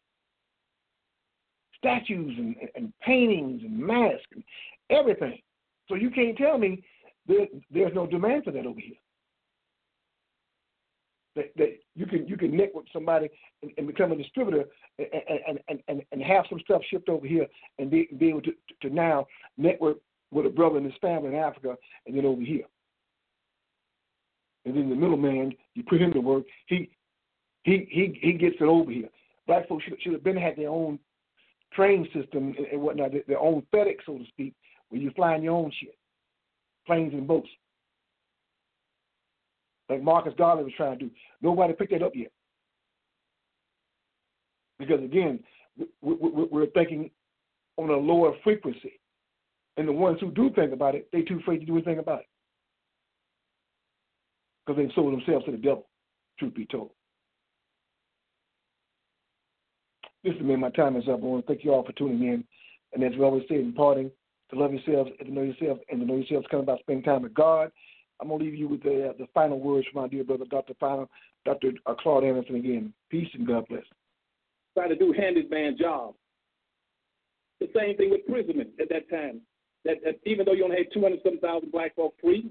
Statues 1.77 2.35
and, 2.37 2.55
and 2.75 2.93
paintings 3.01 3.61
and 3.63 3.77
masks 3.77 4.25
and 4.33 4.43
everything. 4.89 5.39
So 5.89 5.95
you 5.95 6.09
can't 6.09 6.37
tell 6.37 6.57
me 6.57 6.83
there, 7.27 7.47
there's 7.71 7.93
no 7.93 8.07
demand 8.07 8.45
for 8.45 8.51
that 8.51 8.65
over 8.65 8.79
here. 8.79 8.95
That, 11.35 11.51
that 11.55 11.79
you 11.95 12.05
can 12.05 12.27
you 12.27 12.37
can 12.37 12.55
network 12.55 12.85
somebody 12.93 13.27
and, 13.63 13.71
and 13.77 13.87
become 13.87 14.11
a 14.11 14.15
distributor 14.15 14.65
and, 14.99 15.59
and, 15.67 15.79
and, 15.87 16.03
and 16.11 16.21
have 16.21 16.45
some 16.47 16.59
stuff 16.59 16.83
shipped 16.91 17.09
over 17.09 17.25
here 17.25 17.47
and 17.79 17.89
be, 17.89 18.07
be 18.19 18.29
able 18.29 18.43
to, 18.43 18.53
to 18.83 18.89
now 18.91 19.25
network 19.57 19.97
with 20.31 20.45
a 20.45 20.49
brother 20.49 20.77
and 20.77 20.85
his 20.85 20.95
family 21.01 21.29
in 21.29 21.35
Africa 21.35 21.75
and 22.05 22.15
then 22.15 22.25
over 22.25 22.41
here. 22.41 22.65
And 24.65 24.75
then 24.77 24.89
the 24.89 24.95
middleman, 24.95 25.53
you 25.73 25.83
put 25.83 26.01
him 26.01 26.13
to 26.13 26.21
work, 26.21 26.43
he 26.67 26.91
he 27.63 27.87
he 27.89 28.19
he 28.21 28.33
gets 28.33 28.57
it 28.59 28.65
over 28.65 28.91
here. 28.91 29.09
Black 29.47 29.67
folks 29.67 29.85
should, 29.85 29.99
should 30.01 30.13
have 30.13 30.23
been 30.23 30.37
had 30.37 30.55
their 30.55 30.69
own 30.69 30.99
train 31.73 32.07
system 32.13 32.53
and, 32.57 32.67
and 32.67 32.81
whatnot, 32.81 33.11
their 33.27 33.39
own 33.39 33.63
FedEx, 33.73 33.97
so 34.05 34.19
to 34.19 34.25
speak, 34.27 34.53
where 34.89 35.01
you're 35.01 35.11
flying 35.13 35.41
your 35.41 35.55
own 35.55 35.71
shit, 35.79 35.97
planes 36.85 37.13
and 37.13 37.27
boats 37.27 37.49
like 39.89 40.01
Marcus 40.01 40.33
Garvey 40.37 40.63
was 40.63 40.73
trying 40.75 40.97
to 40.97 41.05
do. 41.05 41.11
Nobody 41.41 41.73
picked 41.73 41.91
that 41.91 42.03
up 42.03 42.13
yet. 42.15 42.31
Because 44.79 45.03
again, 45.03 45.39
we're 46.01 46.67
thinking 46.67 47.09
on 47.77 47.89
a 47.89 47.97
lower 47.97 48.33
frequency. 48.43 48.99
And 49.77 49.87
the 49.87 49.93
ones 49.93 50.19
who 50.19 50.31
do 50.31 50.51
think 50.53 50.71
about 50.71 50.95
it, 50.95 51.07
they 51.11 51.21
too 51.21 51.39
afraid 51.39 51.59
to 51.59 51.65
do 51.65 51.73
anything 51.73 51.99
about 51.99 52.19
it. 52.19 52.27
Because 54.65 54.81
they've 54.81 54.93
sold 54.93 55.13
themselves 55.13 55.45
to 55.45 55.51
the 55.51 55.57
devil, 55.57 55.87
truth 56.39 56.53
be 56.53 56.65
told. 56.65 56.91
this 60.23 60.33
Listen, 60.33 60.47
man, 60.47 60.59
my 60.59 60.69
time 60.69 60.95
is 60.95 61.07
up. 61.07 61.21
I 61.21 61.25
want 61.25 61.45
to 61.45 61.53
thank 61.53 61.65
you 61.65 61.73
all 61.73 61.83
for 61.83 61.91
tuning 61.93 62.27
in. 62.27 62.43
And 62.93 63.03
as 63.03 63.17
we 63.17 63.25
always 63.25 63.43
say 63.49 63.55
in 63.55 63.73
parting, 63.73 64.11
to 64.51 64.59
love 64.59 64.71
yourselves 64.71 65.09
and 65.19 65.27
to 65.27 65.33
know 65.33 65.41
yourselves 65.41 65.81
and 65.89 65.99
to 65.99 66.05
know 66.05 66.15
yourselves 66.15 66.45
coming 66.51 66.63
about 66.63 66.79
spending 66.79 67.03
time 67.03 67.23
with 67.23 67.33
God 67.33 67.71
I'm 68.23 68.29
gonna 68.29 68.41
leave 68.41 68.55
you 68.55 68.69
with 68.69 68.83
the 68.83 69.09
uh, 69.09 69.13
the 69.19 69.27
final 69.33 69.59
words 69.59 69.85
from 69.91 70.01
my 70.01 70.07
dear 70.07 70.23
brother, 70.23 70.45
Dr. 70.49 70.73
Final, 70.79 71.09
Dr. 71.43 71.71
Claude 71.99 72.23
Anderson 72.23 72.55
again. 72.55 72.93
Peace 73.09 73.27
and 73.33 73.45
God 73.45 73.67
bless. 73.67 73.83
Try 74.77 74.87
to 74.87 74.95
do 74.95 75.11
handyman 75.11 75.77
job. 75.77 76.13
The 77.59 77.67
same 77.75 77.97
thing 77.97 78.11
with 78.11 78.21
imprisonment 78.25 78.69
at 78.79 78.87
that 78.89 79.09
time. 79.09 79.41
That, 79.83 79.97
that 80.05 80.19
even 80.25 80.45
though 80.45 80.53
you 80.53 80.63
only 80.63 80.77
had 80.77 80.93
207,000 80.93 81.69
black 81.69 81.95
folk 81.95 82.13
free 82.21 82.49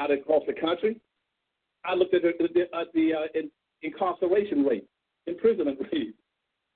out 0.00 0.10
across 0.10 0.42
the 0.48 0.54
country, 0.54 1.00
I 1.84 1.94
looked 1.94 2.12
at 2.12 2.22
the, 2.22 2.32
the, 2.52 2.62
uh, 2.76 2.84
the 2.92 3.14
uh, 3.14 3.38
in, 3.38 3.48
incarceration 3.82 4.64
rate, 4.64 4.88
imprisonment 5.28 5.78
rate. 5.92 6.16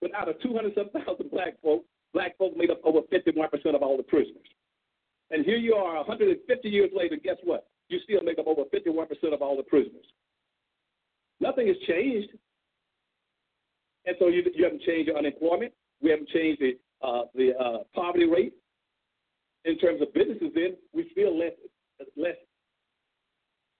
But 0.00 0.14
out 0.14 0.28
of 0.28 0.40
207,000 0.40 1.30
black 1.32 1.60
folk, 1.60 1.84
black 2.12 2.38
folk 2.38 2.56
made 2.56 2.70
up 2.70 2.80
over 2.84 3.00
51% 3.12 3.74
of 3.74 3.82
all 3.82 3.96
the 3.96 4.04
prisoners. 4.04 4.46
And 5.34 5.44
here 5.44 5.56
you 5.56 5.74
are 5.74 5.96
150 5.96 6.68
years 6.68 6.90
later, 6.94 7.16
guess 7.16 7.38
what? 7.42 7.66
You 7.88 7.98
still 8.04 8.22
make 8.22 8.38
up 8.38 8.46
over 8.46 8.62
51% 8.72 9.34
of 9.34 9.42
all 9.42 9.56
the 9.56 9.64
prisoners. 9.64 10.06
Nothing 11.40 11.66
has 11.66 11.76
changed. 11.88 12.28
And 14.06 14.14
so 14.20 14.28
you, 14.28 14.44
you 14.54 14.62
haven't 14.62 14.82
changed 14.82 15.08
your 15.08 15.18
unemployment. 15.18 15.72
We 16.00 16.10
haven't 16.10 16.28
changed 16.28 16.62
the, 16.62 16.78
uh, 17.04 17.22
the 17.34 17.50
uh, 17.58 17.78
poverty 17.96 18.26
rate. 18.26 18.52
In 19.64 19.76
terms 19.78 20.00
of 20.02 20.14
businesses, 20.14 20.50
then, 20.54 20.76
we 20.92 21.10
feel 21.16 21.36
less, 21.36 21.54
less 22.16 22.36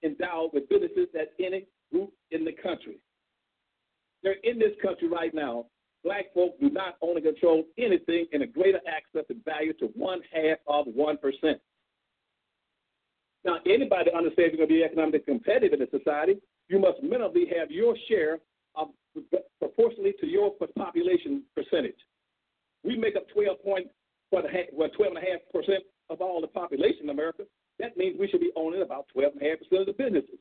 endowed 0.03 0.49
with 0.51 0.67
businesses 0.67 1.07
than 1.13 1.27
any 1.39 1.67
group 1.89 2.11
in 2.31 2.43
the 2.43 2.51
country. 2.51 2.97
They're 4.23 4.41
in 4.43 4.59
this 4.59 4.73
country 4.83 5.07
right 5.07 5.33
now 5.33 5.67
black 6.05 6.31
folk 6.33 6.57
do 6.61 6.69
not 6.69 6.95
and 7.01 7.23
control 7.23 7.63
anything 7.77 8.27
in 8.31 8.43
a 8.43 8.47
greater 8.47 8.79
access 8.87 9.25
and 9.29 9.43
value 9.43 9.73
to 9.73 9.87
one 9.95 10.21
half 10.31 10.59
of 10.67 10.85
1%. 10.85 11.17
Now, 13.43 13.57
anybody 13.65 14.11
understands 14.15 14.53
you're 14.53 14.65
going 14.65 14.69
to 14.69 14.75
be 14.75 14.83
economically 14.83 15.19
competitive 15.19 15.81
in 15.81 15.87
a 15.87 15.89
society, 15.89 16.35
you 16.69 16.79
must 16.79 17.03
minimally 17.03 17.45
have 17.57 17.69
your 17.69 17.95
share 18.07 18.39
of 18.75 18.89
proportionally 19.59 20.13
to 20.21 20.27
your 20.27 20.51
population 20.77 21.43
percentage. 21.55 21.99
We 22.83 22.97
make 22.97 23.15
up 23.15 23.27
12 23.33 23.63
point, 23.63 23.87
well, 24.31 24.43
12.5% 24.43 25.77
of 26.09 26.21
all 26.21 26.41
the 26.41 26.47
population 26.47 27.03
in 27.03 27.09
America. 27.09 27.43
That 27.79 27.97
means 27.97 28.17
we 28.19 28.27
should 28.27 28.41
be 28.41 28.51
owning 28.55 28.81
about 28.81 29.05
12.5% 29.15 29.79
of 29.79 29.85
the 29.87 29.93
businesses. 29.93 30.39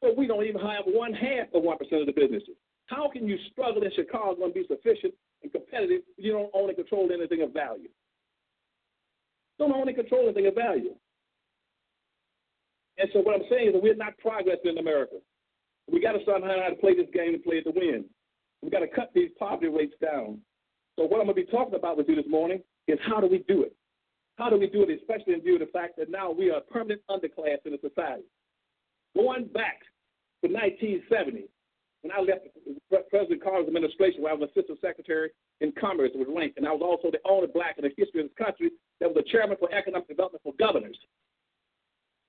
But 0.00 0.16
we 0.16 0.26
don't 0.26 0.44
even 0.44 0.60
have 0.60 0.84
one 0.86 1.12
half 1.12 1.48
of 1.54 1.62
1% 1.62 1.72
of 2.00 2.06
the 2.06 2.12
businesses. 2.12 2.56
How 2.86 3.08
can 3.08 3.26
you 3.26 3.38
struggle 3.50 3.82
in 3.82 3.90
Chicago 3.94 4.44
and 4.44 4.54
be 4.54 4.64
sufficient 4.68 5.14
and 5.42 5.50
competitive 5.50 6.02
if 6.18 6.24
you 6.24 6.32
don't 6.32 6.50
own 6.54 6.68
and 6.68 6.76
control 6.76 7.08
anything 7.12 7.42
of 7.42 7.52
value? 7.52 7.88
Don't 9.58 9.72
own 9.72 9.88
and 9.88 9.96
control 9.96 10.24
anything 10.24 10.46
of 10.46 10.54
value. 10.54 10.94
And 12.98 13.08
so 13.12 13.20
what 13.20 13.34
I'm 13.34 13.46
saying 13.50 13.68
is 13.68 13.72
that 13.74 13.82
we're 13.82 13.94
not 13.94 14.18
progressing 14.18 14.72
in 14.72 14.78
America. 14.78 15.16
We 15.90 16.00
got 16.00 16.12
to 16.12 16.22
start 16.22 16.42
learning 16.42 16.62
how 16.62 16.70
to 16.70 16.76
play 16.76 16.94
this 16.94 17.08
game 17.12 17.34
and 17.34 17.44
play 17.44 17.56
it 17.56 17.64
to 17.64 17.72
win. 17.74 18.04
We 18.62 18.70
got 18.70 18.80
to 18.80 18.88
cut 18.88 19.10
these 19.14 19.30
poverty 19.38 19.68
rates 19.68 19.94
down. 20.00 20.38
So 20.96 21.04
what 21.04 21.20
I'm 21.20 21.26
going 21.26 21.36
to 21.36 21.44
be 21.44 21.50
talking 21.50 21.74
about 21.74 21.96
with 21.96 22.08
you 22.08 22.16
this 22.16 22.28
morning 22.28 22.62
is 22.86 22.98
how 23.06 23.20
do 23.20 23.26
we 23.26 23.44
do 23.48 23.62
it? 23.62 23.74
How 24.36 24.50
do 24.50 24.58
we 24.58 24.68
do 24.68 24.82
it, 24.82 25.00
especially 25.00 25.34
in 25.34 25.42
view 25.42 25.54
of 25.54 25.60
the 25.60 25.72
fact 25.72 25.96
that 25.98 26.10
now 26.10 26.30
we 26.30 26.50
are 26.50 26.58
a 26.58 26.60
permanent 26.60 27.02
underclass 27.10 27.58
in 27.64 27.72
the 27.72 27.78
society? 27.80 28.24
Going 29.14 29.46
back 29.46 29.80
to 30.42 30.50
1970, 30.50 31.46
when 32.04 32.12
I 32.12 32.20
left 32.20 32.44
President 33.08 33.42
Carter's 33.42 33.66
administration, 33.66 34.20
where 34.20 34.32
I 34.32 34.36
was 34.36 34.50
assistant 34.52 34.78
secretary 34.84 35.30
in 35.62 35.72
commerce 35.72 36.10
with 36.14 36.28
rank, 36.28 36.52
and 36.60 36.68
I 36.68 36.72
was 36.72 36.84
also 36.84 37.10
the 37.10 37.18
only 37.24 37.48
black 37.48 37.80
in 37.80 37.84
the 37.88 37.96
history 37.96 38.20
of 38.20 38.28
this 38.28 38.36
country 38.36 38.68
that 39.00 39.08
was 39.08 39.16
the 39.16 39.30
chairman 39.32 39.56
for 39.56 39.72
economic 39.72 40.06
development 40.06 40.44
for 40.44 40.52
governors. 40.60 40.98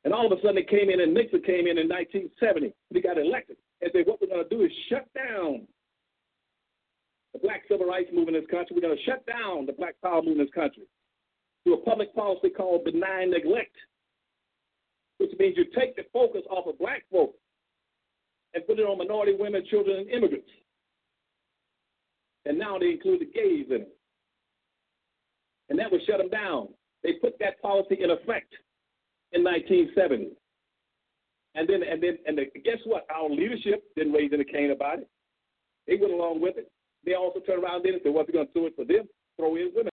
And 0.05 0.13
all 0.13 0.31
of 0.31 0.31
a 0.31 0.39
sudden, 0.39 0.55
they 0.55 0.63
came 0.63 0.89
in, 0.89 1.01
and 1.01 1.13
Nixon 1.13 1.43
came 1.43 1.67
in 1.67 1.75
in 1.75 1.91
1970. 1.91 2.71
He 2.93 3.01
got 3.01 3.19
elected 3.19 3.57
and 3.81 3.91
said, 3.91 4.07
"What 4.07 4.21
we're 4.21 4.31
going 4.31 4.47
to 4.47 4.55
do 4.55 4.63
is 4.63 4.71
shut 4.87 5.11
down 5.11 5.67
the 7.33 7.39
black 7.39 7.67
civil 7.67 7.85
rights 7.85 8.09
movement 8.15 8.37
in 8.37 8.43
this 8.43 8.51
country. 8.51 8.79
We're 8.79 8.87
going 8.87 8.95
to 8.95 9.03
shut 9.03 9.27
down 9.27 9.65
the 9.65 9.75
black 9.75 9.99
power 9.99 10.23
movement 10.23 10.39
in 10.39 10.45
this 10.47 10.55
country 10.55 10.87
through 11.65 11.83
a 11.83 11.83
public 11.83 12.15
policy 12.15 12.47
called 12.47 12.85
benign 12.85 13.31
neglect, 13.31 13.75
which 15.17 15.35
means 15.37 15.57
you 15.57 15.65
take 15.75 15.97
the 15.97 16.07
focus 16.13 16.47
off 16.49 16.67
of 16.67 16.79
black 16.79 17.03
folks 17.11 17.35
and 18.55 18.65
put 18.65 18.79
it 18.79 18.83
on 18.83 18.97
minority 18.97 19.35
women, 19.37 19.63
children, 19.69 19.99
and 19.99 20.09
immigrants. 20.09 20.49
And 22.45 22.57
now 22.57 22.79
they 22.79 22.91
include 22.91 23.21
the 23.21 23.25
gays 23.25 23.65
in 23.69 23.81
it. 23.81 23.97
And 25.69 25.77
that 25.77 25.91
would 25.91 26.01
shut 26.07 26.19
them 26.19 26.29
down. 26.29 26.69
They 27.03 27.13
put 27.13 27.37
that 27.39 27.61
policy 27.61 27.97
in 28.01 28.11
effect 28.11 28.53
in 29.33 29.43
1970. 29.43 30.29
And 31.55 31.67
then, 31.67 31.81
and 31.83 32.01
then, 32.01 32.17
and 32.25 32.37
the, 32.37 32.45
guess 32.61 32.79
what? 32.85 33.05
Our 33.13 33.29
leadership 33.29 33.83
didn't 33.95 34.13
raise 34.13 34.31
any 34.33 34.43
Cain 34.43 34.71
about 34.71 34.99
it. 34.99 35.09
They 35.87 35.95
went 35.95 36.13
along 36.13 36.41
with 36.41 36.57
it. 36.57 36.71
They 37.05 37.13
also 37.13 37.39
turned 37.39 37.63
around 37.63 37.83
then 37.85 37.93
and 37.93 38.01
said, 38.03 38.13
"What's 38.13 38.31
going 38.31 38.47
to 38.47 38.53
do 38.53 38.65
it 38.65 38.75
for 38.75 38.85
them? 38.85 39.07
Throw 39.37 39.55
in 39.55 39.71
women 39.75 39.91